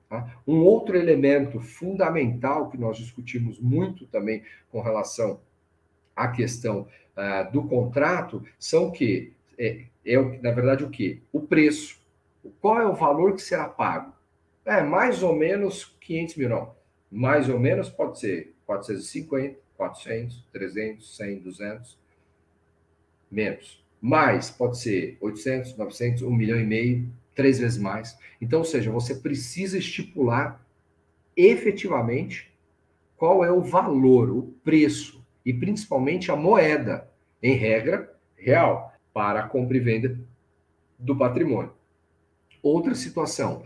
Tá? 0.09 0.33
Um 0.47 0.59
outro 0.61 0.95
elemento 0.95 1.59
fundamental 1.59 2.69
que 2.69 2.77
nós 2.77 2.97
discutimos 2.97 3.59
muito 3.59 4.05
também 4.07 4.43
com 4.71 4.81
relação 4.81 5.41
à 6.15 6.27
questão 6.27 6.87
uh, 7.17 7.51
do 7.51 7.63
contrato 7.63 8.43
são 8.57 8.91
que 8.91 9.33
é, 9.57 9.85
é, 10.05 10.17
na 10.41 10.51
verdade 10.51 10.83
o 10.83 10.89
que 10.89 11.21
o 11.31 11.41
preço. 11.41 12.01
Qual 12.61 12.79
é 12.79 12.85
o 12.85 12.93
valor 12.93 13.35
que 13.35 13.41
será 13.41 13.67
pago? 13.67 14.13
É 14.65 14.81
mais 14.81 15.23
ou 15.23 15.35
menos 15.35 15.95
500 15.99 16.35
mil, 16.35 16.49
não. 16.49 16.75
Mais 17.15 17.47
ou 17.47 17.59
menos 17.59 17.89
pode 17.91 18.19
ser 18.19 18.55
450, 18.65 19.59
400, 19.77 20.43
300, 20.51 21.15
100, 21.15 21.39
200, 21.39 21.97
menos. 23.29 23.83
Mais 24.01 24.49
pode 24.49 24.79
ser 24.79 25.17
800, 25.21 25.77
900, 25.77 26.23
1 26.23 26.31
milhão 26.31 26.59
e 26.59 26.65
meio, 26.65 27.07
três 27.35 27.59
vezes 27.59 27.77
mais. 27.77 28.17
Então, 28.41 28.59
ou 28.59 28.65
seja, 28.65 28.89
você 28.89 29.13
precisa 29.13 29.77
estipular 29.77 30.65
efetivamente 31.37 32.51
qual 33.15 33.45
é 33.45 33.51
o 33.51 33.61
valor, 33.61 34.31
o 34.31 34.43
preço 34.63 35.23
e 35.45 35.53
principalmente 35.53 36.31
a 36.31 36.35
moeda, 36.35 37.07
em 37.41 37.53
regra 37.53 38.11
real, 38.35 38.91
para 39.13 39.41
a 39.41 39.47
compra 39.47 39.77
e 39.77 39.79
venda 39.79 40.19
do 40.97 41.15
patrimônio. 41.15 41.73
Outra 42.61 42.95
situação. 42.95 43.63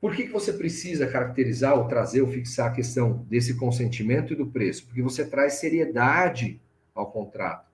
Por 0.00 0.14
que, 0.14 0.24
que 0.24 0.32
você 0.32 0.52
precisa 0.52 1.06
caracterizar 1.06 1.78
ou 1.78 1.88
trazer 1.88 2.20
ou 2.20 2.28
fixar 2.28 2.70
a 2.70 2.74
questão 2.74 3.24
desse 3.28 3.54
consentimento 3.54 4.32
e 4.32 4.36
do 4.36 4.46
preço? 4.46 4.86
Porque 4.86 5.02
você 5.02 5.26
traz 5.26 5.54
seriedade 5.54 6.60
ao 6.94 7.10
contrato 7.10 7.66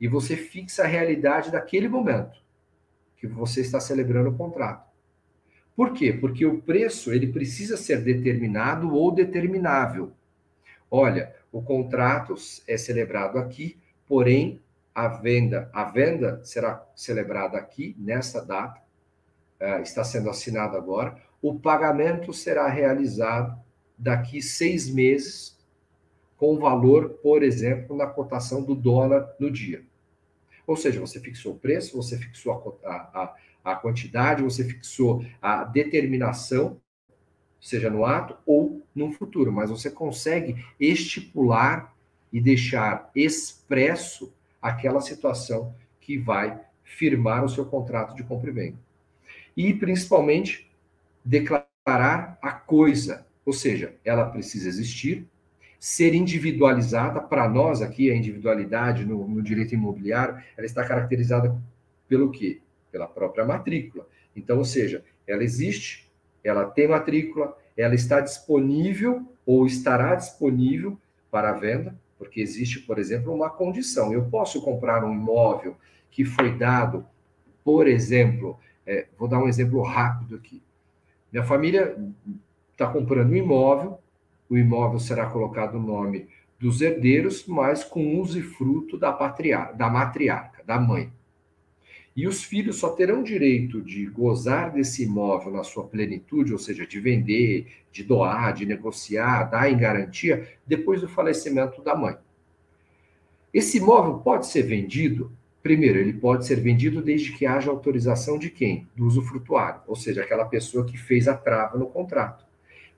e 0.00 0.08
você 0.08 0.36
fixa 0.36 0.82
a 0.82 0.86
realidade 0.86 1.50
daquele 1.50 1.88
momento 1.88 2.42
que 3.16 3.26
você 3.26 3.60
está 3.60 3.78
celebrando 3.78 4.30
o 4.30 4.36
contrato. 4.36 4.90
Por 5.76 5.92
quê? 5.92 6.12
Porque 6.12 6.44
o 6.44 6.60
preço 6.60 7.12
ele 7.12 7.32
precisa 7.32 7.76
ser 7.76 8.02
determinado 8.02 8.92
ou 8.92 9.14
determinável. 9.14 10.12
Olha, 10.90 11.34
o 11.50 11.62
contrato 11.62 12.34
é 12.66 12.76
celebrado 12.76 13.38
aqui, 13.38 13.78
porém 14.06 14.60
a 14.94 15.08
venda, 15.08 15.70
a 15.72 15.84
venda 15.84 16.40
será 16.44 16.84
celebrada 16.94 17.56
aqui 17.56 17.96
nessa 17.98 18.44
data, 18.44 18.80
uh, 19.60 19.80
está 19.82 20.04
sendo 20.04 20.28
assinado 20.28 20.76
agora. 20.76 21.16
O 21.42 21.58
pagamento 21.58 22.32
será 22.32 22.68
realizado 22.68 23.60
daqui 23.98 24.40
seis 24.40 24.88
meses, 24.88 25.58
com 26.36 26.58
valor, 26.58 27.10
por 27.22 27.42
exemplo, 27.42 27.96
na 27.96 28.06
cotação 28.06 28.62
do 28.62 28.74
dólar 28.74 29.34
no 29.38 29.50
dia. 29.50 29.84
Ou 30.66 30.76
seja, 30.76 31.00
você 31.00 31.20
fixou 31.20 31.52
o 31.52 31.58
preço, 31.58 31.96
você 31.96 32.16
fixou 32.16 32.80
a, 32.84 32.88
a, 32.92 33.36
a 33.64 33.76
quantidade, 33.76 34.42
você 34.42 34.64
fixou 34.64 35.24
a 35.40 35.64
determinação, 35.64 36.80
seja 37.60 37.90
no 37.90 38.04
ato 38.04 38.36
ou 38.46 38.82
no 38.94 39.12
futuro, 39.12 39.52
mas 39.52 39.70
você 39.70 39.90
consegue 39.90 40.64
estipular 40.80 41.94
e 42.32 42.40
deixar 42.40 43.10
expresso 43.14 44.32
aquela 44.60 45.00
situação 45.00 45.74
que 46.00 46.16
vai 46.16 46.60
firmar 46.82 47.44
o 47.44 47.48
seu 47.48 47.64
contrato 47.66 48.14
de 48.14 48.22
compra 48.24 48.50
e 48.50 48.52
venda. 48.52 48.78
E, 49.56 49.74
principalmente, 49.74 50.71
declarar 51.24 52.38
a 52.40 52.52
coisa, 52.52 53.26
ou 53.44 53.52
seja, 53.52 53.94
ela 54.04 54.26
precisa 54.26 54.68
existir, 54.68 55.26
ser 55.78 56.14
individualizada. 56.14 57.20
Para 57.20 57.48
nós 57.48 57.82
aqui, 57.82 58.10
a 58.10 58.14
individualidade 58.16 59.04
no, 59.04 59.26
no, 59.26 59.42
direito 59.42 59.74
imobiliário, 59.74 60.42
ela 60.56 60.66
está 60.66 60.84
caracterizada 60.84 61.56
pelo 62.08 62.30
quê? 62.30 62.60
Pela 62.90 63.06
própria 63.06 63.44
matrícula. 63.44 64.06
Então, 64.34 64.58
ou 64.58 64.64
seja, 64.64 65.04
ela 65.26 65.42
existe, 65.42 66.10
ela 66.44 66.66
tem 66.66 66.88
matrícula, 66.88 67.56
ela 67.76 67.94
está 67.94 68.20
disponível 68.20 69.26
ou 69.44 69.66
estará 69.66 70.14
disponível 70.14 70.98
para 71.30 71.52
venda, 71.52 71.98
porque 72.18 72.40
existe, 72.40 72.80
por 72.80 72.98
exemplo, 72.98 73.34
uma 73.34 73.50
condição. 73.50 74.12
Eu 74.12 74.24
posso 74.26 74.62
comprar 74.62 75.04
um 75.04 75.12
imóvel 75.12 75.76
que 76.10 76.24
foi 76.24 76.56
dado, 76.56 77.04
por 77.64 77.88
exemplo, 77.88 78.58
é, 78.86 79.06
vou 79.18 79.26
dar 79.26 79.38
um 79.38 79.48
exemplo 79.48 79.82
rápido 79.82 80.36
aqui. 80.36 80.62
Minha 81.32 81.44
família 81.44 81.96
está 82.72 82.86
comprando 82.86 83.30
um 83.30 83.36
imóvel, 83.36 83.98
o 84.50 84.58
imóvel 84.58 85.00
será 85.00 85.26
colocado 85.26 85.78
no 85.78 85.86
nome 85.86 86.28
dos 86.60 86.80
herdeiros, 86.80 87.46
mas 87.46 87.82
com 87.82 88.20
usufruto 88.20 88.98
da, 88.98 89.12
patriarca, 89.12 89.72
da 89.74 89.88
matriarca, 89.88 90.62
da 90.64 90.78
mãe. 90.78 91.10
E 92.14 92.28
os 92.28 92.44
filhos 92.44 92.76
só 92.76 92.90
terão 92.90 93.22
direito 93.22 93.80
de 93.80 94.04
gozar 94.06 94.70
desse 94.70 95.04
imóvel 95.04 95.50
na 95.50 95.64
sua 95.64 95.84
plenitude, 95.84 96.52
ou 96.52 96.58
seja, 96.58 96.86
de 96.86 97.00
vender, 97.00 97.66
de 97.90 98.04
doar, 98.04 98.52
de 98.52 98.66
negociar, 98.66 99.44
dar 99.44 99.72
em 99.72 99.78
garantia, 99.78 100.46
depois 100.66 101.00
do 101.00 101.08
falecimento 101.08 101.82
da 101.82 101.96
mãe. 101.96 102.16
Esse 103.52 103.78
imóvel 103.78 104.18
pode 104.18 104.46
ser 104.46 104.62
vendido? 104.62 105.32
Primeiro, 105.62 105.98
ele 105.98 106.12
pode 106.12 106.44
ser 106.44 106.60
vendido 106.60 107.00
desde 107.00 107.32
que 107.32 107.46
haja 107.46 107.70
autorização 107.70 108.36
de 108.36 108.50
quem? 108.50 108.88
Do 108.96 109.06
usufrutuário, 109.06 109.80
ou 109.86 109.94
seja, 109.94 110.22
aquela 110.22 110.44
pessoa 110.44 110.84
que 110.84 110.98
fez 110.98 111.28
a 111.28 111.34
trava 111.34 111.78
no 111.78 111.86
contrato. 111.86 112.44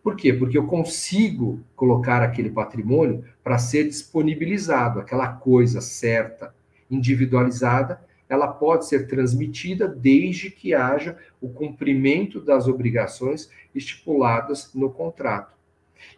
Por 0.03 0.17
quê? 0.17 0.33
Porque 0.33 0.57
eu 0.57 0.67
consigo 0.67 1.61
colocar 1.77 2.23
aquele 2.23 2.51
patrimônio 2.51 3.25
para 3.43 3.59
ser 3.59 3.85
disponibilizado, 3.85 5.01
aquela 5.01 5.29
coisa 5.29 5.81
certa, 5.81 6.55
individualizada, 6.91 8.03
ela 8.29 8.49
pode 8.49 8.87
ser 8.87 9.07
transmitida 9.07 9.87
desde 9.87 10.51
que 10.51 10.75
haja 10.75 11.19
o 11.41 11.49
cumprimento 11.49 12.41
das 12.41 12.67
obrigações 12.67 13.51
estipuladas 13.75 14.71
no 14.75 14.91
contrato. 14.91 15.55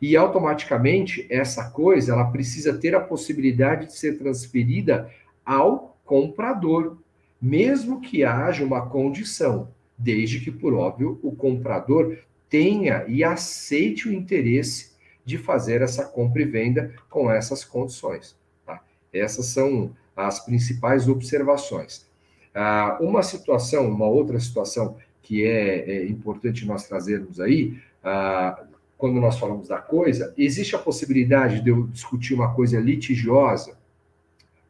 E 0.01 0.17
automaticamente 0.17 1.27
essa 1.31 1.71
coisa 1.71 2.13
ela 2.13 2.31
precisa 2.31 2.77
ter 2.77 2.95
a 2.95 3.01
possibilidade 3.01 3.87
de 3.87 3.97
ser 3.97 4.19
transferida 4.19 5.11
ao 5.45 5.96
comprador, 6.07 6.97
mesmo 7.43 8.01
que 8.01 8.25
haja 8.25 8.65
uma 8.65 8.89
condição, 8.89 9.69
desde 9.99 10.41
que 10.41 10.51
por 10.51 10.73
óbvio 10.73 11.19
o 11.23 11.35
comprador 11.35 12.17
tenha 12.49 13.05
e 13.09 13.23
aceite 13.23 14.09
o 14.09 14.13
interesse 14.13 14.93
de 15.25 15.37
fazer 15.37 15.83
essa 15.83 16.05
compra 16.05 16.43
e 16.43 16.45
venda 16.45 16.95
com 17.11 17.31
essas 17.31 17.65
condições. 17.65 18.37
Tá? 18.65 18.81
Essas 19.13 19.47
são 19.47 19.95
as 20.15 20.45
principais 20.45 21.09
observações. 21.09 22.07
Ah, 22.55 22.97
uma 23.01 23.23
situação, 23.23 23.91
uma 23.91 24.07
outra 24.07 24.39
situação 24.41 24.97
que 25.21 25.45
é, 25.45 25.91
é 25.91 26.07
importante 26.07 26.65
nós 26.65 26.87
trazermos 26.87 27.41
aí, 27.41 27.79
ah, 28.03 28.65
quando 28.97 29.21
nós 29.21 29.39
falamos 29.39 29.69
da 29.69 29.79
coisa, 29.79 30.33
existe 30.39 30.75
a 30.75 30.79
possibilidade 30.79 31.61
de 31.61 31.71
eu 31.71 31.87
discutir 31.89 32.33
uma 32.33 32.55
coisa 32.55 32.81
litigiosa? 32.81 33.77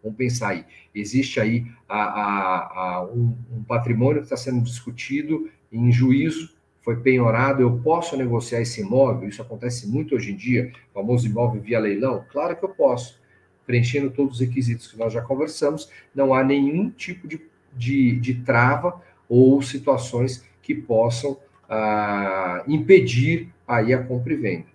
Vamos 0.06 0.16
pensar 0.16 0.50
aí. 0.50 0.64
Existe 0.94 1.40
aí 1.40 1.66
a, 1.88 1.98
a, 1.98 2.80
a 2.96 3.04
um, 3.04 3.36
um 3.52 3.62
patrimônio 3.64 4.20
que 4.20 4.26
está 4.26 4.36
sendo 4.36 4.62
discutido 4.62 5.50
em 5.72 5.90
juízo 5.90 6.56
foi 6.86 6.94
penhorado, 6.98 7.62
eu 7.62 7.80
posso 7.80 8.16
negociar 8.16 8.60
esse 8.60 8.80
imóvel? 8.80 9.28
Isso 9.28 9.42
acontece 9.42 9.88
muito 9.88 10.14
hoje 10.14 10.30
em 10.30 10.36
dia, 10.36 10.72
famoso 10.94 11.26
imóvel 11.26 11.60
via 11.60 11.80
leilão? 11.80 12.24
Claro 12.30 12.54
que 12.54 12.64
eu 12.64 12.68
posso. 12.68 13.20
Preenchendo 13.66 14.08
todos 14.08 14.34
os 14.34 14.40
requisitos 14.40 14.86
que 14.86 14.96
nós 14.96 15.12
já 15.12 15.20
conversamos, 15.20 15.90
não 16.14 16.32
há 16.32 16.44
nenhum 16.44 16.88
tipo 16.88 17.26
de, 17.26 17.44
de, 17.76 18.20
de 18.20 18.34
trava 18.34 19.02
ou 19.28 19.60
situações 19.62 20.46
que 20.62 20.76
possam 20.76 21.36
ah, 21.68 22.62
impedir 22.68 23.52
aí 23.66 23.92
a 23.92 24.00
compra 24.00 24.34
e 24.34 24.36
venda. 24.36 24.66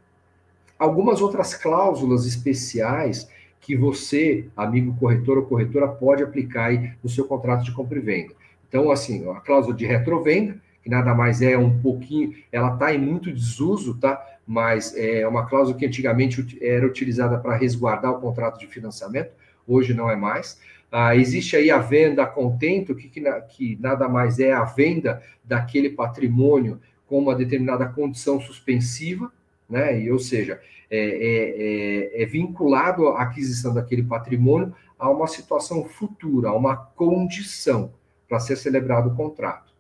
Algumas 0.78 1.22
outras 1.22 1.56
cláusulas 1.56 2.26
especiais 2.26 3.30
que 3.62 3.76
você, 3.76 4.46
amigo 4.58 4.98
corretor 5.00 5.38
ou 5.38 5.46
corretora, 5.46 5.88
pode 5.88 6.24
aplicar 6.24 6.66
aí 6.66 6.92
no 7.04 7.10
seu 7.10 7.26
contrato 7.26 7.64
de 7.64 7.72
compra 7.72 8.00
e 8.00 8.02
venda. 8.02 8.34
Então, 8.68 8.90
assim, 8.90 9.30
a 9.30 9.40
cláusula 9.40 9.76
de 9.76 9.86
retrovenda, 9.86 10.58
que 10.84 10.90
nada 10.90 11.14
mais 11.14 11.42
é 11.42 11.58
um 11.58 11.80
pouquinho, 11.80 12.36
ela 12.52 12.74
está 12.74 12.94
em 12.94 12.98
muito 12.98 13.32
desuso, 13.32 13.98
tá? 14.00 14.20
Mas 14.48 14.96
é 14.98 15.28
uma 15.28 15.46
cláusula 15.46 15.78
que 15.78 15.86
antigamente 15.86 16.58
era 16.60 16.86
utilizada 16.86 17.38
para 17.38 17.56
resguardar 17.56 18.12
o 18.12 18.20
contrato 18.20 18.60
de 18.60 18.66
financiamento, 18.66 19.32
hoje 19.68 19.94
não 19.94 20.10
é 20.10 20.16
mais. 20.16 20.60
Ah, 20.92 21.16
existe 21.16 21.56
aí 21.56 21.70
a 21.70 21.78
venda 21.78 22.24
a 22.24 22.28
contento, 22.28 22.96
que, 22.96 23.08
que, 23.08 23.22
que 23.50 23.78
nada 23.80 24.10
mais 24.10 24.40
é 24.40 24.52
a 24.52 24.64
venda 24.64 25.22
daquele 25.44 25.92
patrimônio 25.92 26.82
com 27.08 27.20
uma 27.20 27.36
determinada 27.36 27.86
condição 27.86 28.42
suspensiva, 28.42 29.32
né? 29.70 30.02
E, 30.02 30.12
ou 30.12 30.20
seja, 30.20 30.60
é, 30.92 30.98
é, 30.98 32.20
é, 32.20 32.24
é 32.24 32.26
vinculado 32.26 33.08
à 33.08 33.22
aquisição 33.22 33.74
daquele 33.74 34.04
patrimônio 34.04 34.76
a 35.00 35.10
uma 35.10 35.26
situação 35.26 35.86
futura, 35.86 36.50
a 36.50 36.54
uma 36.54 36.76
condição 36.76 37.94
para 38.28 38.40
ser 38.40 38.58
celebrado 38.58 39.10
o 39.10 39.16
contrato. 39.16 39.74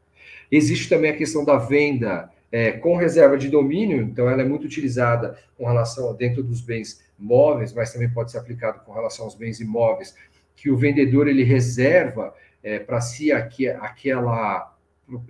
Existe 0.49 0.89
também 0.89 1.11
a 1.11 1.15
questão 1.15 1.45
da 1.45 1.57
venda 1.57 2.31
é, 2.51 2.71
com 2.71 2.95
reserva 2.95 3.37
de 3.37 3.49
domínio, 3.49 4.01
então 4.01 4.29
ela 4.29 4.41
é 4.41 4.45
muito 4.45 4.65
utilizada 4.65 5.37
com 5.57 5.65
relação 5.65 6.13
dentro 6.15 6.41
dos 6.41 6.61
bens 6.61 7.03
móveis, 7.17 7.73
mas 7.73 7.93
também 7.93 8.09
pode 8.09 8.31
ser 8.31 8.39
aplicado 8.39 8.79
com 8.85 8.91
relação 8.91 9.25
aos 9.25 9.35
bens 9.35 9.59
imóveis, 9.59 10.15
que 10.55 10.69
o 10.69 10.77
vendedor 10.77 11.27
ele 11.27 11.43
reserva 11.43 12.33
é, 12.63 12.79
para 12.79 12.99
si 12.99 13.31
aqui, 13.31 13.67
aquela 13.67 14.75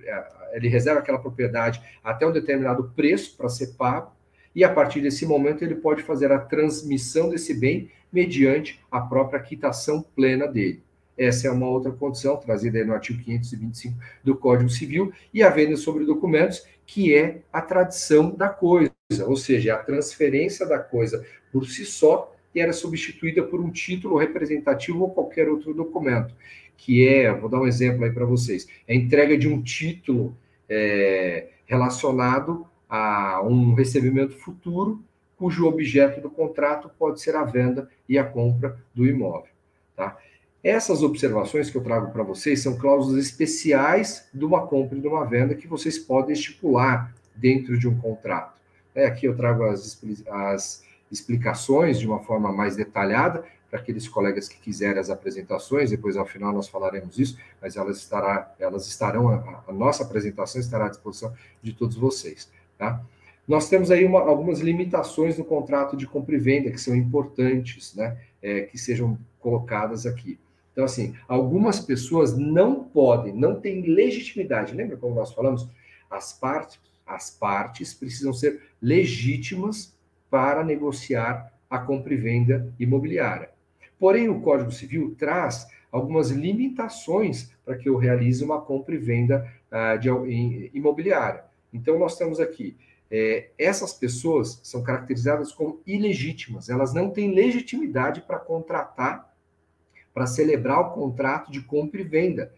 é, 0.03 0.41
ele 0.53 0.67
reserva 0.67 0.99
aquela 0.99 1.19
propriedade 1.19 1.81
até 2.03 2.25
um 2.25 2.31
determinado 2.31 2.91
preço 2.95 3.35
para 3.37 3.49
ser 3.49 3.75
pago, 3.77 4.11
e 4.55 4.63
a 4.63 4.69
partir 4.69 5.01
desse 5.01 5.25
momento 5.25 5.63
ele 5.63 5.75
pode 5.75 6.03
fazer 6.03 6.31
a 6.31 6.39
transmissão 6.39 7.29
desse 7.29 7.53
bem 7.53 7.89
mediante 8.11 8.79
a 8.91 8.99
própria 8.99 9.39
quitação 9.39 10.03
plena 10.15 10.47
dele. 10.47 10.81
Essa 11.17 11.47
é 11.47 11.51
uma 11.51 11.67
outra 11.67 11.91
condição 11.91 12.37
trazida 12.37 12.83
no 12.83 12.93
artigo 12.93 13.21
525 13.23 13.95
do 14.23 14.35
Código 14.35 14.69
Civil, 14.69 15.13
e 15.33 15.43
a 15.43 15.49
venda 15.49 15.77
sobre 15.77 16.05
documentos, 16.05 16.65
que 16.85 17.13
é 17.13 17.41
a 17.53 17.61
tradição 17.61 18.31
da 18.31 18.49
coisa, 18.49 18.91
ou 19.27 19.35
seja, 19.35 19.75
a 19.75 19.77
transferência 19.77 20.65
da 20.65 20.79
coisa 20.79 21.25
por 21.51 21.67
si 21.67 21.85
só 21.85 22.33
e 22.53 22.59
era 22.59 22.73
substituída 22.73 23.43
por 23.43 23.61
um 23.61 23.71
título 23.71 24.17
representativo 24.17 25.01
ou 25.01 25.11
qualquer 25.11 25.47
outro 25.47 25.73
documento, 25.73 26.33
que 26.75 27.07
é, 27.07 27.33
vou 27.33 27.49
dar 27.49 27.61
um 27.61 27.67
exemplo 27.67 28.03
aí 28.03 28.11
para 28.11 28.25
vocês, 28.25 28.67
é 28.87 28.93
a 28.93 28.95
entrega 28.95 29.37
de 29.37 29.47
um 29.47 29.61
título 29.61 30.35
é, 30.67 31.47
relacionado 31.65 32.65
a 32.91 33.41
um 33.41 33.73
recebimento 33.73 34.37
futuro, 34.37 35.01
cujo 35.37 35.65
objeto 35.65 36.19
do 36.19 36.29
contrato 36.29 36.91
pode 36.99 37.21
ser 37.21 37.37
a 37.37 37.45
venda 37.45 37.89
e 38.07 38.17
a 38.17 38.23
compra 38.25 38.77
do 38.93 39.07
imóvel. 39.07 39.49
Tá? 39.95 40.17
Essas 40.61 41.01
observações 41.01 41.69
que 41.69 41.77
eu 41.77 41.83
trago 41.83 42.11
para 42.11 42.21
vocês 42.21 42.61
são 42.61 42.77
cláusulas 42.77 43.25
especiais 43.25 44.27
de 44.33 44.43
uma 44.43 44.67
compra 44.67 44.97
e 44.97 45.01
de 45.01 45.07
uma 45.07 45.25
venda 45.25 45.55
que 45.55 45.69
vocês 45.69 45.97
podem 45.97 46.33
estipular 46.33 47.15
dentro 47.33 47.79
de 47.79 47.87
um 47.87 47.97
contrato. 47.97 48.59
É, 48.93 49.05
aqui 49.05 49.25
eu 49.25 49.37
trago 49.37 49.63
as, 49.63 49.97
as 50.29 50.83
explicações 51.09 51.97
de 51.97 52.05
uma 52.05 52.19
forma 52.19 52.51
mais 52.51 52.75
detalhada 52.75 53.45
para 53.69 53.79
aqueles 53.79 54.05
colegas 54.09 54.49
que 54.49 54.59
quiserem 54.59 54.99
as 54.99 55.09
apresentações, 55.09 55.91
depois 55.91 56.17
ao 56.17 56.25
final 56.25 56.51
nós 56.51 56.67
falaremos 56.67 57.17
isso, 57.17 57.37
mas 57.61 57.77
elas, 57.77 57.99
estará, 57.99 58.53
elas 58.59 58.85
estarão, 58.85 59.29
a, 59.29 59.63
a 59.65 59.71
nossa 59.71 60.03
apresentação 60.03 60.59
estará 60.59 60.87
à 60.87 60.89
disposição 60.89 61.33
de 61.63 61.71
todos 61.71 61.95
vocês. 61.95 62.49
Tá? 62.81 62.99
Nós 63.47 63.69
temos 63.69 63.91
aí 63.91 64.03
uma, 64.03 64.21
algumas 64.21 64.59
limitações 64.59 65.37
no 65.37 65.45
contrato 65.45 65.95
de 65.95 66.07
compra 66.07 66.35
e 66.35 66.39
venda 66.39 66.71
que 66.71 66.81
são 66.81 66.95
importantes, 66.95 67.93
né, 67.93 68.17
é, 68.41 68.61
que 68.61 68.75
sejam 68.75 69.19
colocadas 69.39 70.07
aqui. 70.07 70.39
Então, 70.71 70.83
assim, 70.83 71.13
algumas 71.27 71.79
pessoas 71.79 72.35
não 72.35 72.83
podem, 72.83 73.33
não 73.35 73.61
têm 73.61 73.83
legitimidade. 73.83 74.73
Lembra 74.73 74.97
como 74.97 75.13
nós 75.13 75.31
falamos? 75.31 75.69
As 76.09 76.33
partes, 76.33 76.79
as 77.05 77.29
partes 77.29 77.93
precisam 77.93 78.33
ser 78.33 78.59
legítimas 78.81 79.95
para 80.27 80.63
negociar 80.63 81.53
a 81.69 81.77
compra 81.77 82.15
e 82.15 82.17
venda 82.17 82.73
imobiliária. 82.79 83.51
Porém, 83.99 84.27
o 84.27 84.41
Código 84.41 84.71
Civil 84.71 85.15
traz 85.19 85.67
algumas 85.91 86.31
limitações 86.31 87.51
para 87.63 87.77
que 87.77 87.87
eu 87.87 87.95
realize 87.95 88.43
uma 88.43 88.59
compra 88.59 88.95
e 88.95 88.97
venda 88.97 89.47
uh, 89.71 89.99
de, 89.99 90.71
imobiliária. 90.73 91.50
Então, 91.73 91.97
nós 91.97 92.17
temos 92.17 92.39
aqui 92.39 92.77
é, 93.11 93.49
essas 93.57 93.93
pessoas 93.93 94.61
são 94.63 94.81
caracterizadas 94.81 95.51
como 95.51 95.81
ilegítimas, 95.85 96.69
elas 96.69 96.93
não 96.93 97.09
têm 97.09 97.33
legitimidade 97.33 98.21
para 98.21 98.39
contratar, 98.39 99.35
para 100.13 100.25
celebrar 100.25 100.79
o 100.79 100.91
contrato 100.91 101.51
de 101.51 101.61
compra 101.61 101.99
e 101.99 102.05
venda, 102.05 102.53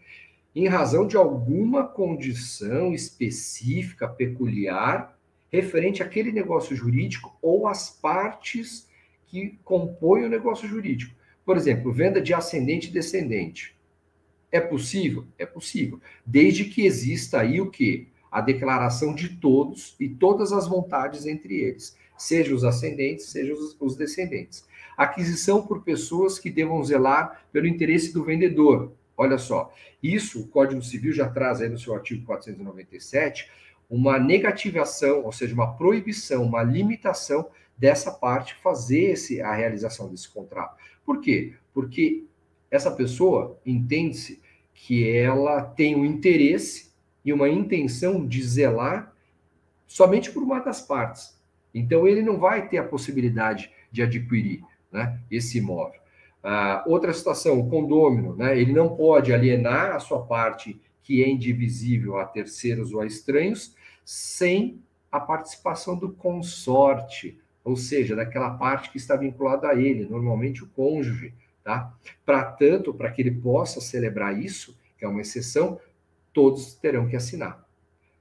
em 0.54 0.68
razão 0.68 1.08
de 1.08 1.16
alguma 1.16 1.84
condição 1.84 2.94
específica, 2.94 4.06
peculiar, 4.06 5.18
referente 5.50 6.02
àquele 6.02 6.30
negócio 6.30 6.76
jurídico 6.76 7.36
ou 7.42 7.66
às 7.66 7.90
partes 7.90 8.88
que 9.26 9.58
compõem 9.64 10.24
o 10.24 10.28
negócio 10.28 10.68
jurídico. 10.68 11.14
Por 11.44 11.56
exemplo, 11.56 11.92
venda 11.92 12.20
de 12.20 12.32
ascendente 12.32 12.88
e 12.88 12.92
descendente. 12.92 13.76
É 14.52 14.60
possível? 14.60 15.26
É 15.36 15.44
possível. 15.44 16.00
Desde 16.24 16.64
que 16.64 16.86
exista 16.86 17.40
aí 17.40 17.60
o 17.60 17.70
quê? 17.70 18.06
A 18.34 18.40
declaração 18.40 19.14
de 19.14 19.36
todos 19.36 19.94
e 20.00 20.08
todas 20.08 20.52
as 20.52 20.66
vontades 20.66 21.24
entre 21.24 21.54
eles, 21.54 21.96
seja 22.18 22.52
os 22.52 22.64
ascendentes, 22.64 23.26
seja 23.26 23.54
os, 23.54 23.96
descendentes. 23.96 24.66
Aquisição 24.96 25.64
por 25.64 25.84
pessoas 25.84 26.36
que 26.36 26.50
devam 26.50 26.82
zelar 26.82 27.44
pelo 27.52 27.68
interesse 27.68 28.12
do 28.12 28.24
vendedor. 28.24 28.90
Olha 29.16 29.38
só, 29.38 29.72
isso 30.02 30.40
o 30.40 30.48
Código 30.48 30.82
Civil 30.82 31.12
já 31.12 31.28
traz 31.28 31.60
aí 31.60 31.68
no 31.68 31.78
seu 31.78 31.94
artigo 31.94 32.26
497 32.26 33.48
uma 33.88 34.18
negativação, 34.18 35.24
ou 35.24 35.30
seja, 35.30 35.54
uma 35.54 35.76
proibição, 35.76 36.42
uma 36.42 36.64
limitação 36.64 37.46
dessa 37.78 38.10
parte 38.10 38.56
fazer 38.56 39.12
esse, 39.12 39.40
a 39.40 39.54
realização 39.54 40.08
desse 40.08 40.28
contrato. 40.28 40.76
Por 41.06 41.20
quê? 41.20 41.54
Porque 41.72 42.24
essa 42.68 42.90
pessoa 42.90 43.60
entende-se 43.64 44.42
que 44.74 45.08
ela 45.08 45.62
tem 45.62 45.94
um 45.94 46.04
interesse 46.04 46.93
e 47.24 47.32
uma 47.32 47.48
intenção 47.48 48.26
de 48.26 48.42
zelar 48.42 49.12
somente 49.86 50.30
por 50.30 50.42
uma 50.42 50.60
das 50.60 50.80
partes. 50.80 51.38
Então, 51.72 52.06
ele 52.06 52.22
não 52.22 52.38
vai 52.38 52.68
ter 52.68 52.78
a 52.78 52.84
possibilidade 52.84 53.70
de 53.90 54.02
adquirir 54.02 54.62
né, 54.92 55.18
esse 55.30 55.58
imóvel. 55.58 56.00
Uh, 56.44 56.90
outra 56.90 57.12
situação, 57.12 57.58
o 57.58 57.70
condômino, 57.70 58.36
né, 58.36 58.58
ele 58.58 58.72
não 58.72 58.94
pode 58.94 59.32
alienar 59.32 59.94
a 59.96 59.98
sua 59.98 60.20
parte 60.24 60.80
que 61.02 61.22
é 61.22 61.28
indivisível 61.28 62.18
a 62.18 62.24
terceiros 62.24 62.92
ou 62.92 63.00
a 63.00 63.06
estranhos 63.06 63.74
sem 64.04 64.80
a 65.10 65.20
participação 65.20 65.96
do 65.96 66.12
consorte, 66.12 67.38
ou 67.64 67.76
seja, 67.76 68.16
daquela 68.16 68.50
parte 68.50 68.90
que 68.90 68.96
está 68.96 69.16
vinculada 69.16 69.68
a 69.68 69.74
ele, 69.74 70.06
normalmente 70.06 70.62
o 70.62 70.68
cônjuge, 70.68 71.32
tá? 71.62 71.94
Para 72.26 72.44
tanto, 72.44 72.92
para 72.92 73.10
que 73.10 73.22
ele 73.22 73.30
possa 73.30 73.80
celebrar 73.80 74.38
isso, 74.38 74.76
que 74.98 75.04
é 75.04 75.08
uma 75.08 75.20
exceção, 75.20 75.78
todos 76.34 76.74
terão 76.74 77.08
que 77.08 77.16
assinar, 77.16 77.66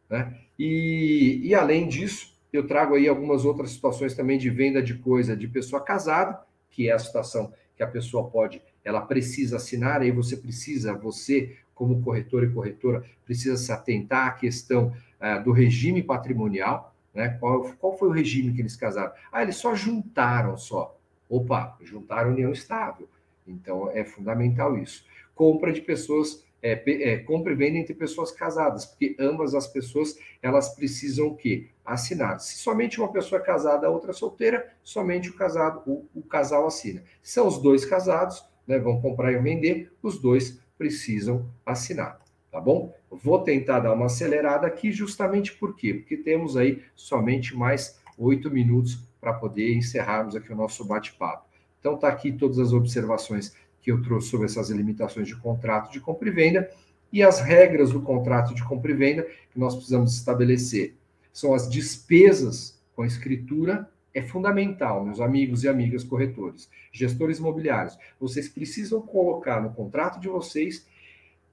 né? 0.09 0.39
E, 0.57 1.41
e 1.43 1.53
além 1.53 1.88
disso, 1.88 2.34
eu 2.53 2.66
trago 2.66 2.95
aí 2.95 3.07
algumas 3.09 3.43
outras 3.43 3.72
situações 3.72 4.14
também 4.14 4.38
de 4.38 4.49
venda 4.49 4.82
de 4.82 4.93
coisa 4.93 5.36
de 5.36 5.47
pessoa 5.47 5.82
casada, 5.82 6.39
que 6.70 6.88
é 6.88 6.93
a 6.93 6.99
situação 6.99 7.51
que 7.76 7.84
a 7.84 7.88
pessoa 7.88 8.30
pode, 8.30 8.61
ela 8.86 9.01
precisa 9.01 9.57
assinar, 9.57 10.01
aí 10.01 10.11
você 10.11 10.38
precisa, 10.38 10.93
você 10.93 11.57
como 11.74 12.01
corretor 12.03 12.43
e 12.43 12.49
corretora, 12.49 13.03
precisa 13.26 13.57
se 13.57 13.72
atentar 13.72 14.28
à 14.28 14.32
questão 14.32 14.95
uh, 15.20 15.43
do 15.43 15.51
regime 15.51 16.03
patrimonial, 16.03 16.93
né? 17.14 17.38
Qual, 17.39 17.74
qual 17.80 17.97
foi 17.97 18.09
o 18.09 18.11
regime 18.11 18.53
que 18.53 18.61
eles 18.61 18.76
casaram? 18.76 19.11
Ah, 19.32 19.41
eles 19.41 19.55
só 19.55 19.76
juntaram 19.76 20.57
só. 20.57 20.95
Opa, 21.30 21.78
juntaram 21.82 22.32
união 22.32 22.51
estável. 22.51 23.07
Então 23.47 23.89
é 23.91 24.03
fundamental 24.03 24.78
isso. 24.78 25.05
Compra 25.36 25.72
de 25.72 25.82
pessoas, 25.82 26.43
é, 26.64 26.82
é, 26.88 27.18
compra 27.18 27.51
e 27.51 27.55
venda 27.55 27.78
entre 27.78 27.93
pessoas 27.93 28.32
casadas, 28.32 28.86
porque 28.86 29.16
ambas 29.20 29.53
as 29.53 29.68
pessoas 29.68 30.18
elas 30.41 30.70
precisam 30.74 31.28
o 31.28 31.36
quê? 31.36 31.68
Assinar. 31.86 32.39
Se 32.39 32.57
somente 32.57 32.99
uma 32.99 33.11
pessoa 33.11 33.39
é 33.39 33.43
casada, 33.43 33.86
a 33.86 33.89
outra 33.89 34.11
é 34.11 34.14
solteira, 34.14 34.74
somente 34.82 35.30
o 35.30 35.36
casado, 35.36 35.84
o, 35.86 36.07
o 36.16 36.24
casal 36.24 36.66
assina. 36.66 37.03
Se 37.22 37.34
são 37.34 37.47
os 37.47 37.61
dois 37.61 37.86
casados, 37.86 38.43
né, 38.66 38.80
vão 38.80 39.01
comprar 39.01 39.34
e 39.34 39.38
vender, 39.38 39.91
os 40.01 40.18
dois 40.20 40.59
precisam 40.78 41.45
assinar 41.66 42.24
tá 42.53 42.61
bom? 42.61 42.93
Vou 43.09 43.41
tentar 43.41 43.80
dar 43.80 43.93
uma 43.93 44.05
acelerada 44.05 44.68
aqui, 44.68 44.91
justamente 44.91 45.53
por 45.53 45.76
quê? 45.76 45.95
Porque 45.95 46.16
temos 46.16 46.55
aí 46.55 46.84
somente 46.95 47.57
mais 47.57 47.99
oito 48.16 48.51
minutos 48.51 49.03
para 49.20 49.34
poder 49.34 49.74
encerrarmos 49.74 50.36
aqui 50.36 50.53
o 50.53 50.55
nosso 50.55 50.86
bate-papo. 50.86 51.47
Então, 51.80 51.97
tá 51.97 52.07
aqui 52.07 52.32
todas 52.32 52.59
as 52.59 52.72
observações 52.72 53.55
que 53.84 53.91
eu 53.91 54.01
trouxe 54.01 54.29
sobre 54.29 54.47
essas 54.47 54.69
limitações 54.69 55.27
de 55.27 55.36
contrato 55.36 55.91
de 55.91 55.99
compra 55.99 56.29
e 56.29 56.31
venda 56.31 56.71
e 57.11 57.21
as 57.21 57.39
regras 57.41 57.91
do 57.91 58.01
contrato 58.01 58.55
de 58.55 58.63
compra 58.63 58.91
e 58.91 58.95
venda 58.95 59.23
que 59.51 59.59
nós 59.59 59.75
precisamos 59.75 60.15
estabelecer. 60.15 60.95
São 61.31 61.53
as 61.53 61.69
despesas 61.69 62.81
com 62.95 63.05
escritura, 63.05 63.89
é 64.13 64.21
fundamental, 64.21 65.03
meus 65.03 65.19
amigos 65.19 65.63
e 65.63 65.67
amigas 65.67 66.03
corretores, 66.03 66.69
gestores 66.91 67.39
imobiliários. 67.39 67.97
Vocês 68.19 68.47
precisam 68.47 69.01
colocar 69.01 69.61
no 69.61 69.73
contrato 69.73 70.19
de 70.19 70.27
vocês 70.27 70.88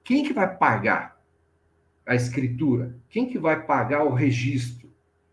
quem 0.03 0.23
que 0.23 0.33
vai 0.33 0.55
pagar 0.55 1.21
a 2.05 2.15
escritura? 2.15 2.95
Quem 3.09 3.27
que 3.27 3.37
vai 3.37 3.63
pagar 3.63 4.03
o 4.03 4.13
registro? 4.13 4.89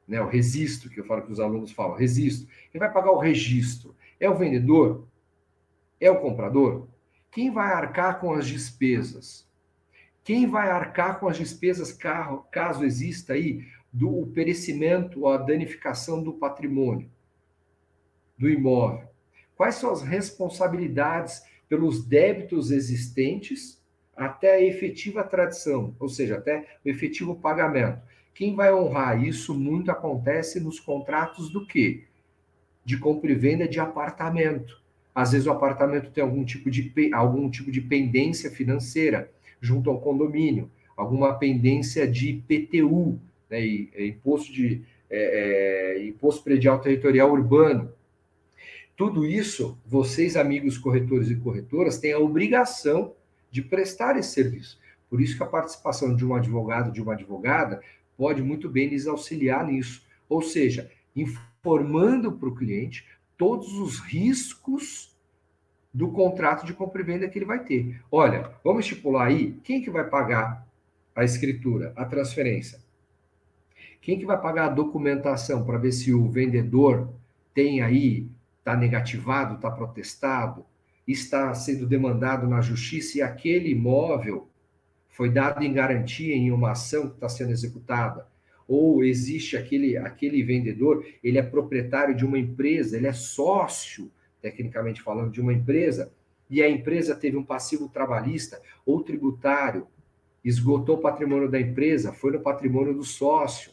Né, 0.06 0.20
o 0.22 0.26
registro, 0.26 0.88
que 0.88 1.00
eu 1.00 1.04
falo 1.04 1.22
que 1.22 1.32
os 1.32 1.40
alunos 1.40 1.70
falam, 1.70 1.96
registro. 1.96 2.48
Quem 2.72 2.78
vai 2.78 2.90
pagar 2.90 3.12
o 3.12 3.18
registro? 3.18 3.94
É 4.18 4.28
o 4.28 4.34
vendedor? 4.34 5.06
É 6.00 6.10
o 6.10 6.18
comprador? 6.20 6.87
Quem 7.30 7.50
vai 7.50 7.72
arcar 7.72 8.20
com 8.20 8.32
as 8.32 8.46
despesas? 8.46 9.46
Quem 10.24 10.46
vai 10.46 10.70
arcar 10.70 11.18
com 11.20 11.28
as 11.28 11.36
despesas 11.36 11.92
caso 12.50 12.84
exista 12.84 13.32
aí 13.32 13.66
do 13.92 14.26
perecimento 14.34 15.20
ou 15.20 15.32
a 15.32 15.38
danificação 15.38 16.22
do 16.22 16.34
patrimônio, 16.34 17.10
do 18.36 18.48
imóvel? 18.48 19.08
Quais 19.56 19.76
são 19.76 19.90
as 19.90 20.02
responsabilidades 20.02 21.42
pelos 21.68 22.04
débitos 22.04 22.70
existentes 22.70 23.78
até 24.16 24.54
a 24.54 24.60
efetiva 24.60 25.22
tradição, 25.22 25.94
ou 26.00 26.08
seja, 26.08 26.38
até 26.38 26.66
o 26.84 26.88
efetivo 26.88 27.36
pagamento. 27.36 28.02
Quem 28.34 28.54
vai 28.54 28.72
honrar 28.72 29.22
isso 29.22 29.54
muito 29.54 29.90
acontece 29.90 30.58
nos 30.58 30.80
contratos 30.80 31.50
do 31.50 31.66
quê? 31.66 32.04
De 32.84 32.98
compra 32.98 33.30
e 33.30 33.34
venda 33.34 33.68
de 33.68 33.78
apartamento. 33.78 34.82
Às 35.18 35.32
vezes 35.32 35.48
o 35.48 35.50
apartamento 35.50 36.12
tem 36.12 36.22
algum 36.22 36.44
tipo 36.44 36.70
de, 36.70 36.92
algum 37.12 37.50
tipo 37.50 37.72
de 37.72 37.80
pendência 37.80 38.52
financeira 38.52 39.28
junto 39.60 39.90
ao 39.90 40.00
condomínio, 40.00 40.70
alguma 40.96 41.36
pendência 41.36 42.06
de 42.06 42.28
IPTU, 42.28 43.18
né, 43.50 43.66
e, 43.66 43.90
e 43.96 44.06
imposto 44.10 44.52
de 44.52 44.84
é, 45.10 45.96
é, 45.96 46.06
imposto 46.06 46.44
predial 46.44 46.78
territorial 46.78 47.32
urbano. 47.32 47.92
Tudo 48.96 49.26
isso, 49.26 49.76
vocês, 49.84 50.36
amigos 50.36 50.78
corretores 50.78 51.28
e 51.30 51.34
corretoras, 51.34 51.98
têm 51.98 52.12
a 52.12 52.20
obrigação 52.20 53.12
de 53.50 53.60
prestar 53.60 54.16
esse 54.16 54.30
serviço. 54.30 54.78
Por 55.10 55.20
isso 55.20 55.36
que 55.36 55.42
a 55.42 55.46
participação 55.46 56.14
de 56.14 56.24
um 56.24 56.32
advogado, 56.32 56.92
de 56.92 57.02
uma 57.02 57.14
advogada, 57.14 57.82
pode 58.16 58.40
muito 58.40 58.70
bem 58.70 58.88
lhes 58.88 59.08
auxiliar 59.08 59.66
nisso. 59.66 60.06
Ou 60.28 60.42
seja, 60.42 60.88
informando 61.16 62.30
para 62.30 62.48
o 62.48 62.54
cliente 62.54 63.04
todos 63.36 63.72
os 63.78 63.98
riscos 63.98 65.07
do 65.98 66.12
contrato 66.12 66.64
de 66.64 66.72
compra 66.72 67.02
e 67.02 67.04
venda 67.04 67.28
que 67.28 67.36
ele 67.36 67.44
vai 67.44 67.64
ter. 67.64 68.00
Olha, 68.08 68.52
vamos 68.62 68.84
estipular 68.84 69.26
aí 69.26 69.58
quem 69.64 69.82
que 69.82 69.90
vai 69.90 70.04
pagar 70.04 70.64
a 71.12 71.24
escritura, 71.24 71.92
a 71.96 72.04
transferência. 72.04 72.78
Quem 74.00 74.16
que 74.16 74.24
vai 74.24 74.40
pagar 74.40 74.66
a 74.66 74.70
documentação 74.72 75.64
para 75.64 75.76
ver 75.76 75.90
se 75.90 76.14
o 76.14 76.28
vendedor 76.28 77.12
tem 77.52 77.82
aí, 77.82 78.28
está 78.60 78.76
negativado, 78.76 79.56
está 79.56 79.72
protestado, 79.72 80.64
está 81.04 81.52
sendo 81.52 81.84
demandado 81.84 82.46
na 82.46 82.60
justiça 82.60 83.18
e 83.18 83.22
aquele 83.22 83.70
imóvel 83.72 84.48
foi 85.08 85.28
dado 85.28 85.64
em 85.64 85.72
garantia 85.72 86.32
em 86.32 86.52
uma 86.52 86.70
ação 86.70 87.08
que 87.08 87.14
está 87.14 87.28
sendo 87.28 87.50
executada, 87.50 88.24
ou 88.68 89.02
existe 89.02 89.56
aquele, 89.56 89.96
aquele 89.96 90.44
vendedor, 90.44 91.04
ele 91.24 91.38
é 91.38 91.42
proprietário 91.42 92.14
de 92.14 92.24
uma 92.24 92.38
empresa, 92.38 92.96
ele 92.96 93.08
é 93.08 93.12
sócio, 93.12 94.08
tecnicamente 94.40 95.02
falando, 95.02 95.30
de 95.30 95.40
uma 95.40 95.52
empresa, 95.52 96.12
e 96.50 96.62
a 96.62 96.68
empresa 96.68 97.14
teve 97.14 97.36
um 97.36 97.44
passivo 97.44 97.88
trabalhista 97.88 98.60
ou 98.86 99.02
tributário, 99.02 99.86
esgotou 100.44 100.96
o 100.96 101.00
patrimônio 101.00 101.50
da 101.50 101.60
empresa, 101.60 102.12
foi 102.12 102.32
no 102.32 102.40
patrimônio 102.40 102.94
do 102.94 103.04
sócio. 103.04 103.72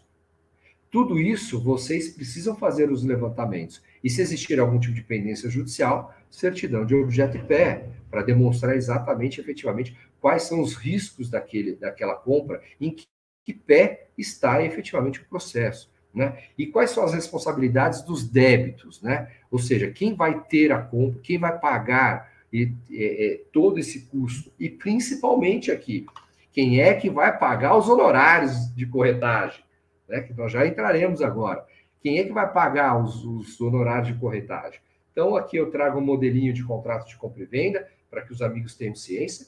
Tudo 0.91 1.19
isso 1.19 1.61
vocês 1.61 2.09
precisam 2.09 2.55
fazer 2.55 2.91
os 2.91 3.03
levantamentos. 3.03 3.81
E 4.03 4.09
se 4.09 4.21
existir 4.21 4.59
algum 4.59 4.79
tipo 4.79 4.93
de 4.93 5.03
pendência 5.03 5.49
judicial, 5.49 6.13
certidão 6.29 6.85
de 6.85 6.95
objeto 6.95 7.37
e 7.37 7.43
pé, 7.43 7.89
para 8.09 8.23
demonstrar 8.23 8.75
exatamente, 8.75 9.41
efetivamente, 9.41 9.97
quais 10.19 10.43
são 10.43 10.61
os 10.61 10.73
riscos 10.75 11.29
daquele, 11.29 11.75
daquela 11.75 12.15
compra, 12.15 12.61
em 12.79 12.91
que, 12.91 13.05
que 13.43 13.53
pé 13.53 14.07
está 14.17 14.63
efetivamente 14.63 15.21
o 15.21 15.25
processo. 15.25 15.91
Né? 16.15 16.37
E 16.57 16.65
quais 16.65 16.91
são 16.91 17.03
as 17.03 17.13
responsabilidades 17.13 18.01
dos 18.01 18.25
débitos, 18.25 19.01
né? 19.01 19.29
Ou 19.51 19.59
seja, 19.59 19.91
quem 19.91 20.15
vai 20.15 20.39
ter 20.43 20.71
a 20.71 20.81
compra, 20.81 21.19
quem 21.21 21.37
vai 21.37 21.59
pagar 21.59 22.31
e, 22.53 22.71
é, 22.89 23.41
todo 23.51 23.79
esse 23.79 24.05
custo, 24.05 24.49
e 24.57 24.69
principalmente 24.69 25.71
aqui, 25.71 26.05
quem 26.53 26.79
é 26.79 26.93
que 26.93 27.09
vai 27.09 27.37
pagar 27.37 27.75
os 27.75 27.89
honorários 27.89 28.73
de 28.73 28.85
corretagem? 28.85 29.65
né, 30.07 30.21
que 30.21 30.33
nós 30.33 30.51
já 30.51 30.65
entraremos 30.65 31.21
agora. 31.21 31.65
Quem 32.01 32.19
é 32.19 32.23
que 32.23 32.31
vai 32.31 32.51
pagar 32.51 33.01
os, 33.01 33.23
os 33.25 33.59
honorários 33.59 34.07
de 34.07 34.19
corretagem? 34.19 34.79
Então, 35.11 35.35
aqui 35.35 35.57
eu 35.57 35.71
trago 35.71 35.99
um 35.99 36.05
modelinho 36.05 36.53
de 36.53 36.63
contrato 36.63 37.07
de 37.07 37.15
compra 37.17 37.43
e 37.43 37.45
venda, 37.45 37.87
para 38.09 38.21
que 38.21 38.31
os 38.31 38.41
amigos 38.41 38.75
tenham 38.75 38.95
ciência, 38.95 39.47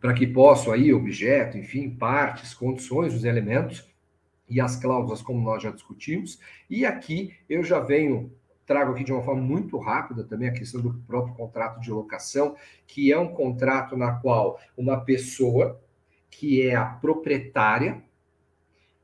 para 0.00 0.12
que 0.12 0.26
possam 0.26 0.72
aí, 0.72 0.92
objeto, 0.92 1.56
enfim, 1.56 1.90
partes, 1.90 2.54
condições, 2.54 3.14
os 3.14 3.24
elementos 3.24 3.88
e 4.48 4.60
as 4.60 4.76
cláusulas, 4.76 5.22
como 5.22 5.40
nós 5.40 5.62
já 5.62 5.70
discutimos. 5.70 6.38
E 6.68 6.84
aqui 6.84 7.34
eu 7.48 7.62
já 7.62 7.80
venho 7.80 8.32
trago 8.68 8.92
aqui 8.92 9.02
de 9.02 9.12
uma 9.12 9.22
forma 9.22 9.40
muito 9.40 9.78
rápida 9.78 10.22
também 10.22 10.50
a 10.50 10.52
questão 10.52 10.80
do 10.80 10.92
próprio 11.06 11.34
contrato 11.34 11.80
de 11.80 11.90
locação, 11.90 12.54
que 12.86 13.10
é 13.10 13.18
um 13.18 13.28
contrato 13.28 13.96
na 13.96 14.12
qual 14.12 14.60
uma 14.76 15.00
pessoa 15.00 15.80
que 16.30 16.60
é 16.60 16.74
a 16.74 16.84
proprietária, 16.84 18.02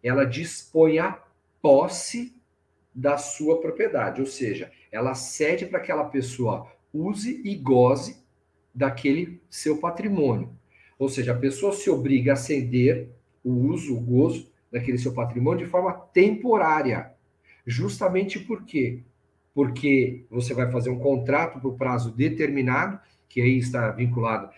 ela 0.02 0.26
dispõe 0.26 0.98
a 0.98 1.18
posse 1.62 2.38
da 2.94 3.16
sua 3.16 3.60
propriedade, 3.60 4.20
ou 4.20 4.26
seja, 4.26 4.70
ela 4.92 5.14
cede 5.14 5.64
para 5.64 5.80
que 5.80 5.90
aquela 5.90 6.10
pessoa 6.10 6.70
use 6.92 7.40
e 7.42 7.56
goze 7.56 8.22
daquele 8.74 9.42
seu 9.48 9.78
patrimônio. 9.78 10.53
Ou 10.98 11.08
seja, 11.08 11.32
a 11.32 11.38
pessoa 11.38 11.72
se 11.72 11.90
obriga 11.90 12.34
a 12.34 12.36
ceder 12.36 13.08
o 13.42 13.50
uso, 13.50 13.96
o 13.96 14.00
gozo 14.00 14.50
daquele 14.70 14.98
seu 14.98 15.12
patrimônio 15.12 15.64
de 15.64 15.70
forma 15.70 15.92
temporária. 15.92 17.12
Justamente 17.66 18.38
por 18.38 18.64
quê? 18.64 19.02
porque 19.54 20.24
você 20.28 20.52
vai 20.52 20.70
fazer 20.70 20.90
um 20.90 20.98
contrato 20.98 21.60
por 21.60 21.76
prazo 21.76 22.10
determinado, 22.10 22.98
que 23.28 23.40
aí 23.40 23.58
está 23.58 23.90
vinculado 23.92 24.50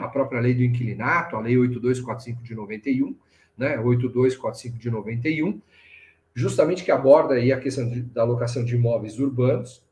à 0.00 0.08
própria 0.08 0.40
lei 0.40 0.54
do 0.54 0.62
inquilinato, 0.62 1.36
a 1.36 1.40
lei 1.40 1.58
8245 1.58 2.42
de 2.42 2.54
91, 2.54 3.16
né, 3.58 3.78
8245 3.80 4.78
de 4.78 4.90
91, 4.90 5.60
justamente 6.32 6.84
que 6.84 6.92
aborda 6.92 7.34
aí 7.34 7.52
a 7.52 7.58
questão 7.58 7.88
de, 7.88 8.02
da 8.02 8.22
alocação 8.22 8.64
de 8.64 8.76
imóveis 8.76 9.18
urbanos, 9.18 9.84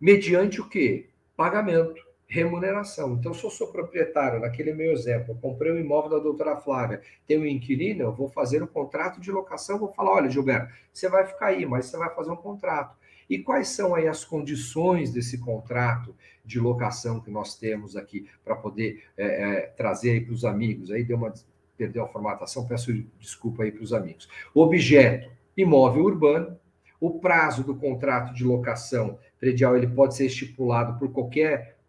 mediante 0.00 0.60
o 0.60 0.68
quê? 0.68 1.06
Pagamento, 1.36 2.02
remuneração. 2.30 3.14
Então, 3.14 3.34
se 3.34 3.42
eu 3.42 3.50
sou 3.50 3.72
proprietário, 3.72 4.38
naquele 4.38 4.72
meu 4.72 4.92
exemplo, 4.92 5.32
eu 5.32 5.34
comprei 5.34 5.72
um 5.72 5.78
imóvel 5.78 6.10
da 6.10 6.18
doutora 6.20 6.56
Flávia, 6.56 7.02
tenho 7.26 7.42
um 7.42 7.46
inquilino, 7.46 8.04
eu 8.04 8.12
vou 8.12 8.28
fazer 8.28 8.62
um 8.62 8.68
contrato 8.68 9.20
de 9.20 9.32
locação, 9.32 9.80
vou 9.80 9.92
falar, 9.92 10.12
olha, 10.12 10.30
Gilberto, 10.30 10.72
você 10.92 11.08
vai 11.08 11.26
ficar 11.26 11.46
aí, 11.46 11.66
mas 11.66 11.86
você 11.86 11.98
vai 11.98 12.14
fazer 12.14 12.30
um 12.30 12.36
contrato. 12.36 12.96
E 13.28 13.40
quais 13.40 13.68
são 13.68 13.96
aí 13.96 14.06
as 14.06 14.24
condições 14.24 15.12
desse 15.12 15.38
contrato 15.38 16.14
de 16.44 16.60
locação 16.60 17.20
que 17.20 17.32
nós 17.32 17.56
temos 17.56 17.96
aqui 17.96 18.28
para 18.44 18.54
poder 18.54 19.02
é, 19.16 19.24
é, 19.24 19.60
trazer 19.62 20.12
aí 20.12 20.20
para 20.20 20.32
os 20.32 20.44
amigos? 20.44 20.92
Aí 20.92 21.02
deu 21.02 21.16
uma 21.16 21.34
perdeu 21.76 22.04
a 22.04 22.08
formatação, 22.08 22.66
peço 22.66 22.92
desculpa 23.18 23.62
aí 23.64 23.72
para 23.72 23.82
os 23.82 23.92
amigos. 23.92 24.28
Objeto: 24.54 25.30
imóvel 25.56 26.04
urbano. 26.04 26.56
O 27.00 27.18
prazo 27.18 27.64
do 27.64 27.74
contrato 27.74 28.34
de 28.34 28.44
locação 28.44 29.18
predial 29.38 29.74
ele 29.74 29.86
pode 29.86 30.14
ser 30.14 30.26
estipulado 30.26 30.98
por 30.98 31.10
qualquer 31.10 31.79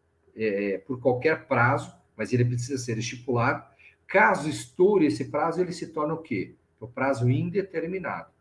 é, 0.43 0.77
por 0.79 0.99
qualquer 0.99 1.45
prazo, 1.47 1.95
mas 2.15 2.33
ele 2.33 2.45
precisa 2.45 2.77
ser 2.77 2.97
estipulado. 2.97 3.63
Caso 4.07 4.49
estoure 4.49 5.05
esse 5.05 5.25
prazo, 5.25 5.61
ele 5.61 5.71
se 5.71 5.87
torna 5.87 6.13
o 6.13 6.21
quê? 6.21 6.55
O 6.79 6.87
prazo 6.87 7.29
indeterminado 7.29 8.31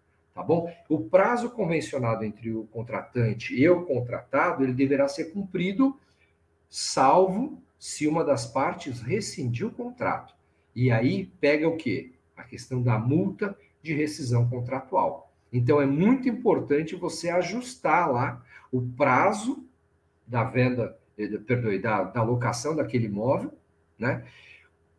tá 0.40 0.42
bom? 0.42 0.72
O 0.88 1.00
prazo 1.00 1.50
convencionado 1.50 2.24
entre 2.24 2.50
o 2.50 2.64
contratante 2.68 3.54
e 3.54 3.68
o 3.68 3.84
contratado, 3.84 4.62
ele 4.62 4.72
deverá 4.72 5.06
ser 5.06 5.32
cumprido, 5.32 5.98
salvo 6.68 7.60
se 7.78 8.06
uma 8.06 8.24
das 8.24 8.46
partes 8.46 9.00
rescindir 9.00 9.66
o 9.66 9.70
contrato. 9.70 10.34
E 10.74 10.90
aí 10.90 11.26
pega 11.40 11.68
o 11.68 11.76
quê? 11.76 12.12
A 12.36 12.42
questão 12.42 12.82
da 12.82 12.98
multa 12.98 13.56
de 13.82 13.92
rescisão 13.94 14.48
contratual. 14.48 15.30
Então 15.52 15.80
é 15.80 15.86
muito 15.86 16.28
importante 16.28 16.94
você 16.94 17.28
ajustar 17.28 18.10
lá 18.10 18.42
o 18.70 18.80
prazo 18.80 19.64
da 20.26 20.44
venda, 20.44 20.96
eh, 21.24 21.38
perdão, 21.38 21.80
da, 21.80 22.04
da 22.04 22.22
locação 22.22 22.74
daquele 22.74 23.06
imóvel, 23.06 23.52
né? 23.98 24.24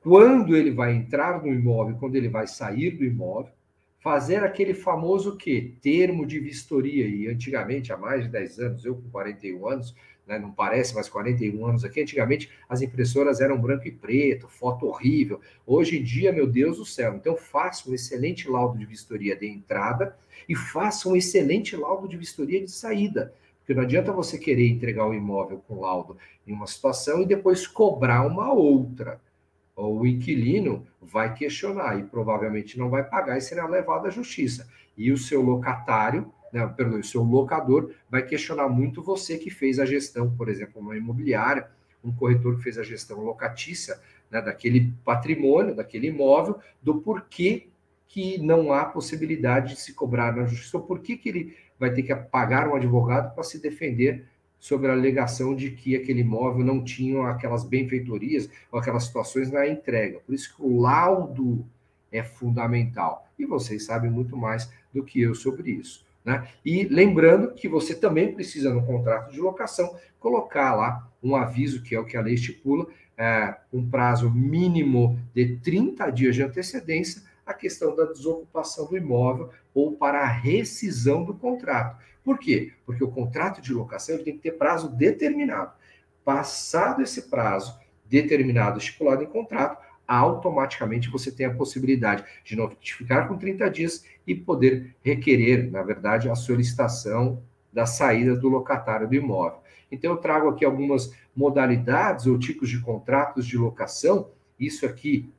Quando 0.02 0.56
ele 0.56 0.72
vai 0.72 0.96
entrar 0.96 1.42
no 1.42 1.54
imóvel, 1.54 1.96
quando 1.98 2.16
ele 2.16 2.28
vai 2.28 2.48
sair 2.48 2.92
do 2.92 3.06
imóvel, 3.06 3.54
fazer 4.00 4.44
aquele 4.44 4.74
famoso 4.74 5.38
que 5.38 5.78
termo 5.82 6.26
de 6.26 6.40
vistoria 6.40 7.08
e 7.08 7.28
antigamente 7.28 7.94
há 7.94 7.98
mais 7.98 8.24
de 8.24 8.30
10 8.30 8.60
anos, 8.60 8.86
eu 8.86 8.96
com 8.96 9.10
41 9.12 9.68
anos, 9.68 9.96
né, 10.26 10.40
não 10.40 10.52
parece, 10.52 10.96
mas 10.96 11.08
41 11.08 11.66
anos 11.66 11.84
aqui, 11.84 12.02
antigamente 12.02 12.50
as 12.68 12.82
impressoras 12.82 13.42
eram 13.42 13.62
branco 13.62 13.88
e 13.88 13.92
preto, 13.92 14.48
foto 14.48 14.88
horrível. 14.88 15.40
Hoje 15.68 16.00
em 16.00 16.04
dia, 16.04 16.32
meu 16.32 16.48
Deus 16.48 16.78
do 16.78 16.86
céu, 16.86 17.16
então 17.16 17.38
faça 17.38 17.90
um 17.90 17.94
excelente 17.94 18.50
laudo 18.50 18.78
de 18.78 18.86
vistoria 18.86 19.36
de 19.36 19.48
entrada 19.48 20.18
e 20.50 20.56
faça 20.56 21.08
um 21.08 21.16
excelente 21.16 21.76
laudo 21.76 22.08
de 22.08 22.18
vistoria 22.18 22.60
de 22.60 22.72
saída. 22.72 23.34
Porque 23.72 23.80
não 23.80 23.84
adianta 23.84 24.12
você 24.12 24.38
querer 24.38 24.68
entregar 24.68 25.08
o 25.08 25.14
imóvel 25.14 25.64
com 25.66 25.80
laudo 25.80 26.18
em 26.46 26.52
uma 26.52 26.68
situação 26.68 27.22
e 27.22 27.26
depois 27.26 27.66
cobrar 27.66 28.28
uma 28.28 28.52
outra 28.52 29.22
o 29.74 30.06
inquilino 30.06 30.86
vai 31.02 31.34
questionar 31.34 31.98
e 31.98 32.04
provavelmente 32.04 32.78
não 32.78 32.90
vai 32.90 33.04
pagar 33.04 33.38
e 33.38 33.42
será 33.42 33.66
levado 33.66 34.08
à 34.08 34.10
justiça. 34.10 34.68
E 34.98 35.10
o 35.10 35.18
seu 35.18 35.42
locatário, 35.42 36.32
né, 36.52 36.68
perdão, 36.68 37.00
o 37.00 37.04
seu 37.04 37.24
locador 37.24 37.94
vai 38.10 38.22
questionar 38.24 38.68
muito 38.68 39.02
você 39.02 39.38
que 39.38 39.50
fez 39.50 39.80
a 39.80 39.86
gestão, 39.86 40.30
por 40.36 40.50
exemplo, 40.50 40.82
uma 40.82 40.98
imobiliária, 40.98 41.70
um 42.04 42.12
corretor 42.12 42.58
que 42.58 42.64
fez 42.64 42.78
a 42.78 42.84
gestão 42.84 43.22
locatícia 43.22 43.98
né, 44.30 44.42
daquele 44.42 44.94
patrimônio, 45.06 45.74
daquele 45.74 46.08
imóvel, 46.08 46.60
do 46.82 46.96
porquê 46.96 47.70
que 48.06 48.38
não 48.38 48.74
há 48.74 48.84
possibilidade 48.84 49.76
de 49.76 49.80
se 49.80 49.94
cobrar 49.94 50.36
na 50.36 50.44
justiça, 50.44 50.78
ou 50.78 50.84
por 50.84 51.00
que, 51.00 51.16
que 51.16 51.30
ele 51.30 51.56
vai 51.82 51.92
ter 51.92 52.04
que 52.04 52.16
pagar 52.16 52.70
um 52.70 52.76
advogado 52.76 53.34
para 53.34 53.44
se 53.44 53.60
defender 53.60 54.24
sobre 54.60 54.92
a 54.92 54.94
alegação 54.94 55.56
de 55.56 55.72
que 55.72 55.96
aquele 55.96 56.22
imóvel 56.22 56.64
não 56.64 56.84
tinha 56.84 57.28
aquelas 57.28 57.64
benfeitorias 57.64 58.48
ou 58.72 58.80
aquelas 58.80 59.06
situações 59.06 59.52
na 59.52 59.68
entrega. 59.68 60.20
Por 60.20 60.36
isso 60.36 60.56
que 60.56 60.62
o 60.62 60.80
laudo 60.80 61.66
é 62.12 62.22
fundamental. 62.22 63.28
E 63.40 63.48
vocês 63.48 63.84
sabem 63.84 64.12
muito 64.12 64.38
mais 64.38 64.72
do 64.94 65.04
que 65.04 65.20
eu 65.20 65.34
sobre 65.34 65.72
isso. 65.72 66.06
Né? 66.24 66.48
E 66.64 66.84
lembrando 66.84 67.52
que 67.56 67.68
você 67.68 67.96
também 67.96 68.32
precisa, 68.32 68.72
no 68.72 68.86
contrato 68.86 69.32
de 69.32 69.42
locação, 69.42 69.96
colocar 70.20 70.76
lá 70.76 71.10
um 71.24 71.36
aviso, 71.36 71.82
que 71.82 71.96
é 71.96 72.00
o 72.00 72.06
que 72.06 72.16
a 72.16 72.22
lei 72.22 72.36
estipula, 72.36 72.86
é, 73.18 73.56
um 73.74 73.90
prazo 73.90 74.30
mínimo 74.30 75.20
de 75.34 75.58
30 75.58 76.12
dias 76.12 76.36
de 76.36 76.44
antecedência, 76.44 77.24
a 77.46 77.54
questão 77.54 77.96
da 77.96 78.06
desocupação 78.06 78.88
do 78.88 78.98
imóvel 78.98 79.50
ou 79.74 79.94
para 79.94 80.22
a 80.22 80.28
rescisão 80.28 81.24
do 81.24 81.34
contrato. 81.34 81.98
Por 82.24 82.38
quê? 82.38 82.74
Porque 82.86 83.04
o 83.04 83.12
contrato 83.12 83.62
de 83.62 83.74
locação 83.74 84.18
tem 84.24 84.36
que 84.36 84.44
ter 84.44 84.52
prazo 84.52 84.90
determinado. 84.90 85.72
Passado 86.24 87.02
esse 87.02 87.24
prazo 87.24 87.80
determinado, 88.06 88.78
estipulado 88.78 89.24
em 89.24 89.28
contrato, 89.28 89.82
automaticamente 90.08 91.10
você 91.10 91.32
tem 91.32 91.46
a 91.46 91.54
possibilidade 91.54 92.24
de 92.44 92.56
notificar 92.56 93.28
com 93.28 93.38
30 93.38 93.70
dias 93.70 94.06
e 94.28 94.36
poder 94.36 94.96
requerer, 95.02 95.72
na 95.72 95.82
verdade, 95.82 96.30
a 96.30 96.36
solicitação 96.36 97.42
da 97.72 97.86
saída 97.86 98.36
do 98.36 98.50
locatário 98.50 99.08
do 99.08 99.16
imóvel. 99.16 99.62
Então, 99.90 100.12
eu 100.12 100.18
trago 100.18 100.50
aqui 100.50 100.66
algumas 100.66 101.14
modalidades 101.36 102.28
ou 102.28 102.38
tipos 102.38 102.70
de 102.70 102.80
contratos 102.82 103.46
de 103.46 103.58
locação. 103.58 104.30
Isso 104.60 104.86
aqui 104.86 105.32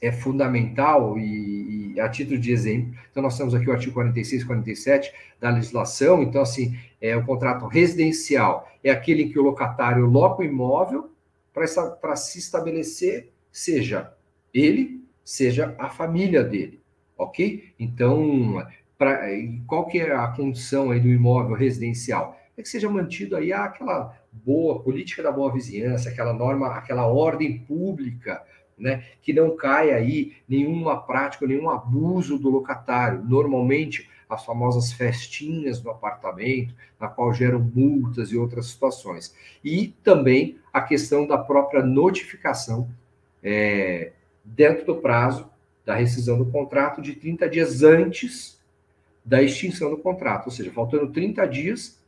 é 0.00 0.10
fundamental 0.10 1.18
e, 1.18 1.94
e, 1.94 2.00
a 2.00 2.08
título 2.08 2.38
de 2.38 2.52
exemplo, 2.52 2.94
então 3.10 3.22
nós 3.22 3.36
temos 3.36 3.54
aqui 3.54 3.68
o 3.68 3.72
artigo 3.72 3.92
46 3.92 4.42
e 4.42 4.46
47 4.46 5.12
da 5.38 5.50
legislação, 5.50 6.22
então 6.22 6.40
assim, 6.40 6.76
é 7.00 7.16
o 7.16 7.24
contrato 7.24 7.66
residencial, 7.66 8.68
é 8.82 8.90
aquele 8.90 9.24
em 9.24 9.28
que 9.30 9.38
o 9.38 9.42
locatário 9.42 10.06
loca 10.06 10.42
o 10.42 10.44
imóvel 10.44 11.10
para 11.52 12.16
se 12.16 12.38
estabelecer, 12.38 13.30
seja 13.52 14.12
ele, 14.54 15.04
seja 15.24 15.74
a 15.78 15.90
família 15.90 16.42
dele, 16.42 16.80
ok? 17.18 17.72
Então, 17.78 18.66
pra, 18.96 19.20
qual 19.66 19.86
que 19.86 19.98
é 19.98 20.14
a 20.14 20.28
condição 20.28 20.90
aí 20.90 21.00
do 21.00 21.08
imóvel 21.08 21.54
residencial? 21.54 22.38
É 22.56 22.62
que 22.62 22.68
seja 22.68 22.88
mantido 22.88 23.36
aí 23.36 23.52
aquela 23.52 24.16
boa 24.32 24.80
política 24.80 25.22
da 25.22 25.32
boa 25.32 25.52
vizinhança, 25.52 26.08
aquela 26.08 26.32
norma, 26.32 26.68
aquela 26.68 27.06
ordem 27.06 27.58
pública, 27.58 28.42
né? 28.80 29.04
Que 29.22 29.32
não 29.32 29.54
caia 29.54 29.94
aí 29.94 30.32
nenhuma 30.48 31.00
prática, 31.00 31.46
nenhum 31.46 31.68
abuso 31.68 32.38
do 32.38 32.48
locatário. 32.48 33.22
Normalmente, 33.22 34.08
as 34.28 34.44
famosas 34.44 34.92
festinhas 34.92 35.80
do 35.80 35.90
apartamento, 35.90 36.74
na 36.98 37.08
qual 37.08 37.32
geram 37.32 37.60
multas 37.60 38.32
e 38.32 38.36
outras 38.36 38.66
situações. 38.66 39.34
E 39.62 39.88
também 40.02 40.56
a 40.72 40.80
questão 40.80 41.26
da 41.26 41.36
própria 41.36 41.82
notificação 41.82 42.88
é, 43.42 44.12
dentro 44.44 44.86
do 44.86 44.96
prazo 44.96 45.50
da 45.84 45.94
rescisão 45.94 46.38
do 46.38 46.46
contrato 46.46 47.02
de 47.02 47.14
30 47.14 47.48
dias 47.48 47.82
antes 47.82 48.60
da 49.24 49.42
extinção 49.42 49.90
do 49.90 49.98
contrato. 49.98 50.46
Ou 50.46 50.52
seja, 50.52 50.70
faltando 50.70 51.10
30 51.10 51.46
dias, 51.46 52.00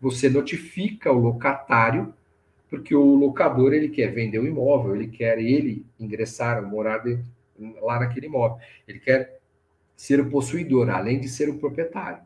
você 0.00 0.28
notifica 0.28 1.12
o 1.12 1.18
locatário 1.18 2.14
porque 2.72 2.94
o 2.94 3.14
locador 3.14 3.74
ele 3.74 3.90
quer 3.90 4.14
vender 4.14 4.38
o 4.38 4.46
imóvel, 4.46 4.96
ele 4.96 5.08
quer 5.08 5.38
ele 5.38 5.84
ingressar, 6.00 6.66
morar 6.66 6.96
dentro 7.00 7.26
lá 7.82 8.00
naquele 8.00 8.28
imóvel. 8.28 8.56
Ele 8.88 8.98
quer 8.98 9.38
ser 9.94 10.18
o 10.20 10.30
possuidor, 10.30 10.88
além 10.88 11.20
de 11.20 11.28
ser 11.28 11.50
o 11.50 11.58
proprietário. 11.58 12.22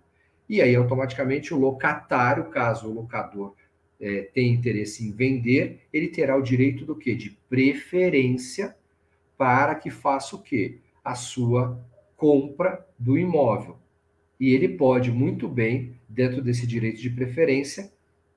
E 0.49 0.63
aí, 0.63 0.77
automaticamente, 0.77 1.53
o 1.53 1.59
locatário, 1.59 2.45
caso 2.45 2.89
o 2.89 2.95
locador 2.95 3.57
é, 4.01 4.31
tenha 4.33 4.55
interesse 4.55 5.05
em 5.05 5.11
vender, 5.11 5.81
ele 5.93 6.07
terá 6.07 6.37
o 6.37 6.43
direito 6.43 6.85
do 6.85 6.95
quê? 6.95 7.17
De 7.17 7.37
preferência 7.51 8.77
para 9.37 9.75
que 9.75 9.91
faça 9.91 10.37
o 10.37 10.43
quê? 10.43 10.79
A 11.03 11.17
sua 11.17 11.77
compra 12.17 12.87
do 12.97 13.19
imóvel. 13.19 13.79
E 14.39 14.55
ele 14.55 14.69
pode 14.69 15.11
muito 15.11 15.49
bem, 15.49 15.97
dentro 16.09 16.41
desse 16.41 16.69
direito 16.69 17.01
de 17.01 17.11
preferência, 17.11 17.91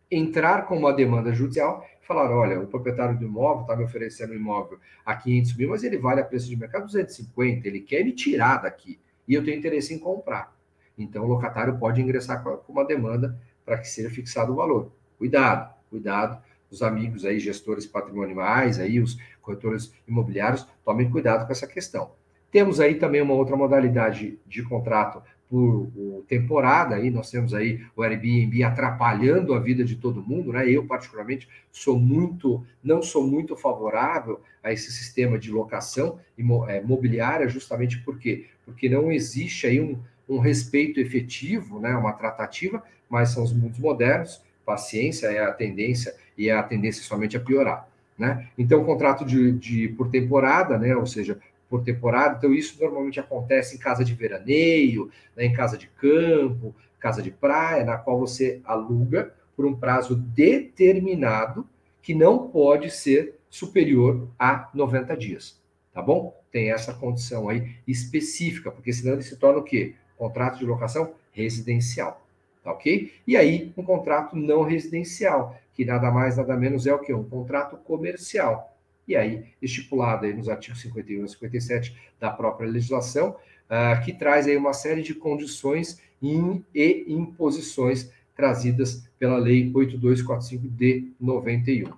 entrar 0.10 0.66
com 0.66 0.76
uma 0.76 0.92
demanda 0.92 1.32
judicial 1.32 1.86
e 2.10 2.16
falar: 2.16 2.32
olha, 2.32 2.60
o 2.60 2.68
proprietário 2.68 3.18
do 3.18 3.26
imóvel 3.26 3.62
está 3.62 3.76
me 3.76 3.84
oferecendo 3.84 4.34
um 4.34 4.36
imóvel 4.36 4.80
a 5.06 5.16
500 5.16 5.56
mil, 5.56 5.70
mas 5.70 5.84
ele 5.84 5.98
vale 5.98 6.22
a 6.22 6.26
preço 6.26 6.48
de 6.48 6.56
mercado 6.56 6.86
250, 6.86 7.68
ele 7.68 7.82
quer 7.82 8.04
me 8.04 8.12
tirar 8.12 8.58
daqui 8.58 9.00
e 9.28 9.34
eu 9.34 9.44
tenho 9.44 9.58
interesse 9.58 9.94
em 9.94 10.00
comprar. 10.00 10.56
Então, 10.98 11.24
o 11.24 11.28
locatário 11.28 11.78
pode 11.78 12.02
ingressar 12.02 12.44
com 12.44 12.60
uma 12.68 12.84
demanda 12.84 13.40
para 13.64 13.78
que 13.78 13.88
seja 13.88 14.10
fixado 14.10 14.52
o 14.52 14.56
valor. 14.56 14.92
Cuidado, 15.18 15.74
cuidado, 15.90 16.42
os 16.70 16.82
amigos 16.82 17.24
aí, 17.24 17.40
gestores 17.40 17.86
patrimoniais, 17.86 18.80
aí, 18.80 19.00
os 19.00 19.18
corretores 19.42 19.94
imobiliários, 20.08 20.68
tomem 20.84 21.10
cuidado 21.10 21.46
com 21.46 21.52
essa 21.52 21.68
questão. 21.68 22.12
Temos 22.52 22.80
aí 22.80 22.96
também 22.96 23.22
uma 23.22 23.34
outra 23.34 23.56
modalidade 23.56 24.40
de 24.46 24.64
contrato 24.64 25.22
por 25.50 25.90
temporada, 26.28 26.96
aí 26.96 27.10
nós 27.10 27.32
temos 27.32 27.56
aí 27.56 27.84
o 27.96 28.04
Airbnb 28.04 28.64
atrapalhando 28.64 29.56
a 29.56 29.60
vida 29.60 29.84
de 29.84 29.96
todo 29.96 30.22
mundo, 30.22 30.54
né? 30.54 30.70
Eu, 30.70 30.86
particularmente, 30.86 31.50
sou 31.72 32.00
muito, 32.00 32.64
não 32.84 33.02
sou 33.02 33.26
muito 33.26 33.56
favorável 33.56 34.40
a 34.64 34.72
esse 34.72 34.92
sistema 34.92 35.40
de 35.40 35.52
locação 35.52 36.20
imobiliária, 36.38 37.46
é, 37.46 37.50
justamente 37.50 37.98
por 38.00 38.20
quê? 38.20 38.46
Porque 38.64 38.88
não 38.88 39.12
existe 39.12 39.66
aí 39.66 39.82
um, 39.82 39.98
um 40.28 40.38
respeito 40.38 41.00
efetivo, 41.00 41.80
né? 41.80 41.96
Uma 41.96 42.14
tratativa, 42.14 42.84
mas 43.10 43.30
são 43.30 43.44
os 43.44 43.52
mundos 43.52 43.80
modernos, 43.80 44.44
paciência 44.64 45.28
é 45.28 45.44
a 45.44 45.52
tendência 45.52 46.16
e 46.38 46.48
é 46.48 46.54
a 46.54 46.62
tendência 46.62 47.02
somente 47.02 47.36
a 47.36 47.40
piorar. 47.40 47.90
Né? 48.20 48.50
Então, 48.58 48.84
contrato 48.84 49.26
de, 49.26 49.54
de, 49.54 49.88
por 49.90 50.10
temporada, 50.10 50.78
né? 50.78 50.96
ou 50.96 51.08
seja, 51.08 51.40
por 51.70 51.84
temporada. 51.84 52.36
Então, 52.38 52.54
isso 52.54 52.82
normalmente 52.82 53.20
acontece 53.20 53.76
em 53.76 53.80
casa 53.80 54.04
de 54.04 54.14
veraneio, 54.14 55.10
né, 55.36 55.46
em 55.46 55.54
casa 55.54 55.78
de 55.78 55.88
campo, 55.88 56.76
casa 57.00 57.22
de 57.22 57.32
praia, 57.32 57.86
na 57.86 57.98
qual 57.98 58.20
você 58.20 58.60
aluga 58.66 59.34
por 59.56 59.66
um 59.66 59.76
prazo 59.76 60.16
determinado 60.16 61.68
que 62.02 62.16
não 62.16 62.48
pode 62.48 62.90
ser 62.90 63.36
superior 63.50 64.28
a 64.38 64.70
90 64.74 65.16
dias. 65.16 65.60
Tá 65.94 66.02
bom? 66.02 66.38
Tem 66.52 66.72
essa 66.72 66.94
condição 66.94 67.50
aí 67.50 67.76
específica, 67.88 68.72
porque 68.72 68.92
senão 68.92 69.14
ele 69.14 69.24
se 69.24 69.38
torna 69.38 69.60
o 69.60 69.64
quê? 69.64 69.96
Contrato 70.18 70.60
de 70.60 70.66
locação 70.66 71.14
residencial. 71.32 72.26
Tá 72.64 72.72
ok? 72.72 73.14
E 73.26 73.38
aí, 73.38 73.72
um 73.78 73.84
contrato 73.84 74.36
não 74.36 74.64
residencial, 74.64 75.56
que 75.74 75.86
nada 75.86 76.12
mais, 76.12 76.38
nada 76.38 76.56
menos 76.58 76.86
é 76.86 76.94
o 76.94 77.00
que? 77.00 77.14
Um 77.14 77.24
contrato 77.24 77.78
comercial 77.78 78.76
e 79.10 79.16
aí 79.16 79.44
estipulado 79.60 80.26
aí 80.26 80.34
nos 80.34 80.48
artigos 80.48 80.80
51 80.82 81.26
e 81.26 81.30
57 81.30 81.98
da 82.20 82.30
própria 82.30 82.70
legislação, 82.70 83.36
uh, 83.66 84.06
que 84.06 84.14
traz 84.14 84.46
aí 84.46 84.56
uma 84.56 84.72
série 84.72 85.02
de 85.02 85.16
condições 85.16 86.00
in, 86.22 86.64
e 86.74 87.06
imposições 87.08 88.12
trazidas 88.36 89.04
pela 89.18 89.38
Lei 89.38 89.72
8245 89.74 90.68
de 90.68 91.12
91. 91.20 91.90
Uh, 91.90 91.96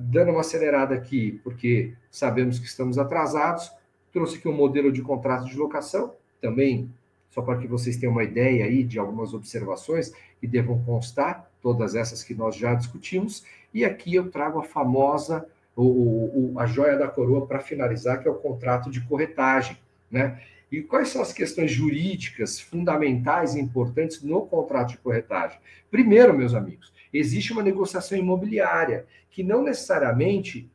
dando 0.00 0.32
uma 0.32 0.40
acelerada 0.40 0.94
aqui, 0.94 1.40
porque 1.42 1.94
sabemos 2.10 2.58
que 2.58 2.66
estamos 2.66 2.98
atrasados, 2.98 3.72
trouxe 4.12 4.36
aqui 4.36 4.46
um 4.48 4.52
modelo 4.52 4.92
de 4.92 5.00
contrato 5.00 5.46
de 5.46 5.56
locação, 5.56 6.12
também 6.42 6.90
só 7.30 7.40
para 7.40 7.58
que 7.58 7.66
vocês 7.66 7.96
tenham 7.96 8.12
uma 8.12 8.24
ideia 8.24 8.66
aí 8.66 8.84
de 8.84 8.98
algumas 8.98 9.32
observações 9.32 10.12
que 10.40 10.46
devam 10.46 10.82
constar, 10.84 11.50
todas 11.62 11.94
essas 11.94 12.22
que 12.22 12.34
nós 12.34 12.54
já 12.54 12.74
discutimos, 12.74 13.44
e 13.72 13.84
aqui 13.84 14.14
eu 14.14 14.30
trago 14.30 14.58
a 14.58 14.62
famosa 14.62 15.46
o, 15.76 16.54
o, 16.54 16.58
a 16.58 16.66
joia 16.66 16.96
da 16.96 17.06
coroa 17.06 17.46
para 17.46 17.60
finalizar, 17.60 18.22
que 18.22 18.26
é 18.26 18.30
o 18.30 18.36
contrato 18.36 18.90
de 18.90 19.02
corretagem. 19.02 19.78
Né? 20.10 20.40
E 20.72 20.82
quais 20.82 21.08
são 21.08 21.20
as 21.20 21.32
questões 21.32 21.70
jurídicas 21.70 22.58
fundamentais 22.58 23.54
e 23.54 23.60
importantes 23.60 24.22
no 24.22 24.46
contrato 24.46 24.90
de 24.90 24.98
corretagem? 24.98 25.58
Primeiro, 25.90 26.36
meus 26.36 26.54
amigos, 26.54 26.92
existe 27.12 27.52
uma 27.52 27.62
negociação 27.62 28.16
imobiliária 28.16 29.06
que 29.30 29.42
não 29.42 29.62
necessariamente 29.62 30.68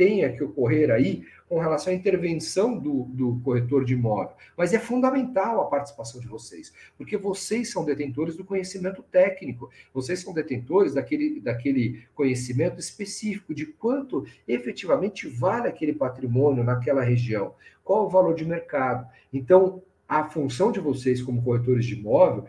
tenha 0.00 0.32
que 0.32 0.42
ocorrer 0.42 0.90
aí 0.90 1.26
com 1.46 1.58
relação 1.58 1.92
à 1.92 1.96
intervenção 1.96 2.78
do, 2.78 3.04
do 3.10 3.38
corretor 3.44 3.84
de 3.84 3.92
imóvel. 3.92 4.34
Mas 4.56 4.72
é 4.72 4.78
fundamental 4.78 5.60
a 5.60 5.66
participação 5.66 6.18
de 6.22 6.26
vocês, 6.26 6.72
porque 6.96 7.18
vocês 7.18 7.70
são 7.70 7.84
detentores 7.84 8.34
do 8.34 8.42
conhecimento 8.42 9.02
técnico, 9.02 9.68
vocês 9.92 10.20
são 10.20 10.32
detentores 10.32 10.94
daquele, 10.94 11.38
daquele 11.38 12.06
conhecimento 12.14 12.80
específico 12.80 13.54
de 13.54 13.66
quanto 13.66 14.24
efetivamente 14.48 15.28
vale 15.28 15.68
aquele 15.68 15.92
patrimônio 15.92 16.64
naquela 16.64 17.02
região, 17.02 17.54
qual 17.84 18.06
o 18.06 18.08
valor 18.08 18.34
de 18.34 18.46
mercado. 18.46 19.06
Então, 19.30 19.82
a 20.08 20.24
função 20.24 20.72
de 20.72 20.80
vocês 20.80 21.20
como 21.20 21.42
corretores 21.42 21.84
de 21.84 21.92
imóvel 21.92 22.46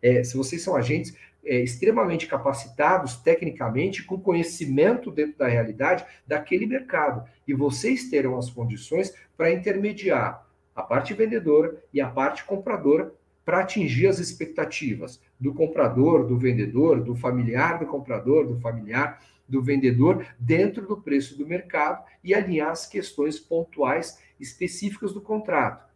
é, 0.00 0.24
se 0.24 0.34
vocês 0.34 0.62
são 0.62 0.74
agentes, 0.74 1.14
é, 1.46 1.60
extremamente 1.60 2.26
capacitados 2.26 3.16
tecnicamente, 3.16 4.02
com 4.02 4.18
conhecimento 4.18 5.10
dentro 5.10 5.38
da 5.38 5.46
realidade 5.46 6.04
daquele 6.26 6.66
mercado. 6.66 7.26
E 7.46 7.54
vocês 7.54 8.10
terão 8.10 8.36
as 8.36 8.50
condições 8.50 9.14
para 9.36 9.52
intermediar 9.52 10.44
a 10.74 10.82
parte 10.82 11.14
vendedora 11.14 11.76
e 11.94 12.00
a 12.00 12.08
parte 12.08 12.44
compradora 12.44 13.14
para 13.44 13.60
atingir 13.60 14.08
as 14.08 14.18
expectativas 14.18 15.20
do 15.38 15.54
comprador, 15.54 16.26
do 16.26 16.36
vendedor, 16.36 17.00
do 17.00 17.14
familiar 17.14 17.78
do 17.78 17.86
comprador, 17.86 18.46
do 18.46 18.58
familiar 18.58 19.22
do 19.48 19.62
vendedor, 19.62 20.26
dentro 20.38 20.84
do 20.84 20.96
preço 20.96 21.38
do 21.38 21.46
mercado 21.46 22.04
e 22.24 22.34
alinhar 22.34 22.70
as 22.70 22.86
questões 22.86 23.38
pontuais 23.38 24.18
específicas 24.40 25.12
do 25.12 25.20
contrato. 25.20 25.86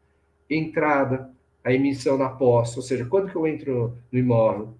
Entrada, 0.48 1.30
a 1.64 1.72
emissão 1.72 2.16
na 2.16 2.28
posse, 2.28 2.76
ou 2.76 2.82
seja, 2.82 3.04
quando 3.04 3.28
que 3.28 3.36
eu 3.36 3.46
entro 3.46 3.98
no 4.10 4.18
imóvel, 4.18 4.74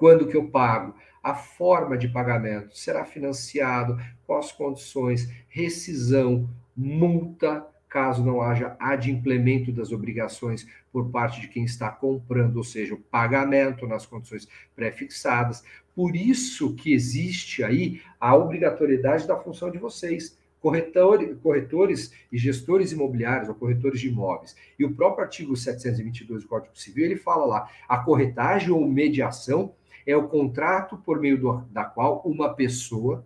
quando 0.00 0.26
que 0.26 0.34
eu 0.34 0.48
pago, 0.48 0.94
a 1.22 1.34
forma 1.34 1.98
de 1.98 2.08
pagamento, 2.08 2.74
será 2.74 3.04
financiado, 3.04 3.98
quais 4.26 4.50
condições, 4.50 5.30
rescisão, 5.46 6.48
multa, 6.74 7.66
caso 7.86 8.24
não 8.24 8.40
haja 8.40 8.74
adimplemento 8.80 9.70
das 9.70 9.92
obrigações 9.92 10.66
por 10.90 11.10
parte 11.10 11.42
de 11.42 11.48
quem 11.48 11.64
está 11.64 11.90
comprando, 11.90 12.56
ou 12.56 12.64
seja, 12.64 12.94
o 12.94 12.98
pagamento 12.98 13.86
nas 13.86 14.06
condições 14.06 14.48
pré-fixadas. 14.74 15.62
Por 15.94 16.16
isso 16.16 16.74
que 16.76 16.94
existe 16.94 17.62
aí 17.62 18.00
a 18.18 18.34
obrigatoriedade 18.34 19.28
da 19.28 19.36
função 19.36 19.70
de 19.70 19.76
vocês 19.76 20.38
corretor, 20.60 21.36
corretores 21.42 22.10
e 22.32 22.38
gestores 22.38 22.90
imobiliários 22.90 23.50
ou 23.50 23.54
corretores 23.54 24.00
de 24.00 24.08
imóveis. 24.08 24.56
E 24.78 24.84
o 24.84 24.94
próprio 24.94 25.24
artigo 25.24 25.54
722 25.54 26.42
do 26.42 26.48
Código 26.48 26.78
Civil, 26.78 27.04
ele 27.04 27.16
fala 27.16 27.44
lá, 27.44 27.70
a 27.86 27.98
corretagem 27.98 28.70
ou 28.70 28.86
mediação 28.88 29.74
é 30.06 30.16
o 30.16 30.28
contrato 30.28 30.96
por 30.98 31.20
meio 31.20 31.38
do, 31.38 31.58
da 31.70 31.84
qual 31.84 32.22
uma 32.24 32.54
pessoa 32.54 33.24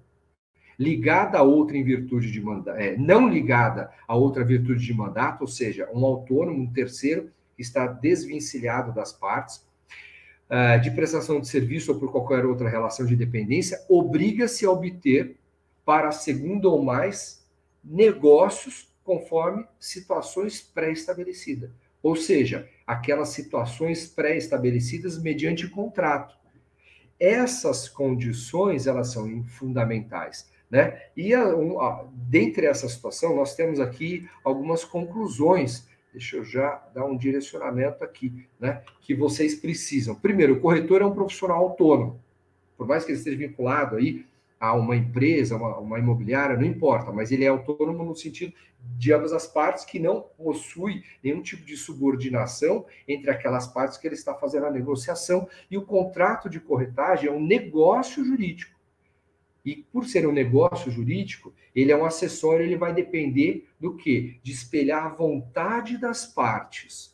ligada 0.78 1.38
a 1.38 1.42
outra 1.42 1.76
em 1.76 1.84
virtude 1.84 2.30
de 2.30 2.40
mandato, 2.40 2.76
é, 2.78 2.96
não 2.96 3.28
ligada 3.28 3.90
a 4.08 4.16
outra 4.16 4.44
virtude 4.44 4.84
de 4.84 4.92
mandato, 4.92 5.42
ou 5.42 5.46
seja, 5.46 5.88
um 5.92 6.04
autônomo, 6.04 6.62
um 6.62 6.72
terceiro, 6.72 7.30
está 7.56 7.86
desvencilhado 7.86 8.92
das 8.92 9.12
partes, 9.12 9.64
uh, 10.50 10.80
de 10.80 10.90
prestação 10.90 11.40
de 11.40 11.48
serviço 11.48 11.92
ou 11.92 11.98
por 11.98 12.10
qualquer 12.10 12.44
outra 12.44 12.68
relação 12.68 13.06
de 13.06 13.16
dependência, 13.16 13.80
obriga-se 13.88 14.66
a 14.66 14.70
obter 14.70 15.36
para 15.84 16.08
a 16.08 16.12
segunda 16.12 16.68
ou 16.68 16.82
mais 16.82 17.46
negócios 17.82 18.88
conforme 19.04 19.66
situações 19.78 20.60
pré-estabelecidas. 20.62 21.70
Ou 22.02 22.16
seja, 22.16 22.68
aquelas 22.86 23.30
situações 23.30 24.06
pré-estabelecidas 24.06 25.22
mediante 25.22 25.68
contrato. 25.68 26.34
Essas 27.18 27.88
condições, 27.88 28.86
elas 28.86 29.12
são 29.12 29.44
fundamentais. 29.44 30.50
Né? 30.70 31.00
E 31.16 31.32
a, 31.34 31.44
a, 31.44 32.04
dentre 32.12 32.66
essa 32.66 32.88
situação, 32.88 33.36
nós 33.36 33.54
temos 33.54 33.78
aqui 33.78 34.28
algumas 34.42 34.84
conclusões. 34.84 35.86
Deixa 36.12 36.36
eu 36.36 36.44
já 36.44 36.82
dar 36.94 37.04
um 37.04 37.16
direcionamento 37.16 38.02
aqui, 38.04 38.46
né? 38.58 38.82
Que 39.00 39.14
vocês 39.14 39.54
precisam. 39.56 40.14
Primeiro, 40.14 40.54
o 40.54 40.60
corretor 40.60 41.02
é 41.02 41.04
um 41.04 41.14
profissional 41.14 41.58
autônomo. 41.58 42.20
Por 42.76 42.86
mais 42.86 43.04
que 43.04 43.10
ele 43.10 43.18
esteja 43.18 43.36
vinculado 43.36 43.96
aí 43.96 44.24
a 44.68 44.74
uma 44.74 44.96
empresa, 44.96 45.56
uma, 45.56 45.78
uma, 45.78 45.98
imobiliária, 45.98 46.56
não 46.56 46.64
importa, 46.64 47.12
mas 47.12 47.30
ele 47.30 47.44
é 47.44 47.48
autônomo 47.48 48.04
no 48.04 48.14
sentido 48.14 48.52
de 48.96 49.12
ambas 49.12 49.32
as 49.32 49.46
partes 49.46 49.84
que 49.84 49.98
não 49.98 50.20
possui 50.20 51.02
nenhum 51.22 51.42
tipo 51.42 51.64
de 51.64 51.76
subordinação 51.76 52.84
entre 53.08 53.30
aquelas 53.30 53.66
partes 53.66 53.96
que 53.96 54.06
ele 54.06 54.14
está 54.14 54.34
fazendo 54.34 54.66
a 54.66 54.70
negociação 54.70 55.48
e 55.70 55.78
o 55.78 55.86
contrato 55.86 56.48
de 56.48 56.60
corretagem 56.60 57.28
é 57.28 57.32
um 57.32 57.44
negócio 57.44 58.24
jurídico. 58.24 58.74
E 59.64 59.76
por 59.76 60.04
ser 60.06 60.26
um 60.28 60.32
negócio 60.32 60.90
jurídico, 60.90 61.54
ele 61.74 61.90
é 61.90 61.96
um 61.96 62.04
acessório, 62.04 62.64
ele 62.64 62.76
vai 62.76 62.92
depender 62.92 63.66
do 63.80 63.96
quê? 63.96 64.36
De 64.42 64.52
espelhar 64.52 65.06
a 65.06 65.14
vontade 65.14 65.96
das 65.96 66.26
partes. 66.26 67.13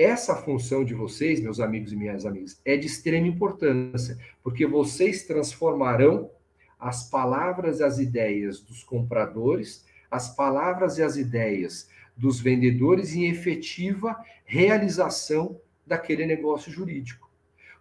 Essa 0.00 0.34
função 0.34 0.82
de 0.82 0.94
vocês, 0.94 1.40
meus 1.40 1.60
amigos 1.60 1.92
e 1.92 1.96
minhas 1.96 2.24
amigas, 2.24 2.58
é 2.64 2.74
de 2.74 2.86
extrema 2.86 3.26
importância, 3.26 4.16
porque 4.42 4.66
vocês 4.66 5.24
transformarão 5.24 6.30
as 6.78 7.10
palavras 7.10 7.80
e 7.80 7.84
as 7.84 7.98
ideias 7.98 8.62
dos 8.62 8.82
compradores, 8.82 9.84
as 10.10 10.34
palavras 10.34 10.96
e 10.96 11.02
as 11.02 11.18
ideias 11.18 11.90
dos 12.16 12.40
vendedores 12.40 13.14
em 13.14 13.26
efetiva 13.26 14.16
realização 14.46 15.60
daquele 15.86 16.24
negócio 16.24 16.72
jurídico. 16.72 17.30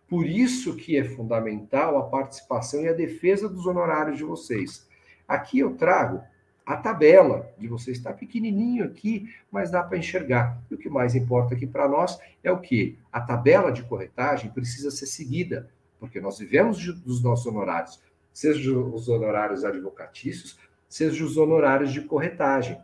Por 0.05 0.25
isso 0.25 0.75
que 0.75 0.97
é 0.97 1.05
fundamental 1.05 1.97
a 1.97 2.09
participação 2.09 2.81
e 2.81 2.89
a 2.89 2.93
defesa 2.93 3.47
dos 3.47 3.65
honorários 3.65 4.17
de 4.17 4.25
vocês. 4.25 4.85
Aqui 5.25 5.59
eu 5.59 5.77
trago 5.77 6.21
a 6.69 6.77
tabela 6.77 7.51
de 7.57 7.67
vocês 7.67 7.97
está 7.97 8.13
pequenininho 8.13 8.85
aqui, 8.85 9.27
mas 9.51 9.71
dá 9.71 9.81
para 9.81 9.97
enxergar. 9.97 10.61
E 10.69 10.75
o 10.75 10.77
que 10.77 10.87
mais 10.87 11.15
importa 11.15 11.55
aqui 11.55 11.65
para 11.65 11.87
nós 11.87 12.19
é 12.43 12.51
o 12.51 12.59
que 12.59 12.95
a 13.11 13.19
tabela 13.19 13.71
de 13.71 13.81
corretagem 13.81 14.51
precisa 14.51 14.91
ser 14.91 15.07
seguida, 15.07 15.67
porque 15.99 16.21
nós 16.21 16.37
vivemos 16.37 16.77
dos 16.97 17.23
nossos 17.23 17.47
honorários, 17.47 17.99
seja 18.31 18.71
os 18.71 19.09
honorários 19.09 19.65
advocatícios, 19.65 20.59
seja 20.87 21.25
os 21.25 21.37
honorários 21.37 21.91
de 21.91 22.01
corretagem. 22.01 22.79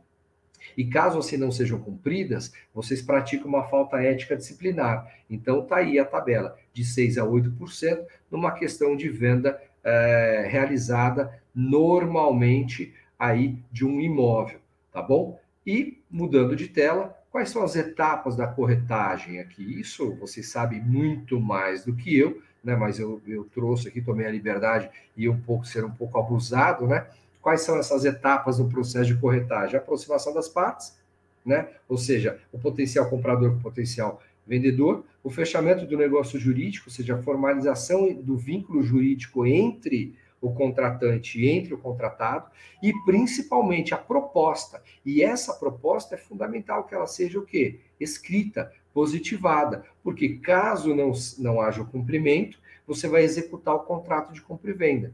E 0.76 0.84
caso 0.84 1.20
assim 1.20 1.38
não 1.38 1.52
sejam 1.52 1.80
cumpridas, 1.80 2.52
vocês 2.74 3.04
praticam 3.04 3.48
uma 3.48 3.66
falta 3.66 4.02
ética 4.02 4.36
disciplinar. 4.36 5.14
Então 5.30 5.64
tá 5.64 5.76
aí 5.76 6.00
a 6.00 6.06
tabela, 6.06 6.58
de 6.74 6.84
6 6.84 7.20
a 7.20 7.24
8%, 7.24 8.04
numa 8.32 8.52
questão 8.52 8.96
de 8.96 9.10
venda 9.10 9.62
é, 9.84 10.48
realizada 10.50 11.40
normalmente 11.54 12.92
aí 13.18 13.58
de 13.72 13.86
um 13.86 14.00
imóvel, 14.00 14.60
tá 14.92 15.02
bom? 15.02 15.40
E 15.66 16.00
mudando 16.10 16.56
de 16.56 16.68
tela, 16.68 17.18
quais 17.32 17.50
são 17.50 17.64
as 17.64 17.76
etapas 17.76 18.36
da 18.36 18.48
corretagem 18.48 19.40
aqui? 19.40 19.80
Isso 19.80 20.16
vocês 20.16 20.50
sabem 20.50 20.82
muito 20.82 21.40
mais 21.40 21.84
do 21.84 21.96
que 21.96 22.18
eu, 22.18 22.42
né? 22.64 22.76
Mas 22.76 23.00
eu, 23.00 23.22
eu 23.28 23.44
trouxe 23.46 23.88
aqui, 23.88 24.02
tomei 24.02 24.26
a 24.26 24.32
liberdade 24.32 24.90
e 25.18 25.28
um 25.28 25.40
pouco 25.40 25.66
ser 25.66 25.84
um 25.84 25.92
pouco 25.92 26.20
abusado, 26.20 26.88
né? 26.88 27.08
Quais 27.42 27.62
são 27.62 27.78
essas 27.78 28.06
etapas 28.06 28.58
do 28.58 28.66
processo 28.66 29.06
de 29.06 29.20
corretagem? 29.20 29.76
A 29.76 29.80
aproximação 29.80 30.34
das 30.34 30.48
partes, 30.48 30.98
né? 31.46 31.68
Ou 31.88 31.98
seja, 31.98 32.40
o 32.52 32.58
potencial 32.58 33.10
comprador 33.10 33.52
com 33.52 33.58
o 33.58 33.62
potencial 33.62 34.22
vendedor, 34.48 35.04
o 35.24 35.30
fechamento 35.30 35.86
do 35.86 35.98
negócio 35.98 36.40
jurídico, 36.40 36.90
ou 36.90 36.94
seja, 36.94 37.16
a 37.16 37.22
formalização 37.22 38.14
do 38.14 38.38
vínculo 38.38 38.84
jurídico 38.84 39.46
entre 39.46 40.16
o 40.42 40.54
contratante 40.54 41.46
entre 41.46 41.74
o 41.74 41.78
contratado, 41.78 42.50
e 42.82 42.94
principalmente 43.06 43.94
a 43.94 43.98
proposta. 43.98 44.82
E 45.06 45.24
essa 45.24 45.54
proposta 45.54 46.16
é 46.16 46.18
fundamental 46.18 46.84
que 46.84 46.94
ela 46.94 47.08
seja 47.08 47.40
o 47.40 47.46
quê? 47.46 47.80
Escrita, 48.00 48.72
positivada, 48.94 49.84
porque 50.04 50.38
caso 50.38 50.96
não, 50.96 51.12
não 51.38 51.60
haja 51.60 51.82
o 51.82 51.88
cumprimento, 51.88 52.60
você 52.88 53.08
vai 53.08 53.24
executar 53.24 53.76
o 53.76 53.80
contrato 53.80 54.32
de 54.32 54.42
compra 54.42 54.72
e 54.72 54.74
venda. 54.74 55.14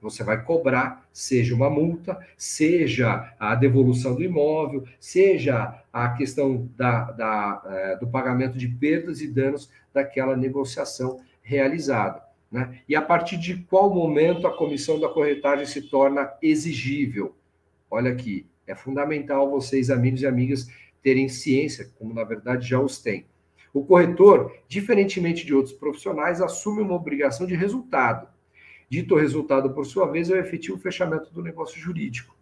Você 0.00 0.22
vai 0.22 0.44
cobrar, 0.44 1.08
seja 1.12 1.54
uma 1.54 1.70
multa, 1.70 2.18
seja 2.36 3.34
a 3.40 3.54
devolução 3.54 4.14
do 4.14 4.22
imóvel, 4.22 4.84
seja 5.00 5.82
a 5.92 6.10
questão 6.10 6.68
da, 6.76 7.10
da, 7.12 7.62
é, 7.66 7.96
do 7.96 8.06
pagamento 8.06 8.58
de 8.58 8.68
perdas 8.68 9.20
e 9.20 9.26
danos 9.26 9.70
daquela 9.92 10.36
negociação 10.36 11.20
realizada. 11.42 12.22
Né? 12.56 12.80
E 12.88 12.96
a 12.96 13.02
partir 13.02 13.36
de 13.36 13.54
qual 13.64 13.94
momento 13.94 14.46
a 14.46 14.56
comissão 14.56 14.98
da 14.98 15.10
corretagem 15.10 15.66
se 15.66 15.90
torna 15.90 16.32
exigível? 16.40 17.36
Olha 17.90 18.10
aqui, 18.10 18.46
é 18.66 18.74
fundamental 18.74 19.50
vocês, 19.50 19.90
amigos 19.90 20.22
e 20.22 20.26
amigas, 20.26 20.66
terem 21.02 21.28
ciência, 21.28 21.92
como 21.98 22.14
na 22.14 22.24
verdade 22.24 22.66
já 22.66 22.80
os 22.80 22.98
têm. 22.98 23.26
O 23.74 23.84
corretor, 23.84 24.56
diferentemente 24.66 25.44
de 25.44 25.54
outros 25.54 25.74
profissionais, 25.74 26.40
assume 26.40 26.80
uma 26.80 26.94
obrigação 26.94 27.46
de 27.46 27.54
resultado. 27.54 28.26
Dito 28.88 29.16
resultado, 29.16 29.74
por 29.74 29.84
sua 29.84 30.10
vez, 30.10 30.30
é 30.30 30.32
o 30.32 30.38
efetivo 30.38 30.78
fechamento 30.78 31.30
do 31.34 31.42
negócio 31.42 31.78
jurídico. 31.78 32.34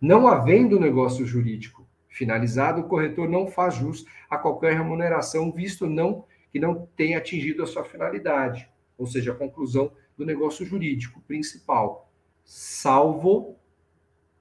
Não 0.00 0.28
havendo 0.28 0.78
negócio 0.78 1.26
jurídico 1.26 1.84
finalizado, 2.08 2.82
o 2.82 2.88
corretor 2.88 3.28
não 3.28 3.48
faz 3.48 3.74
jus 3.74 4.06
a 4.30 4.38
qualquer 4.38 4.74
remuneração, 4.74 5.50
visto 5.50 5.88
não 5.88 6.24
que 6.52 6.60
não 6.60 6.86
tenha 6.96 7.18
atingido 7.18 7.64
a 7.64 7.66
sua 7.66 7.82
finalidade, 7.82 8.70
ou 8.98 9.06
seja, 9.06 9.32
a 9.32 9.36
conclusão 9.36 9.92
do 10.16 10.24
negócio 10.24 10.64
jurídico 10.64 11.20
principal, 11.22 12.10
salvo 12.44 13.56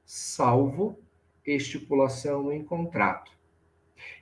salvo 0.06 0.99
estipulação 1.45 2.51
em 2.51 2.64
contrato. 2.64 3.32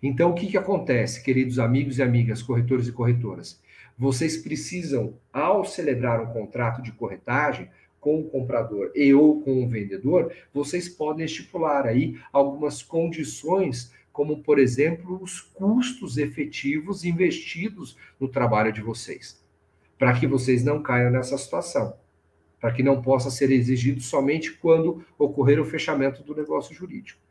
Então, 0.01 0.31
o 0.31 0.35
que, 0.35 0.47
que 0.47 0.57
acontece, 0.57 1.23
queridos 1.23 1.59
amigos 1.59 1.97
e 1.97 2.03
amigas, 2.03 2.41
corretores 2.41 2.87
e 2.87 2.91
corretoras? 2.91 3.61
vocês 3.97 4.37
precisam, 4.37 5.13
ao 5.31 5.65
celebrar 5.65 6.21
um 6.21 6.33
contrato 6.33 6.81
de 6.81 6.91
corretagem 6.91 7.69
com 7.99 8.19
o 8.19 8.29
comprador 8.29 8.91
e 8.95 9.13
ou 9.13 9.41
com 9.41 9.63
o 9.63 9.69
vendedor, 9.69 10.33
vocês 10.53 10.89
podem 10.89 11.25
estipular 11.25 11.85
aí 11.85 12.19
algumas 12.31 12.81
condições, 12.81 13.93
como, 14.11 14.43
por 14.43 14.59
exemplo, 14.59 15.21
os 15.21 15.39
custos 15.39 16.17
efetivos 16.17 17.05
investidos 17.05 17.95
no 18.19 18.27
trabalho 18.27 18.73
de 18.73 18.81
vocês, 18.81 19.41
para 20.03 20.19
que 20.19 20.27
vocês 20.27 20.65
não 20.65 20.83
caiam 20.83 21.09
nessa 21.09 21.37
situação, 21.37 21.95
para 22.59 22.73
que 22.73 22.83
não 22.83 23.01
possa 23.01 23.31
ser 23.31 23.49
exigido 23.51 24.01
somente 24.01 24.51
quando 24.51 25.01
ocorrer 25.17 25.61
o 25.61 25.65
fechamento 25.65 26.21
do 26.21 26.35
negócio 26.35 26.75
jurídico. 26.75 27.21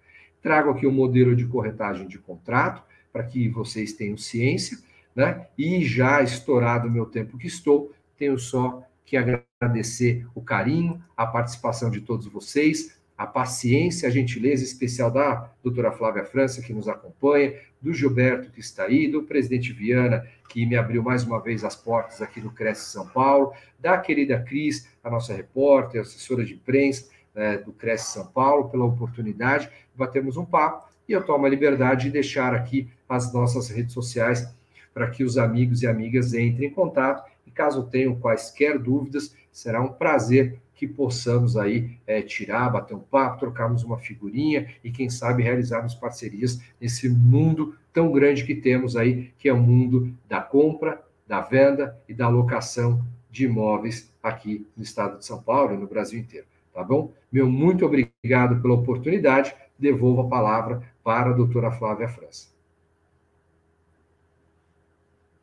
Trago 0.40 0.70
aqui 0.70 0.86
o 0.86 0.88
um 0.88 0.94
modelo 0.94 1.36
de 1.36 1.44
corretagem 1.44 2.08
de 2.08 2.18
contrato, 2.18 2.82
para 3.12 3.24
que 3.24 3.46
vocês 3.50 3.92
tenham 3.92 4.16
ciência 4.16 4.78
né? 5.14 5.48
E 5.58 5.84
já 5.84 6.22
estourado 6.22 6.88
o 6.88 6.90
meu 6.90 7.04
tempo 7.04 7.36
que 7.36 7.46
estou, 7.46 7.92
tenho 8.16 8.38
só 8.38 8.82
que 9.04 9.18
agradecer 9.18 10.26
o 10.34 10.40
carinho, 10.40 11.04
a 11.14 11.26
participação 11.26 11.90
de 11.90 12.00
todos 12.00 12.26
vocês, 12.26 12.98
a 13.16 13.26
paciência, 13.26 14.08
a 14.08 14.10
gentileza 14.10 14.64
especial 14.64 15.10
da 15.10 15.50
doutora 15.62 15.92
Flávia 15.92 16.24
França, 16.24 16.62
que 16.62 16.72
nos 16.72 16.88
acompanha, 16.88 17.54
do 17.80 17.92
Gilberto, 17.92 18.50
que 18.50 18.60
está 18.60 18.84
aí, 18.84 19.08
do 19.08 19.24
presidente 19.24 19.72
Viana, 19.72 20.26
que 20.48 20.64
me 20.64 20.76
abriu 20.76 21.02
mais 21.02 21.24
uma 21.24 21.40
vez 21.40 21.64
as 21.64 21.74
portas 21.74 22.22
aqui 22.22 22.40
do 22.40 22.50
Cresce 22.50 22.92
São 22.92 23.08
Paulo, 23.08 23.52
da 23.78 23.98
querida 23.98 24.40
Cris, 24.40 24.88
a 25.02 25.10
nossa 25.10 25.34
repórter, 25.34 26.00
assessora 26.00 26.44
de 26.44 26.54
imprensa 26.54 27.08
né, 27.34 27.58
do 27.58 27.72
Cresce 27.72 28.12
São 28.12 28.26
Paulo, 28.26 28.68
pela 28.68 28.84
oportunidade 28.84 29.66
de 29.66 29.98
batermos 29.98 30.36
um 30.36 30.44
papo. 30.44 30.88
E 31.08 31.12
eu 31.12 31.24
tomo 31.24 31.46
a 31.46 31.48
liberdade 31.48 32.04
de 32.04 32.10
deixar 32.10 32.54
aqui 32.54 32.88
as 33.08 33.32
nossas 33.32 33.68
redes 33.68 33.92
sociais 33.92 34.48
para 34.94 35.10
que 35.10 35.24
os 35.24 35.36
amigos 35.38 35.82
e 35.82 35.86
amigas 35.86 36.34
entrem 36.34 36.68
em 36.68 36.72
contato. 36.72 37.30
E 37.46 37.50
caso 37.50 37.88
tenham 37.88 38.14
quaisquer 38.14 38.78
dúvidas, 38.78 39.34
será 39.50 39.80
um 39.82 39.88
prazer 39.88 40.58
que 40.82 40.88
possamos 40.88 41.56
aí 41.56 41.96
é, 42.04 42.20
tirar, 42.22 42.68
bater 42.68 42.92
um 42.92 42.98
papo, 42.98 43.38
trocarmos 43.38 43.84
uma 43.84 43.98
figurinha 43.98 44.66
e, 44.82 44.90
quem 44.90 45.08
sabe, 45.08 45.40
realizarmos 45.40 45.94
parcerias 45.94 46.60
nesse 46.80 47.08
mundo 47.08 47.76
tão 47.92 48.10
grande 48.10 48.44
que 48.44 48.52
temos 48.52 48.96
aí, 48.96 49.32
que 49.38 49.48
é 49.48 49.52
o 49.52 49.62
mundo 49.62 50.12
da 50.28 50.40
compra, 50.40 51.00
da 51.24 51.40
venda 51.40 51.96
e 52.08 52.12
da 52.12 52.28
locação 52.28 53.00
de 53.30 53.44
imóveis 53.44 54.12
aqui 54.20 54.66
no 54.76 54.82
estado 54.82 55.18
de 55.18 55.24
São 55.24 55.40
Paulo 55.40 55.72
e 55.72 55.78
no 55.78 55.86
Brasil 55.86 56.18
inteiro. 56.18 56.46
Tá 56.74 56.82
bom? 56.82 57.12
Meu 57.30 57.48
muito 57.48 57.86
obrigado 57.86 58.60
pela 58.60 58.74
oportunidade. 58.74 59.54
Devolvo 59.78 60.22
a 60.22 60.28
palavra 60.28 60.82
para 61.04 61.30
a 61.30 61.32
doutora 61.32 61.70
Flávia 61.70 62.08
França. 62.08 62.52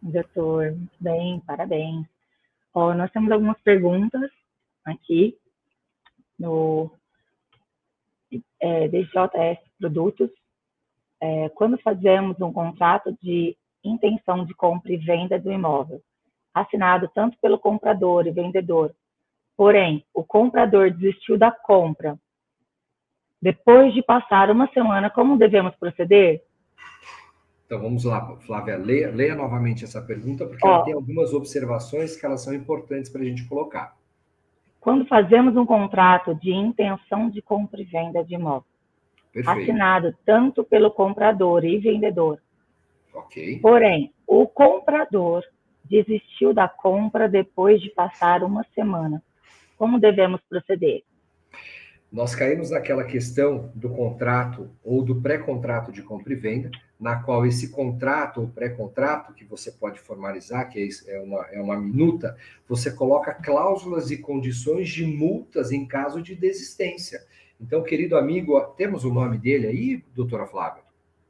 Doutor, 0.02 0.74
muito 0.74 0.98
bem, 1.00 1.42
parabéns. 1.48 2.06
Ó, 2.74 2.94
nós 2.94 3.10
temos 3.12 3.32
algumas 3.32 3.58
perguntas 3.62 4.30
aqui 4.90 5.38
no 6.38 6.92
é, 8.62 8.88
DJS 8.88 9.60
Produtos. 9.80 10.30
É, 11.22 11.50
quando 11.50 11.78
fazemos 11.80 12.40
um 12.40 12.52
contrato 12.52 13.16
de 13.22 13.58
intenção 13.84 14.46
de 14.46 14.54
compra 14.54 14.94
e 14.94 14.98
venda 14.98 15.40
do 15.40 15.52
imóvel, 15.52 16.02
assinado 16.54 17.10
tanto 17.14 17.38
pelo 17.42 17.60
comprador 17.60 18.26
e 18.26 18.32
vendedor, 18.32 18.96
porém, 19.58 20.06
o 20.14 20.24
comprador 20.24 20.92
desistiu 20.92 21.38
da 21.38 21.52
compra, 21.52 22.18
depois 23.42 23.94
de 23.94 24.02
passar 24.02 24.50
uma 24.50 24.68
semana, 24.74 25.10
como 25.10 25.38
devemos 25.38 25.76
proceder? 25.76 26.44
Então 27.66 27.80
vamos 27.80 28.04
lá, 28.04 28.36
Flávia, 28.38 28.78
leia, 28.78 29.12
leia 29.12 29.36
novamente 29.36 29.84
essa 29.84 30.02
pergunta, 30.02 30.46
porque 30.46 30.66
Ó, 30.66 30.76
ela 30.76 30.86
tem 30.86 30.94
algumas 30.94 31.34
observações 31.34 32.18
que 32.18 32.26
elas 32.26 32.42
são 32.42 32.54
importantes 32.54 33.12
para 33.12 33.22
a 33.22 33.26
gente 33.26 33.48
colocar. 33.48 33.96
Quando 34.80 35.06
fazemos 35.06 35.56
um 35.58 35.66
contrato 35.66 36.34
de 36.36 36.52
intenção 36.52 37.30
de 37.30 37.42
compra 37.42 37.82
e 37.82 37.86
venda 37.86 38.24
de 38.24 38.36
imóvel, 38.36 38.66
Perfeito. 39.34 39.60
assinado 39.60 40.16
tanto 40.26 40.64
pelo 40.64 40.90
comprador 40.90 41.66
e 41.66 41.78
vendedor, 41.78 42.40
ok. 43.14 43.60
Porém, 43.60 44.14
o 44.26 44.48
comprador 44.48 45.44
desistiu 45.84 46.54
da 46.54 46.68
compra 46.68 47.28
depois 47.28 47.82
de 47.82 47.90
passar 47.90 48.44
uma 48.44 48.64
semana. 48.76 49.22
como 49.78 49.98
devemos 49.98 50.42
proceder? 50.50 51.04
Nós 52.12 52.34
caímos 52.34 52.72
naquela 52.72 53.04
questão 53.04 53.72
do 53.76 53.90
contrato 53.90 54.70
ou 54.84 55.04
do 55.04 55.22
pré-contrato 55.22 55.92
de 55.92 56.02
compra 56.02 56.34
e 56.34 56.36
venda, 56.36 56.72
na 57.00 57.22
qual 57.22 57.46
esse 57.46 57.70
contrato 57.70 58.42
ou 58.42 58.48
pré-contrato, 58.48 59.34
que 59.34 59.46
você 59.46 59.72
pode 59.72 60.00
formalizar, 60.00 60.70
que 60.70 60.90
é, 61.08 61.16
é 61.16 61.22
uma, 61.22 61.46
é 61.52 61.62
uma 61.62 61.80
minuta, 61.80 62.36
você 62.68 62.92
coloca 62.92 63.34
cláusulas 63.34 64.10
e 64.10 64.18
condições 64.18 64.90
de 64.90 65.06
multas 65.06 65.72
em 65.72 65.86
caso 65.86 66.20
de 66.20 66.36
desistência. 66.36 67.22
Então, 67.62 67.84
querido 67.84 68.18
amigo, 68.18 68.60
temos 68.76 69.06
o 69.06 69.14
nome 69.14 69.38
dele 69.38 69.68
aí, 69.68 70.04
doutora 70.16 70.48
Flávia? 70.48 70.82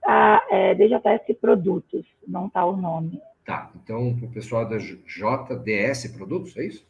Ah, 0.06 0.42
é 0.50 0.76
DJS 0.76 1.38
Produtos, 1.42 2.06
não 2.26 2.48
está 2.48 2.66
o 2.66 2.78
nome. 2.78 3.22
Tá, 3.44 3.72
então 3.84 4.10
o 4.10 4.30
pessoal 4.30 4.64
da 4.68 4.78
JDS 4.78 6.08
Produtos, 6.16 6.56
é 6.56 6.66
isso? 6.66 6.88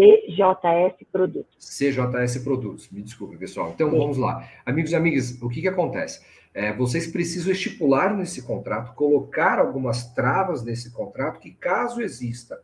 CJS 0.00 1.06
Produtos. 1.12 1.56
CJS 1.58 2.38
Produtos, 2.42 2.90
me 2.90 3.02
desculpe, 3.02 3.36
pessoal. 3.36 3.72
Então, 3.74 3.90
Sim. 3.90 3.98
vamos 3.98 4.16
lá. 4.16 4.48
Amigos 4.64 4.92
e 4.92 4.96
amigas, 4.96 5.40
o 5.42 5.48
que, 5.50 5.60
que 5.60 5.68
acontece? 5.68 6.24
É, 6.54 6.72
vocês 6.72 7.06
precisam 7.06 7.52
estipular 7.52 8.16
nesse 8.16 8.42
contrato, 8.42 8.94
colocar 8.94 9.58
algumas 9.58 10.12
travas 10.14 10.64
nesse 10.64 10.90
contrato, 10.90 11.38
que 11.38 11.50
caso 11.50 12.00
exista 12.00 12.60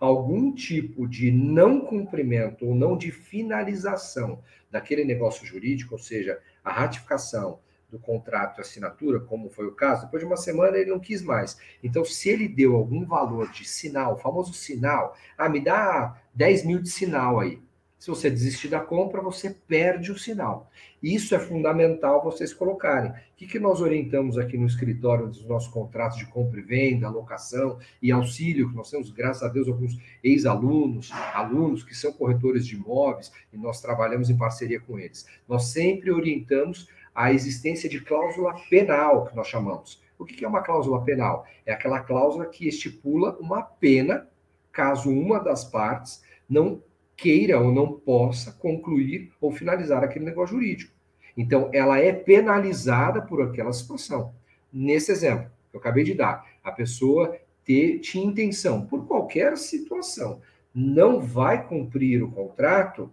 algum 0.00 0.52
tipo 0.52 1.06
de 1.06 1.30
não 1.30 1.80
cumprimento 1.82 2.66
ou 2.66 2.74
não 2.74 2.96
de 2.96 3.12
finalização 3.12 4.40
daquele 4.70 5.04
negócio 5.04 5.46
jurídico, 5.46 5.94
ou 5.94 5.98
seja, 5.98 6.40
a 6.64 6.72
ratificação, 6.72 7.60
do 7.90 7.98
contrato 7.98 8.60
assinatura, 8.60 9.20
como 9.20 9.50
foi 9.50 9.66
o 9.66 9.72
caso, 9.72 10.04
depois 10.04 10.22
de 10.22 10.26
uma 10.26 10.36
semana 10.36 10.76
ele 10.76 10.90
não 10.90 11.00
quis 11.00 11.22
mais. 11.22 11.58
Então, 11.82 12.04
se 12.04 12.28
ele 12.28 12.48
deu 12.48 12.76
algum 12.76 13.04
valor 13.04 13.50
de 13.50 13.64
sinal, 13.64 14.18
famoso 14.18 14.52
sinal, 14.52 15.16
ah, 15.36 15.48
me 15.48 15.60
dá 15.60 16.16
10 16.34 16.64
mil 16.64 16.80
de 16.80 16.90
sinal 16.90 17.40
aí. 17.40 17.60
Se 18.00 18.08
você 18.08 18.30
desistir 18.30 18.68
da 18.68 18.80
compra, 18.80 19.20
você 19.20 19.50
perde 19.50 20.10
o 20.10 20.18
sinal. 20.18 20.70
Isso 21.02 21.34
é 21.34 21.38
fundamental 21.38 22.24
vocês 22.24 22.54
colocarem. 22.54 23.10
O 23.10 23.14
que, 23.36 23.46
que 23.46 23.58
nós 23.58 23.82
orientamos 23.82 24.38
aqui 24.38 24.56
no 24.56 24.66
escritório 24.66 25.26
dos 25.26 25.44
nossos 25.44 25.70
contratos 25.70 26.16
de 26.16 26.24
compra 26.24 26.60
e 26.60 26.62
venda, 26.62 27.06
alocação 27.06 27.78
e 28.00 28.10
auxílio, 28.10 28.70
que 28.70 28.74
nós 28.74 28.90
temos, 28.90 29.10
graças 29.10 29.42
a 29.42 29.48
Deus, 29.48 29.68
alguns 29.68 29.98
ex-alunos, 30.24 31.10
alunos 31.34 31.84
que 31.84 31.94
são 31.94 32.10
corretores 32.10 32.66
de 32.66 32.74
imóveis, 32.74 33.30
e 33.52 33.58
nós 33.58 33.82
trabalhamos 33.82 34.30
em 34.30 34.36
parceria 34.36 34.80
com 34.80 34.98
eles. 34.98 35.26
Nós 35.46 35.64
sempre 35.64 36.10
orientamos 36.10 36.88
a 37.20 37.34
existência 37.34 37.86
de 37.86 38.00
cláusula 38.00 38.54
penal, 38.70 39.26
que 39.26 39.36
nós 39.36 39.46
chamamos. 39.46 40.02
O 40.18 40.24
que 40.24 40.42
é 40.42 40.48
uma 40.48 40.62
cláusula 40.62 41.04
penal? 41.04 41.46
É 41.66 41.72
aquela 41.72 42.00
cláusula 42.00 42.46
que 42.46 42.66
estipula 42.66 43.36
uma 43.38 43.62
pena 43.62 44.26
caso 44.72 45.10
uma 45.10 45.38
das 45.38 45.62
partes 45.62 46.22
não 46.48 46.82
queira 47.14 47.60
ou 47.60 47.72
não 47.72 47.92
possa 47.92 48.52
concluir 48.52 49.30
ou 49.38 49.52
finalizar 49.52 50.02
aquele 50.02 50.24
negócio 50.24 50.56
jurídico. 50.56 50.94
Então, 51.36 51.68
ela 51.74 51.98
é 51.98 52.10
penalizada 52.10 53.20
por 53.20 53.42
aquela 53.42 53.72
situação. 53.74 54.34
Nesse 54.72 55.12
exemplo 55.12 55.50
que 55.70 55.76
eu 55.76 55.80
acabei 55.80 56.04
de 56.04 56.14
dar, 56.14 56.46
a 56.64 56.72
pessoa 56.72 57.36
ter, 57.66 57.98
tinha 57.98 58.24
intenção, 58.24 58.86
por 58.86 59.06
qualquer 59.06 59.58
situação, 59.58 60.40
não 60.74 61.20
vai 61.20 61.66
cumprir 61.66 62.22
o 62.22 62.32
contrato, 62.32 63.10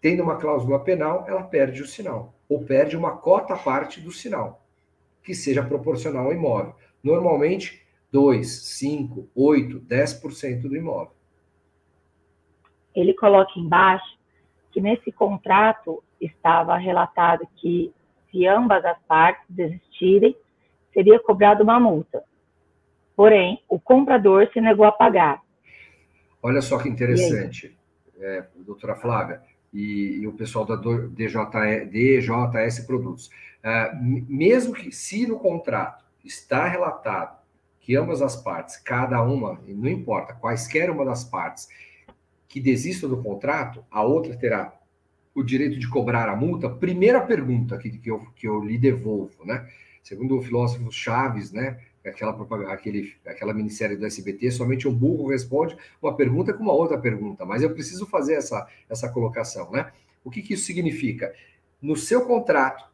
tendo 0.00 0.24
uma 0.24 0.36
cláusula 0.36 0.80
penal, 0.80 1.24
ela 1.28 1.44
perde 1.44 1.82
o 1.82 1.86
sinal 1.86 2.34
ou 2.48 2.64
perde 2.64 2.96
uma 2.96 3.16
cota 3.16 3.56
parte 3.56 4.00
do 4.00 4.10
sinal, 4.10 4.64
que 5.22 5.34
seja 5.34 5.62
proporcional 5.62 6.26
ao 6.26 6.32
imóvel. 6.32 6.74
Normalmente, 7.02 7.86
2, 8.10 8.46
5, 8.48 9.28
8, 9.34 9.80
10% 9.80 10.62
do 10.62 10.76
imóvel. 10.76 11.12
Ele 12.94 13.12
coloca 13.14 13.52
embaixo 13.58 14.18
que 14.72 14.80
nesse 14.80 15.12
contrato 15.12 16.02
estava 16.20 16.76
relatado 16.76 17.46
que 17.56 17.92
se 18.30 18.46
ambas 18.46 18.84
as 18.84 18.98
partes 19.06 19.44
desistirem, 19.48 20.36
seria 20.92 21.18
cobrada 21.20 21.62
uma 21.62 21.78
multa. 21.78 22.22
Porém, 23.14 23.62
o 23.68 23.78
comprador 23.78 24.48
se 24.52 24.60
negou 24.60 24.84
a 24.84 24.92
pagar. 24.92 25.42
Olha 26.42 26.60
só 26.60 26.78
que 26.78 26.88
interessante, 26.88 27.76
é, 28.18 28.46
doutora 28.56 28.94
Flávia 28.96 29.42
e, 29.72 30.20
e 30.20 30.26
o 30.26 30.32
pessoal 30.32 30.64
da 30.64 30.76
DJ, 30.76 31.86
DJS 31.86 32.80
Produtos. 32.86 33.30
Uh, 33.58 34.24
mesmo 34.28 34.72
que, 34.72 34.92
se 34.92 35.26
no 35.26 35.38
contrato 35.38 36.04
está 36.24 36.66
relatado 36.66 37.38
que 37.80 37.96
ambas 37.96 38.20
as 38.20 38.36
partes, 38.36 38.76
cada 38.76 39.22
uma, 39.22 39.58
não 39.66 39.88
importa, 39.88 40.34
quaisquer 40.34 40.90
uma 40.90 41.06
das 41.06 41.24
partes, 41.24 41.68
que 42.46 42.60
desista 42.60 43.08
do 43.08 43.22
contrato, 43.22 43.82
a 43.90 44.02
outra 44.02 44.36
terá 44.36 44.74
o 45.34 45.42
direito 45.42 45.78
de 45.78 45.88
cobrar 45.88 46.28
a 46.28 46.36
multa. 46.36 46.68
Primeira 46.68 47.20
pergunta 47.20 47.78
que, 47.78 47.90
que, 47.90 48.10
eu, 48.10 48.20
que 48.36 48.46
eu 48.46 48.62
lhe 48.62 48.76
devolvo, 48.76 49.44
né? 49.44 49.66
Segundo 50.02 50.36
o 50.36 50.42
filósofo 50.42 50.90
Chaves, 50.90 51.52
né? 51.52 51.78
Aquela, 52.04 52.72
aquele, 52.72 53.14
aquela 53.26 53.54
minissérie 53.54 53.96
do 53.96 54.06
SBT, 54.06 54.50
somente 54.50 54.88
um 54.88 54.94
burro 54.94 55.28
responde 55.28 55.76
uma 56.00 56.14
pergunta 56.16 56.52
com 56.52 56.62
uma 56.62 56.72
outra 56.72 56.98
pergunta, 56.98 57.44
mas 57.44 57.62
eu 57.62 57.72
preciso 57.72 58.06
fazer 58.06 58.34
essa, 58.34 58.66
essa 58.88 59.08
colocação, 59.08 59.70
né? 59.70 59.92
O 60.24 60.30
que, 60.30 60.42
que 60.42 60.54
isso 60.54 60.64
significa? 60.64 61.32
No 61.80 61.96
seu 61.96 62.26
contrato, 62.26 62.84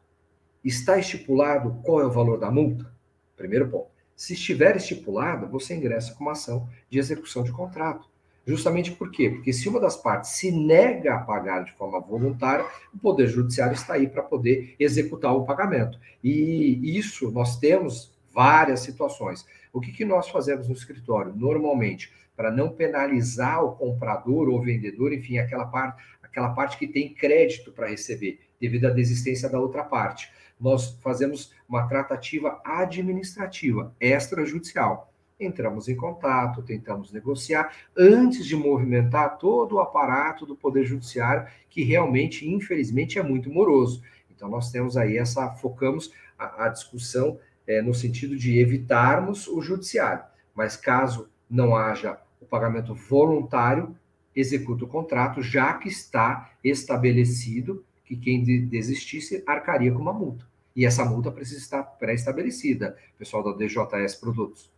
está 0.63 0.97
estipulado 0.97 1.79
qual 1.83 2.01
é 2.01 2.05
o 2.05 2.11
valor 2.11 2.39
da 2.39 2.49
multa? 2.49 2.91
Primeiro 3.35 3.67
ponto. 3.69 3.89
Se 4.15 4.33
estiver 4.33 4.77
estipulado, 4.77 5.47
você 5.47 5.75
ingressa 5.75 6.13
com 6.13 6.23
uma 6.23 6.31
ação 6.31 6.69
de 6.89 6.97
execução 6.97 7.43
de 7.43 7.51
contrato. 7.51 8.07
Justamente 8.47 8.91
por 8.91 9.11
quê? 9.11 9.29
Porque 9.31 9.51
se 9.51 9.67
uma 9.67 9.79
das 9.79 9.97
partes 9.97 10.31
se 10.31 10.51
nega 10.51 11.15
a 11.15 11.19
pagar 11.19 11.63
de 11.63 11.73
forma 11.73 11.99
voluntária, 11.99 12.65
o 12.93 12.97
Poder 12.97 13.27
Judiciário 13.27 13.73
está 13.73 13.95
aí 13.95 14.07
para 14.07 14.21
poder 14.21 14.75
executar 14.79 15.35
o 15.35 15.45
pagamento. 15.45 15.99
E 16.23 16.97
isso 16.97 17.31
nós 17.31 17.57
temos 17.57 18.14
várias 18.35 18.81
situações. 18.81 19.47
O 19.71 19.79
que, 19.79 19.93
que 19.93 20.03
nós 20.03 20.27
fazemos 20.27 20.67
no 20.67 20.73
escritório? 20.73 21.33
Normalmente, 21.33 22.11
para 22.35 22.51
não 22.51 22.69
penalizar 22.69 23.63
o 23.63 23.71
comprador 23.71 24.49
ou 24.49 24.61
vendedor, 24.61 25.13
enfim, 25.13 25.37
aquela 25.37 25.65
parte, 25.65 26.03
aquela 26.21 26.49
parte 26.49 26.77
que 26.77 26.85
tem 26.85 27.13
crédito 27.13 27.71
para 27.71 27.87
receber, 27.87 28.41
devido 28.59 28.87
à 28.87 28.89
desistência 28.89 29.49
da 29.49 29.57
outra 29.57 29.85
parte. 29.85 30.29
Nós 30.59 30.97
fazemos 31.01 31.53
uma 31.67 31.87
tratativa 31.87 32.61
administrativa, 32.65 33.95
extrajudicial. 33.99 35.13
Entramos 35.39 35.87
em 35.87 35.95
contato, 35.95 36.61
tentamos 36.61 37.11
negociar, 37.11 37.73
antes 37.97 38.45
de 38.45 38.55
movimentar 38.55 39.37
todo 39.37 39.75
o 39.75 39.79
aparato 39.79 40.45
do 40.45 40.55
Poder 40.55 40.85
Judiciário, 40.85 41.47
que 41.69 41.83
realmente, 41.83 42.47
infelizmente, 42.47 43.19
é 43.19 43.23
muito 43.23 43.49
moroso. 43.49 44.01
Então, 44.29 44.49
nós 44.49 44.71
temos 44.71 44.95
aí 44.95 45.17
essa, 45.17 45.51
focamos 45.51 46.11
a, 46.37 46.65
a 46.65 46.69
discussão 46.69 47.37
é, 47.67 47.81
no 47.81 47.93
sentido 47.93 48.35
de 48.35 48.59
evitarmos 48.59 49.47
o 49.47 49.61
judiciário. 49.61 50.23
Mas 50.53 50.77
caso 50.77 51.29
não 51.49 51.75
haja 51.75 52.19
o 52.39 52.45
pagamento 52.45 52.93
voluntário, 52.93 53.95
executa 54.35 54.85
o 54.85 54.87
contrato, 54.87 55.41
já 55.41 55.73
que 55.73 55.87
está 55.87 56.51
estabelecido 56.63 57.83
que 58.03 58.15
quem 58.15 58.43
desistisse 58.43 59.43
arcaria 59.47 59.91
com 59.91 59.99
uma 59.99 60.13
multa. 60.13 60.45
E 60.75 60.85
essa 60.85 61.05
multa 61.05 61.31
precisa 61.31 61.59
estar 61.59 61.83
pré-estabelecida, 61.83 62.97
pessoal 63.17 63.43
da 63.43 63.53
DJS 63.53 64.15
Produtos. 64.15 64.71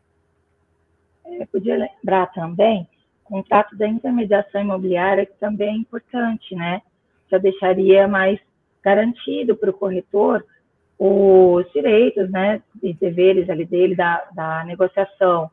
Eu 1.25 1.47
podia 1.47 1.75
lembrar 1.75 2.27
também, 2.27 2.87
o 3.25 3.29
contrato 3.29 3.75
da 3.75 3.87
intermediação 3.87 4.61
imobiliária, 4.61 5.25
que 5.25 5.37
também 5.39 5.69
é 5.69 5.77
importante, 5.77 6.55
né? 6.55 6.81
Já 7.29 7.37
deixaria 7.37 8.07
mais 8.07 8.39
garantido 8.81 9.55
para 9.55 9.71
o 9.71 9.73
corretor 9.73 10.45
os 10.99 11.71
direitos, 11.71 12.29
né, 12.31 12.61
e 12.81 12.93
deveres 12.93 13.49
ali 13.49 13.65
dele 13.65 13.95
da, 13.95 14.27
da 14.33 14.63
negociação, 14.65 15.49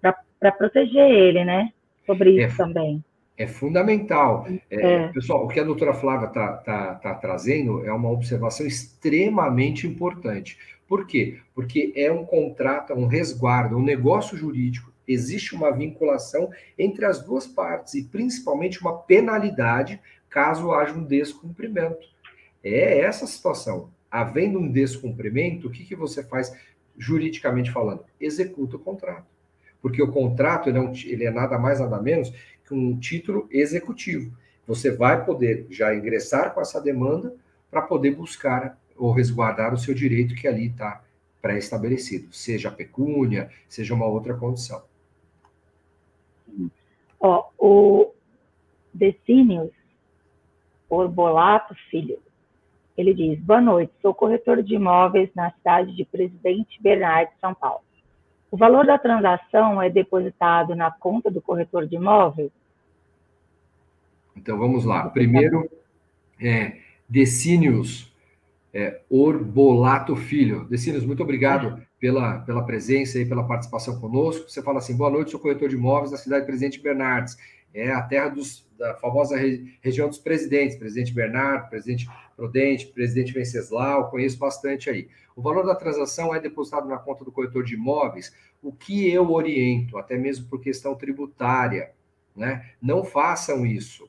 para 0.00 0.52
proteger 0.52 1.10
ele, 1.10 1.44
né, 1.44 1.72
sobre 2.06 2.40
é, 2.40 2.46
isso 2.46 2.56
também. 2.56 3.04
É 3.36 3.46
fundamental. 3.46 4.46
É, 4.70 4.92
é. 4.94 5.08
Pessoal, 5.08 5.44
o 5.44 5.48
que 5.48 5.60
a 5.60 5.64
doutora 5.64 5.94
Flávia 5.94 6.26
está 6.26 6.52
tá, 6.58 6.94
tá 6.96 7.14
trazendo 7.14 7.84
é 7.86 7.92
uma 7.92 8.10
observação 8.10 8.66
extremamente 8.66 9.86
importante. 9.86 10.58
Por 10.88 11.06
quê? 11.06 11.38
Porque 11.54 11.92
é 11.94 12.10
um 12.10 12.24
contrato, 12.24 12.92
um 12.94 13.06
resguardo, 13.06 13.76
um 13.76 13.82
negócio 13.82 14.36
jurídico, 14.36 14.92
existe 15.06 15.54
uma 15.54 15.70
vinculação 15.70 16.50
entre 16.78 17.04
as 17.04 17.24
duas 17.24 17.46
partes 17.46 17.94
e 17.94 18.04
principalmente 18.04 18.80
uma 18.80 18.98
penalidade 18.98 20.00
caso 20.28 20.72
haja 20.72 20.94
um 20.94 21.04
descumprimento. 21.04 22.08
É 22.62 23.00
essa 23.00 23.26
situação 23.26 23.90
havendo 24.10 24.58
um 24.58 24.70
descumprimento, 24.70 25.68
o 25.68 25.70
que, 25.70 25.84
que 25.84 25.94
você 25.94 26.24
faz 26.24 26.54
juridicamente 26.96 27.70
falando? 27.70 28.04
Executa 28.20 28.76
o 28.76 28.80
contrato. 28.80 29.26
Porque 29.80 30.02
o 30.02 30.12
contrato 30.12 30.68
ele 30.68 30.78
é, 30.78 30.80
um, 30.80 30.92
ele 30.92 31.24
é 31.24 31.30
nada 31.30 31.58
mais, 31.58 31.80
nada 31.80 32.00
menos 32.00 32.30
que 32.64 32.74
um 32.74 32.98
título 32.98 33.48
executivo. 33.50 34.36
Você 34.66 34.90
vai 34.90 35.24
poder 35.24 35.66
já 35.70 35.94
ingressar 35.94 36.52
com 36.52 36.60
essa 36.60 36.80
demanda 36.80 37.34
para 37.70 37.82
poder 37.82 38.14
buscar 38.14 38.78
ou 38.96 39.12
resguardar 39.12 39.72
o 39.72 39.78
seu 39.78 39.94
direito 39.94 40.34
que 40.34 40.46
ali 40.46 40.66
está 40.66 41.02
pré-estabelecido, 41.40 42.32
seja 42.32 42.68
a 42.68 42.72
pecúnia, 42.72 43.50
seja 43.66 43.94
uma 43.94 44.06
outra 44.06 44.34
condição. 44.34 44.82
Ó, 47.18 47.48
o 47.58 48.12
Decínios 48.92 49.70
Orbolato 50.88 51.74
Filho. 51.90 52.18
Ele 52.96 53.14
diz: 53.14 53.38
Boa 53.40 53.60
noite, 53.60 53.92
sou 54.02 54.14
corretor 54.14 54.62
de 54.62 54.74
imóveis 54.74 55.30
na 55.34 55.50
cidade 55.52 55.94
de 55.94 56.04
Presidente 56.04 56.80
Bernardo, 56.82 57.30
São 57.40 57.54
Paulo. 57.54 57.82
O 58.50 58.56
valor 58.56 58.84
da 58.84 58.98
transação 58.98 59.80
é 59.80 59.88
depositado 59.88 60.74
na 60.74 60.90
conta 60.90 61.30
do 61.30 61.40
corretor 61.40 61.86
de 61.86 61.96
imóveis? 61.96 62.50
Então 64.36 64.58
vamos 64.58 64.84
lá. 64.84 65.08
Primeiro, 65.08 65.70
é, 66.40 66.78
Decínios 67.08 68.10
é, 68.72 69.00
Orbolato 69.08 70.16
Filho. 70.16 70.64
Decínios, 70.64 71.04
muito 71.04 71.22
obrigado 71.22 71.80
pela, 71.98 72.38
pela 72.40 72.64
presença 72.64 73.18
e 73.18 73.26
pela 73.26 73.46
participação 73.46 74.00
conosco. 74.00 74.48
Você 74.48 74.62
fala 74.62 74.78
assim: 74.78 74.96
boa 74.96 75.10
noite, 75.10 75.30
sou 75.30 75.40
corretor 75.40 75.68
de 75.68 75.76
imóveis 75.76 76.10
da 76.10 76.16
cidade 76.16 76.42
de 76.42 76.46
Presidente 76.46 76.80
Bernardes. 76.80 77.36
É 77.72 77.90
a 77.90 78.02
terra 78.02 78.28
dos, 78.28 78.66
da 78.76 78.94
famosa 78.94 79.36
re, 79.36 79.78
região 79.80 80.08
dos 80.08 80.18
presidentes, 80.18 80.76
presidente 80.76 81.12
Bernardo, 81.12 81.68
presidente 81.68 82.08
Prudente, 82.40 82.86
presidente 82.86 83.34
Venceslau, 83.34 84.10
conheço 84.10 84.38
bastante 84.38 84.88
aí. 84.88 85.08
O 85.36 85.42
valor 85.42 85.62
da 85.62 85.74
transação 85.74 86.34
é 86.34 86.40
depositado 86.40 86.88
na 86.88 86.96
conta 86.96 87.22
do 87.22 87.30
corretor 87.30 87.62
de 87.62 87.74
imóveis, 87.74 88.34
o 88.62 88.72
que 88.72 89.12
eu 89.12 89.30
oriento, 89.30 89.98
até 89.98 90.16
mesmo 90.16 90.48
por 90.48 90.58
questão 90.58 90.94
tributária, 90.94 91.92
né? 92.34 92.70
Não 92.80 93.04
façam 93.04 93.66
isso. 93.66 94.08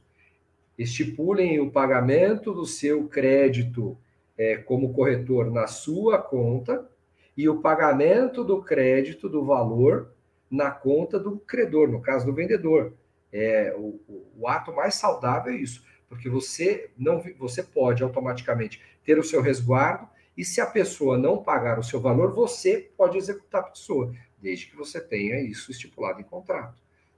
Estipulem 0.77 1.59
o 1.59 1.69
pagamento 1.69 2.53
do 2.53 2.65
seu 2.65 3.05
crédito 3.07 3.97
é, 4.37 4.55
como 4.55 4.93
corretor 4.93 5.51
na 5.51 5.67
sua 5.67 6.17
conta 6.17 6.89
e 7.35 7.49
o 7.49 7.59
pagamento 7.59 8.43
do 8.43 8.61
crédito 8.63 9.27
do 9.27 9.43
valor 9.43 10.13
na 10.49 10.71
conta 10.71 11.19
do 11.19 11.37
credor, 11.37 11.89
no 11.89 12.01
caso 12.01 12.25
do 12.25 12.33
vendedor. 12.33 12.93
É, 13.31 13.73
o, 13.77 13.99
o, 14.37 14.47
ato 14.47 14.73
mais 14.73 14.95
saudável 14.95 15.53
é 15.53 15.55
isso, 15.55 15.85
porque 16.09 16.29
você 16.29 16.89
não 16.97 17.23
você 17.37 17.63
pode 17.63 18.03
automaticamente 18.03 18.81
ter 19.05 19.17
o 19.17 19.23
seu 19.23 19.41
resguardo 19.41 20.07
e 20.35 20.43
se 20.43 20.59
a 20.59 20.65
pessoa 20.65 21.17
não 21.17 21.43
pagar 21.43 21.79
o 21.79 21.83
seu 21.83 21.99
valor, 21.99 22.33
você 22.33 22.91
pode 22.97 23.17
executar 23.17 23.61
a 23.61 23.65
pessoa, 23.65 24.13
desde 24.41 24.67
que 24.67 24.75
você 24.75 24.99
tenha 24.99 25.39
isso 25.41 25.71
estipulado 25.71 26.19
em 26.19 26.23
contrato. 26.23 26.75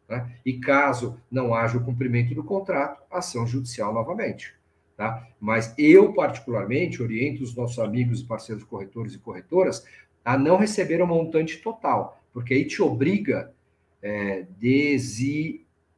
Né? 0.08 0.38
E 0.46 0.60
caso 0.60 1.20
não 1.32 1.54
haja 1.54 1.78
o 1.78 1.84
cumprimento 1.84 2.36
do 2.36 2.44
contrato, 2.44 3.02
ação 3.12 3.48
judicial 3.48 3.94
novamente. 3.94 4.56
Tá? 4.96 5.28
Mas 5.40 5.74
eu, 5.78 6.14
particularmente, 6.14 7.02
oriento 7.02 7.44
os 7.44 7.56
nossos 7.56 7.80
amigos 7.80 8.22
e 8.22 8.26
parceiros 8.26 8.64
corretores 8.64 9.14
e 9.14 9.20
corretoras 9.20 9.86
a 10.24 10.38
não 10.38 10.58
receber 10.58 11.02
o 11.02 11.08
montante 11.08 11.58
total, 11.58 12.22
porque 12.32 12.54
aí 12.54 12.66
te 12.66 12.82
obriga 12.82 13.54
é, 14.02 14.46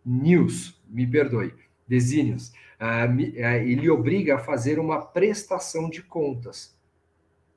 desinius, 0.05 0.79
me 0.87 1.07
perdoe, 1.07 1.53
desínios, 1.87 2.49
uh, 2.79 3.11
uh, 3.11 3.45
ele 3.65 3.89
obriga 3.89 4.35
a 4.35 4.39
fazer 4.39 4.79
uma 4.79 5.01
prestação 5.01 5.89
de 5.89 6.03
contas. 6.03 6.77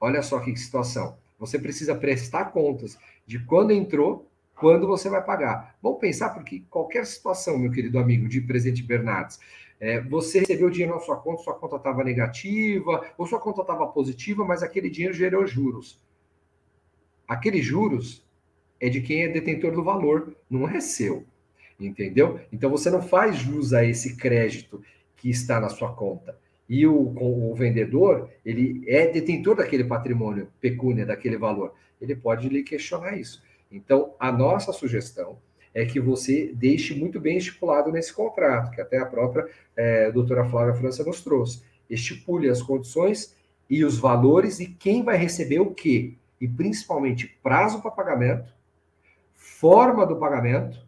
Olha 0.01 0.23
só 0.23 0.41
que 0.41 0.57
situação. 0.57 1.19
Você 1.39 1.59
precisa 1.59 1.95
prestar 1.95 2.47
contas 2.47 2.99
de 3.27 3.39
quando 3.39 3.73
entrou, 3.73 4.29
quando 4.55 4.87
você 4.87 5.09
vai 5.09 5.23
pagar. 5.23 5.77
Vamos 5.83 6.01
pensar, 6.01 6.31
porque 6.31 6.65
qualquer 6.71 7.07
situação, 7.07 7.59
meu 7.59 7.71
querido 7.71 7.99
amigo 7.99 8.29
de 8.29 8.41
Presidente 8.41 8.83
Bernardes, 8.83 9.39
é, 9.81 10.01
você 10.01 10.41
recebeu 10.41 10.71
dinheiro 10.71 10.95
na 10.95 11.01
sua 11.01 11.17
conta, 11.17 11.43
sua 11.43 11.55
conta 11.55 11.77
estava 11.77 12.03
negativa, 12.03 13.07
ou 13.17 13.27
sua 13.27 13.39
conta 13.39 13.61
estava 13.61 13.87
positiva, 13.87 14.45
mas 14.45 14.63
aquele 14.63 14.91
dinheiro 14.91 15.15
gerou 15.15 15.47
juros. 15.47 16.01
Aqueles 17.29 17.65
juros 17.65 18.27
é 18.81 18.89
de 18.89 19.01
quem 19.01 19.23
é 19.23 19.29
detentor 19.29 19.73
do 19.73 19.85
valor, 19.85 20.37
não 20.51 20.69
é 20.69 20.81
seu. 20.81 21.25
Entendeu? 21.79 22.41
Então 22.53 22.71
você 22.71 22.91
não 22.91 23.01
faz 23.01 23.37
jus 23.37 23.73
a 23.73 23.85
esse 23.85 24.17
crédito 24.17 24.83
que 25.17 25.31
está 25.31 25.61
na 25.61 25.69
sua 25.69 25.93
conta. 25.93 26.37
E 26.69 26.87
o, 26.87 27.15
o 27.17 27.55
vendedor, 27.55 28.29
ele 28.45 28.85
é 28.87 29.07
detentor 29.07 29.57
daquele 29.57 29.85
patrimônio, 29.85 30.49
pecúnia, 30.61 31.07
daquele 31.07 31.39
valor. 31.39 31.73
Ele 32.01 32.15
pode 32.15 32.49
lhe 32.49 32.63
questionar 32.63 33.17
isso. 33.17 33.43
Então, 33.71 34.15
a 34.19 34.31
nossa 34.31 34.73
sugestão 34.73 35.39
é 35.75 35.85
que 35.87 36.01
você 36.01 36.53
deixe 36.55 36.95
muito 36.95 37.21
bem 37.21 37.39
estipulado 37.39 37.91
nesse 37.91 38.13
contrato, 38.13 38.71
que 38.71 38.81
até 38.81 38.99
a 38.99 39.07
própria 39.07 39.47
é, 39.77 40.11
doutora 40.11 40.45
Flávia 40.45 40.75
França 40.75 41.05
nos 41.05 41.23
trouxe. 41.23 41.63
Estipule 41.89 42.49
as 42.49 42.63
condições 42.63 43.35
e 43.69 43.85
os 43.85 43.99
valores 43.99 44.61
e 44.61 44.67
quem 44.67 45.03
vai 45.03 45.17
receber 45.17 45.61
o 45.61 45.73
quê 45.73 46.15
e 46.41 46.47
principalmente 46.47 47.39
prazo 47.43 47.83
para 47.83 47.91
pagamento, 47.91 48.53
forma 49.35 50.07
do 50.07 50.17
pagamento, 50.17 50.87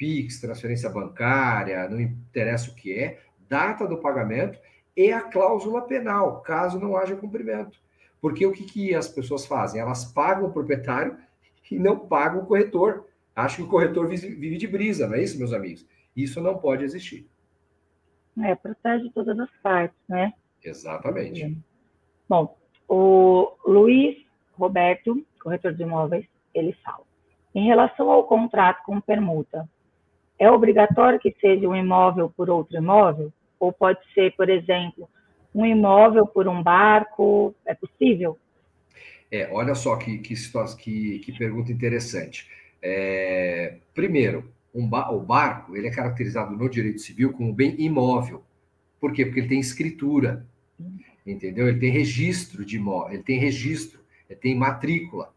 PIX, 0.00 0.40
transferência 0.40 0.88
bancária, 0.88 1.86
não 1.90 2.00
interessa 2.00 2.70
o 2.70 2.74
que 2.74 2.98
é, 2.98 3.20
data 3.46 3.86
do 3.86 3.98
pagamento 3.98 4.58
e 4.96 5.12
a 5.12 5.20
cláusula 5.20 5.82
penal, 5.82 6.40
caso 6.40 6.80
não 6.80 6.96
haja 6.96 7.14
cumprimento. 7.14 7.78
Porque 8.18 8.46
o 8.46 8.52
que, 8.52 8.64
que 8.64 8.94
as 8.94 9.08
pessoas 9.08 9.44
fazem? 9.44 9.78
Elas 9.78 10.06
pagam 10.06 10.48
o 10.48 10.52
proprietário 10.52 11.18
e 11.70 11.78
não 11.78 11.98
pagam 11.98 12.42
o 12.42 12.46
corretor. 12.46 13.06
Acho 13.36 13.56
que 13.56 13.62
o 13.62 13.68
corretor 13.68 14.08
vive 14.08 14.56
de 14.56 14.66
brisa, 14.66 15.06
não 15.06 15.14
é 15.14 15.22
isso, 15.22 15.38
meus 15.38 15.52
amigos? 15.52 15.86
Isso 16.16 16.40
não 16.40 16.56
pode 16.58 16.82
existir. 16.82 17.28
É, 18.42 18.54
protege 18.54 19.10
todas 19.10 19.38
as 19.38 19.50
partes, 19.62 19.98
né? 20.08 20.32
Exatamente. 20.64 21.56
Bom, 22.28 22.56
o 22.88 23.52
Luiz 23.66 24.16
Roberto, 24.54 25.24
corretor 25.42 25.74
de 25.74 25.82
imóveis, 25.82 26.26
ele 26.54 26.72
fala. 26.84 27.04
Em 27.54 27.66
relação 27.66 28.10
ao 28.10 28.24
contrato 28.24 28.84
com 28.84 29.00
permuta, 29.00 29.68
é 30.40 30.50
obrigatório 30.50 31.20
que 31.20 31.36
seja 31.40 31.68
um 31.68 31.76
imóvel 31.76 32.32
por 32.34 32.48
outro 32.48 32.76
imóvel? 32.76 33.32
Ou 33.60 33.72
pode 33.72 34.00
ser, 34.14 34.34
por 34.36 34.48
exemplo, 34.48 35.08
um 35.54 35.66
imóvel 35.66 36.26
por 36.26 36.48
um 36.48 36.62
barco? 36.62 37.54
É 37.66 37.74
possível? 37.74 38.38
É, 39.30 39.48
olha 39.52 39.74
só 39.74 39.96
que, 39.96 40.18
que, 40.18 40.34
que, 40.78 41.18
que 41.18 41.38
pergunta 41.38 41.70
interessante. 41.70 42.48
É, 42.82 43.76
primeiro, 43.94 44.50
um 44.74 44.88
ba 44.88 45.10
o 45.10 45.20
barco 45.20 45.76
ele 45.76 45.88
é 45.88 45.90
caracterizado 45.90 46.56
no 46.56 46.70
direito 46.70 47.00
civil 47.00 47.32
como 47.32 47.52
bem 47.52 47.76
imóvel. 47.78 48.42
Por 48.98 49.12
quê? 49.12 49.26
Porque 49.26 49.40
ele 49.40 49.48
tem 49.48 49.60
escritura, 49.60 50.46
entendeu? 51.26 51.68
Ele 51.68 51.78
tem 51.78 51.90
registro 51.90 52.64
de 52.64 52.76
imóvel, 52.76 53.14
ele 53.14 53.22
tem 53.22 53.38
registro 53.38 54.00
tem 54.40 54.54
matrícula 54.54 55.34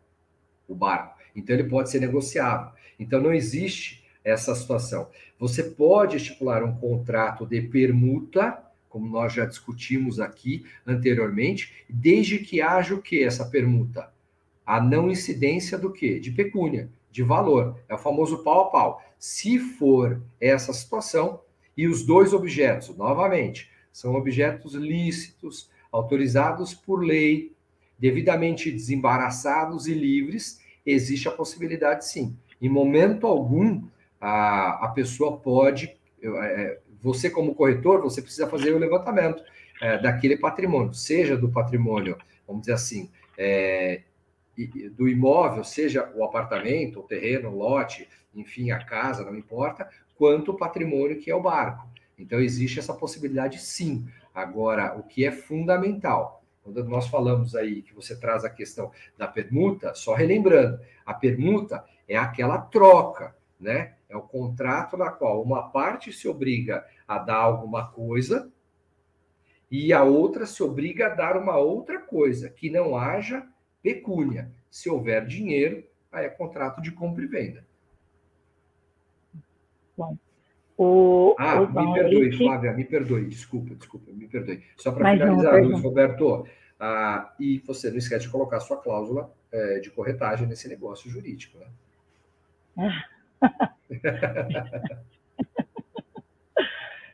o 0.68 0.76
barco. 0.76 1.18
Então 1.36 1.56
ele 1.56 1.68
pode 1.68 1.90
ser 1.90 2.00
negociável. 2.00 2.72
Então 3.00 3.20
não 3.20 3.34
existe 3.34 4.03
essa 4.24 4.56
situação. 4.56 5.08
Você 5.40 5.64
pode 5.64 6.18
estipular 6.18 6.64
um 6.64 6.76
contrato 6.76 7.46
de 7.46 7.62
permuta, 7.62 8.64
como 8.90 9.08
nós 9.08 9.34
já 9.34 9.46
discutimos 9.46 10.20
aqui 10.20 10.66
anteriormente, 10.86 11.74
desde 11.90 12.40
que 12.40 12.62
haja 12.62 12.94
o 12.94 13.02
que 13.02 13.24
essa 13.24 13.46
permuta? 13.46 14.12
A 14.66 14.80
não 14.80 15.10
incidência 15.10 15.78
do 15.78 15.92
que? 15.92 16.20
De 16.20 16.32
pecúnia, 16.32 16.90
de 17.12 17.24
valor. 17.24 17.78
É 17.90 17.96
o 17.96 17.98
famoso 17.98 18.44
pau 18.44 18.68
a 18.68 18.70
pau. 18.70 19.04
Se 19.18 19.60
for 19.60 20.22
essa 20.40 20.72
situação 20.72 21.42
e 21.76 21.88
os 21.88 22.06
dois 22.06 22.34
objetos, 22.34 22.96
novamente, 22.96 23.70
são 23.92 24.16
objetos 24.16 24.74
lícitos, 24.74 25.70
autorizados 25.92 26.74
por 26.74 27.04
lei, 27.04 27.52
devidamente 28.00 28.72
desembaraçados 28.72 29.88
e 29.88 29.94
livres, 29.94 30.60
existe 30.86 31.28
a 31.28 31.32
possibilidade 31.32 32.06
sim. 32.06 32.36
Em 32.62 32.70
momento 32.70 33.28
algum, 33.28 33.84
a, 34.26 34.86
a 34.86 34.88
pessoa 34.88 35.38
pode, 35.38 35.98
é, 36.24 36.80
você 37.02 37.30
como 37.30 37.54
corretor, 37.54 38.02
você 38.02 38.22
precisa 38.22 38.48
fazer 38.48 38.72
o 38.72 38.78
levantamento 38.78 39.44
é, 39.82 39.98
daquele 39.98 40.38
patrimônio, 40.38 40.94
seja 40.94 41.36
do 41.36 41.52
patrimônio, 41.52 42.18
vamos 42.48 42.62
dizer 42.62 42.72
assim, 42.72 43.12
é, 43.38 44.04
do 44.94 45.10
imóvel, 45.10 45.66
seja 45.66 46.10
o 46.16 46.24
apartamento, 46.24 47.02
o 47.02 47.04
terreno, 47.04 47.50
o 47.50 47.58
lote, 47.58 48.08
enfim, 48.34 48.72
a 48.72 48.82
casa, 48.86 49.26
não 49.26 49.36
importa, 49.36 49.90
quanto 50.16 50.52
o 50.52 50.58
patrimônio 50.58 51.20
que 51.20 51.30
é 51.30 51.36
o 51.36 51.42
barco. 51.42 51.86
Então, 52.18 52.40
existe 52.40 52.80
essa 52.80 52.94
possibilidade 52.94 53.60
sim. 53.60 54.08
Agora, 54.34 54.98
o 54.98 55.04
que 55.04 55.26
é 55.26 55.32
fundamental 55.32 56.42
quando 56.64 56.82
nós 56.86 57.08
falamos 57.10 57.56
aí 57.58 57.82
que 57.82 57.94
você 57.94 58.18
traz 58.18 58.46
a 58.46 58.50
questão 58.50 58.90
da 59.18 59.28
permuta, 59.28 59.94
só 59.94 60.14
relembrando, 60.14 60.80
a 61.06 61.14
permuta 61.14 61.84
é 62.08 62.16
aquela 62.16 62.58
troca, 62.58 63.36
né? 63.64 63.96
É 64.08 64.16
o 64.16 64.22
contrato 64.22 64.96
na 64.96 65.10
qual 65.10 65.42
uma 65.42 65.70
parte 65.70 66.14
se 66.14 66.28
obriga 66.28 66.86
a 67.08 67.18
dar 67.18 67.38
alguma 67.38 67.92
coisa 67.92 68.52
e 69.72 69.92
a 69.92 70.04
outra 70.04 70.46
se 70.46 70.62
obriga 70.62 71.08
a 71.08 71.10
dar 71.10 71.36
uma 71.36 71.58
outra 71.58 72.00
coisa, 72.00 72.50
que 72.50 72.70
não 72.70 72.96
haja 72.96 73.48
pecúnia. 73.82 74.52
Se 74.70 74.90
houver 74.90 75.26
dinheiro, 75.26 75.84
aí 76.12 76.26
é 76.26 76.30
contrato 76.30 76.80
de 76.82 76.92
compra 76.92 77.24
e 77.24 77.28
venda. 77.28 77.66
Bom, 79.98 80.18
o, 80.78 81.36
ah, 81.40 81.62
o 81.62 81.68
me 81.68 81.94
perdoe, 81.94 82.38
Flávia, 82.38 82.74
me 82.74 82.86
perdoe, 82.86 83.26
desculpa, 83.26 83.76
desculpa, 83.76 84.12
me 84.12 84.28
perdoe. 84.28 84.64
Só 84.78 84.92
para 84.92 85.12
finalizar, 85.12 85.64
Luiz 85.64 85.82
Roberto, 85.82 86.46
ah, 86.80 87.34
e 87.40 87.60
você 87.66 87.90
não 87.90 87.98
esquece 87.98 88.26
de 88.26 88.32
colocar 88.32 88.60
sua 88.60 88.78
cláusula 88.78 89.34
é, 89.52 89.80
de 89.80 89.92
corretagem 89.92 90.48
nesse 90.48 90.68
negócio 90.68 91.10
jurídico, 91.10 91.60
né? 91.60 91.68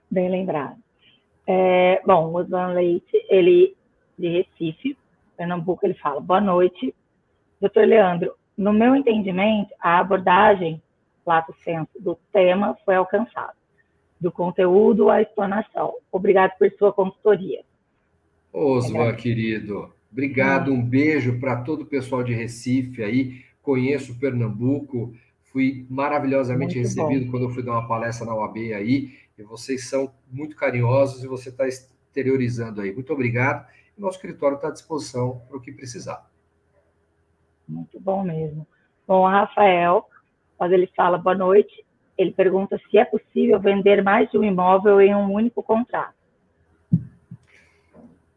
Bem 0.09 0.29
lembrado. 0.29 0.77
É, 1.45 2.01
bom, 2.05 2.27
o 2.27 2.35
Osvan 2.35 2.73
Leite, 2.73 3.25
ele 3.29 3.75
de 4.17 4.27
Recife, 4.27 4.97
Pernambuco, 5.37 5.85
ele 5.85 5.93
fala: 5.95 6.19
boa 6.19 6.41
noite, 6.41 6.93
doutor 7.59 7.87
Leandro. 7.87 8.33
No 8.57 8.73
meu 8.73 8.95
entendimento, 8.95 9.69
a 9.79 9.99
abordagem, 9.99 10.81
lato 11.25 11.55
senso, 11.63 11.91
do 11.99 12.17
tema 12.33 12.75
foi 12.83 12.95
alcançada, 12.95 13.53
do 14.19 14.31
conteúdo 14.31 15.09
à 15.09 15.21
explanação. 15.21 15.93
Obrigado 16.11 16.57
por 16.57 16.69
sua 16.77 16.91
consultoria. 16.91 17.61
Osvan, 18.51 19.15
querido, 19.15 19.93
obrigado, 20.11 20.73
um 20.73 20.83
beijo 20.83 21.39
para 21.39 21.61
todo 21.61 21.83
o 21.83 21.85
pessoal 21.85 22.23
de 22.23 22.33
Recife 22.33 23.03
aí. 23.03 23.45
Conheço 23.61 24.19
Pernambuco, 24.19 25.13
fui 25.51 25.85
maravilhosamente 25.89 26.75
muito 26.75 26.87
recebido 26.87 27.25
bom. 27.25 27.31
quando 27.31 27.43
eu 27.43 27.49
fui 27.49 27.63
dar 27.63 27.71
uma 27.73 27.87
palestra 27.87 28.25
na 28.25 28.35
UAB 28.35 28.73
aí, 28.73 29.17
e 29.37 29.43
vocês 29.43 29.87
são 29.87 30.13
muito 30.29 30.55
carinhosos 30.55 31.23
e 31.23 31.27
você 31.27 31.49
está 31.49 31.67
exteriorizando 31.67 32.81
aí. 32.81 32.93
Muito 32.93 33.13
obrigado. 33.13 33.65
Nosso 33.97 34.17
escritório 34.17 34.55
está 34.55 34.69
à 34.69 34.71
disposição 34.71 35.41
para 35.47 35.57
o 35.57 35.61
que 35.61 35.71
precisar. 35.71 36.29
Muito 37.67 37.99
bom 37.99 38.23
mesmo. 38.23 38.65
Bom, 39.07 39.27
Rafael, 39.27 40.05
quando 40.57 40.73
ele 40.73 40.87
fala 40.95 41.17
boa 41.17 41.35
noite, 41.35 41.85
ele 42.17 42.31
pergunta 42.31 42.79
se 42.89 42.97
é 42.97 43.05
possível 43.05 43.59
vender 43.59 44.03
mais 44.03 44.29
de 44.29 44.37
um 44.37 44.43
imóvel 44.43 44.99
em 44.99 45.15
um 45.15 45.31
único 45.31 45.63
contrato. 45.63 46.15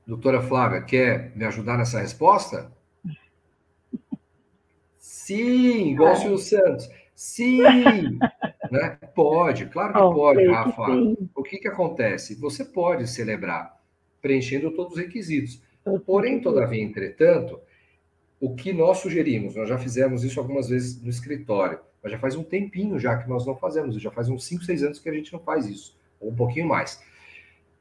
Doutora 0.07 0.43
Flávia, 0.43 0.83
quer 0.83 1.33
me 1.37 1.45
ajudar 1.45 1.79
nessa 1.79 2.01
resposta? 2.01 2.73
Sim, 4.99 5.93
igual 5.93 6.13
o 6.13 6.17
Silvio 6.17 6.39
Santos. 6.39 6.89
Sim! 7.23 7.63
né? 8.69 8.99
Pode, 9.15 9.67
claro 9.67 9.93
que 9.93 10.01
oh, 10.01 10.13
pode, 10.13 10.45
Rafa. 10.45 10.87
Que 10.87 11.29
o 11.37 11.43
que, 11.45 11.59
que 11.59 11.69
acontece? 11.69 12.35
Você 12.35 12.65
pode 12.65 13.07
celebrar 13.07 13.81
preenchendo 14.21 14.73
todos 14.73 14.95
os 14.95 14.99
requisitos. 14.99 15.63
Porém, 16.05 16.41
todavia, 16.41 16.83
entretanto, 16.83 17.61
o 18.41 18.57
que 18.57 18.73
nós 18.73 18.99
sugerimos, 18.99 19.55
nós 19.55 19.69
já 19.69 19.79
fizemos 19.79 20.25
isso 20.25 20.41
algumas 20.41 20.69
vezes 20.69 21.01
no 21.01 21.09
escritório, 21.09 21.79
mas 22.03 22.11
já 22.11 22.19
faz 22.19 22.35
um 22.35 22.43
tempinho 22.43 22.99
já 22.99 23.17
que 23.17 23.29
nós 23.29 23.47
não 23.47 23.55
fazemos, 23.55 24.03
já 24.03 24.11
faz 24.11 24.29
uns 24.29 24.45
5, 24.45 24.65
6 24.65 24.83
anos 24.83 24.99
que 24.99 25.09
a 25.09 25.15
gente 25.15 25.33
não 25.33 25.39
faz 25.39 25.67
isso, 25.67 25.97
ou 26.21 26.33
um 26.33 26.35
pouquinho 26.35 26.67
mais. 26.67 27.01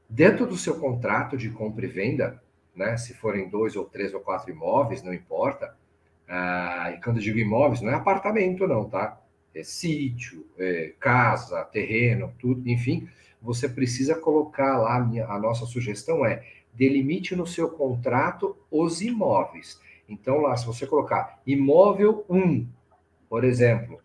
Dentro 0.08 0.46
do 0.46 0.56
seu 0.56 0.80
contrato 0.80 1.36
de 1.36 1.50
compra 1.50 1.84
e 1.84 1.90
venda, 1.90 2.40
né, 2.76 2.96
se 2.96 3.16
forem 3.16 3.50
dois 3.50 3.76
ou 3.76 3.86
três 3.86 4.14
ou 4.14 4.20
quatro 4.20 4.52
imóveis, 4.52 5.02
não 5.02 5.12
importa, 5.12 5.76
ah, 6.28 6.94
e 6.96 7.02
quando 7.02 7.18
eu 7.18 7.24
digo 7.24 7.40
imóveis, 7.40 7.82
não 7.82 7.90
é 7.90 7.96
apartamento 7.96 8.68
não, 8.68 8.88
tá? 8.88 9.18
É 9.54 9.64
sítio, 9.64 10.46
é 10.58 10.94
casa, 11.00 11.64
terreno, 11.66 12.34
tudo, 12.40 12.68
enfim, 12.70 13.08
você 13.42 13.68
precisa 13.68 14.16
colocar 14.16 14.78
lá, 14.78 14.98
a, 14.98 15.00
minha, 15.00 15.26
a 15.26 15.40
nossa 15.40 15.66
sugestão 15.66 16.26
é, 16.26 16.44
delimite 16.74 17.36
no 17.36 17.46
seu 17.46 17.70
contrato 17.70 18.56
os 18.70 19.02
imóveis. 19.02 19.80
Então, 20.08 20.42
lá, 20.42 20.56
se 20.56 20.66
você 20.66 20.86
colocar 20.86 21.42
imóvel 21.46 22.26
1, 22.30 22.68
por 23.30 23.44
exemplo, 23.44 24.00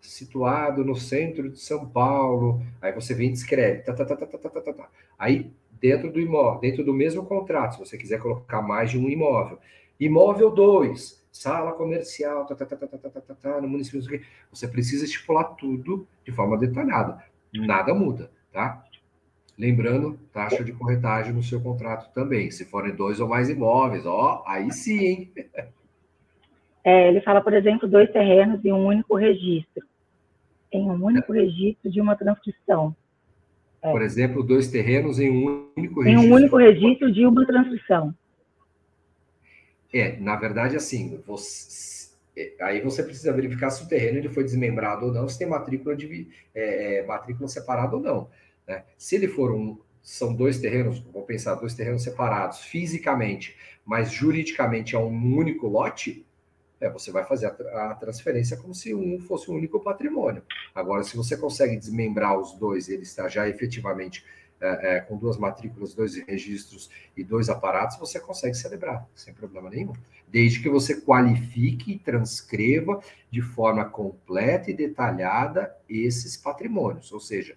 situado 0.00 0.84
no 0.84 0.94
centro 0.94 1.50
de 1.50 1.60
São 1.60 1.86
Paulo, 1.88 2.62
aí 2.80 2.92
você 2.92 3.14
vem 3.14 3.30
e 3.30 3.32
escreve, 3.32 3.82
tá, 3.82 3.92
tá, 3.92 4.04
tá, 4.04 4.16
tá, 4.16 4.26
tá, 4.26 4.38
tá, 4.38 4.60
tá, 4.60 4.72
tá. 4.72 4.90
Aí, 5.18 5.50
dentro 5.80 6.10
do 6.10 6.20
imóvel, 6.20 6.60
dentro 6.60 6.84
do 6.84 6.94
mesmo 6.94 7.24
contrato, 7.24 7.74
se 7.74 7.78
você 7.78 7.98
quiser 7.98 8.20
colocar 8.20 8.62
mais 8.62 8.90
de 8.90 8.98
um 8.98 9.08
imóvel. 9.08 9.58
Imóvel 9.98 10.50
2, 10.50 11.17
sala 11.30 11.72
comercial, 11.72 12.46
tá, 12.46 12.54
tá, 12.54 12.66
tá, 12.66 12.76
tá, 12.76 12.86
tá, 12.86 12.98
tá, 12.98 13.20
tá, 13.20 13.34
tá, 13.34 13.60
no 13.60 13.68
município, 13.68 14.00
você 14.50 14.66
precisa 14.66 15.04
estipular 15.04 15.54
tudo 15.56 16.06
de 16.24 16.32
forma 16.32 16.58
detalhada. 16.58 17.22
Nada 17.54 17.94
muda, 17.94 18.30
tá? 18.52 18.84
Lembrando, 19.58 20.18
taxa 20.32 20.62
de 20.62 20.72
corretagem 20.72 21.32
no 21.32 21.42
seu 21.42 21.60
contrato 21.60 22.12
também. 22.12 22.50
Se 22.50 22.64
forem 22.64 22.94
dois 22.94 23.18
ou 23.18 23.28
mais 23.28 23.48
imóveis, 23.48 24.06
ó, 24.06 24.44
aí 24.46 24.70
sim, 24.70 24.98
hein? 24.98 25.32
É, 26.84 27.08
ele 27.08 27.20
fala, 27.20 27.40
por 27.40 27.52
exemplo, 27.52 27.88
dois 27.88 28.10
terrenos 28.10 28.64
em 28.64 28.72
um 28.72 28.86
único 28.86 29.16
registro. 29.16 29.84
Em 30.72 30.88
um 30.88 31.04
único 31.04 31.34
é. 31.34 31.40
registro 31.40 31.90
de 31.90 32.00
uma 32.00 32.14
transcrição. 32.14 32.94
É. 33.82 33.90
Por 33.90 34.00
exemplo, 34.00 34.42
dois 34.42 34.70
terrenos 34.70 35.18
em 35.18 35.30
um 35.30 35.70
único 35.76 36.02
registro. 36.02 36.26
Em 36.26 36.30
um 36.30 36.34
único 36.34 36.56
registro 36.56 37.12
de 37.12 37.26
uma 37.26 37.44
transcrição. 37.46 38.14
É, 39.92 40.16
na 40.18 40.36
verdade, 40.36 40.76
assim, 40.76 41.22
você, 41.26 42.10
é, 42.36 42.52
aí 42.60 42.80
você 42.80 43.02
precisa 43.02 43.32
verificar 43.32 43.70
se 43.70 43.82
o 43.82 43.88
terreno 43.88 44.18
ele 44.18 44.28
foi 44.28 44.44
desmembrado 44.44 45.06
ou 45.06 45.12
não, 45.12 45.28
se 45.28 45.38
tem 45.38 45.46
matrícula, 45.46 45.96
de, 45.96 46.28
é, 46.54 46.98
é 46.98 47.06
matrícula 47.06 47.48
separada 47.48 47.96
ou 47.96 48.02
não. 48.02 48.30
Né? 48.66 48.84
Se 48.98 49.16
ele 49.16 49.28
for 49.28 49.50
um, 49.50 49.78
são 50.02 50.34
dois 50.34 50.58
terrenos, 50.58 51.00
vou 51.00 51.22
pensar, 51.22 51.54
dois 51.54 51.74
terrenos 51.74 52.02
separados 52.02 52.60
fisicamente, 52.60 53.56
mas 53.84 54.12
juridicamente 54.12 54.94
é 54.94 54.98
um 54.98 55.36
único 55.36 55.66
lote, 55.66 56.26
é, 56.80 56.88
você 56.88 57.10
vai 57.10 57.24
fazer 57.24 57.46
a, 57.46 57.90
a, 57.90 57.94
transferência 57.94 58.56
como 58.56 58.74
se 58.74 58.94
um 58.94 59.18
fosse 59.18 59.50
um 59.50 59.54
único 59.54 59.80
patrimônio. 59.80 60.42
Agora, 60.74 61.02
se 61.02 61.16
você 61.16 61.36
consegue 61.36 61.76
desmembrar 61.76 62.38
os 62.38 62.52
dois, 62.52 62.88
ele 62.88 63.02
está 63.02 63.28
já 63.28 63.48
efetivamente 63.48 64.24
é, 64.60 64.96
é, 64.96 65.00
com 65.00 65.16
duas 65.16 65.38
matrículas, 65.38 65.94
dois 65.94 66.16
registros 66.26 66.90
e 67.16 67.22
dois 67.22 67.48
aparatos, 67.48 67.98
você 67.98 68.18
consegue 68.18 68.54
celebrar, 68.54 69.06
sem 69.14 69.32
problema 69.32 69.70
nenhum. 69.70 69.92
Desde 70.26 70.60
que 70.60 70.68
você 70.68 71.00
qualifique 71.00 71.92
e 71.92 71.98
transcreva 71.98 73.00
de 73.30 73.40
forma 73.40 73.84
completa 73.84 74.70
e 74.70 74.74
detalhada 74.74 75.74
esses 75.88 76.36
patrimônios, 76.36 77.12
ou 77.12 77.20
seja, 77.20 77.56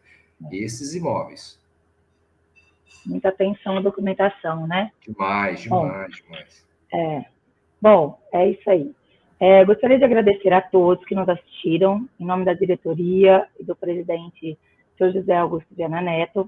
esses 0.52 0.95
imóveis. 0.95 1.60
Muita 3.06 3.30
atenção 3.30 3.78
à 3.78 3.82
documentação, 3.82 4.68
né? 4.68 4.91
Demais, 5.06 5.61
demais, 5.61 6.22
Bom, 6.22 6.28
demais. 6.28 6.65
É. 6.94 7.26
Bom, 7.82 8.19
é 8.32 8.49
isso 8.49 8.69
aí. 8.69 8.94
É, 9.40 9.65
gostaria 9.65 9.98
de 9.98 10.03
agradecer 10.03 10.53
a 10.53 10.61
todos 10.61 11.03
que 11.06 11.15
nos 11.15 11.28
assistiram, 11.28 12.07
em 12.19 12.26
nome 12.26 12.45
da 12.45 12.53
diretoria 12.53 13.48
e 13.60 13.64
do 13.64 13.76
presidente 13.76 14.56
Sr. 14.98 15.14
José 15.14 15.36
Augusto 15.36 15.73
Viana 15.76 15.99
Neto. 15.99 16.48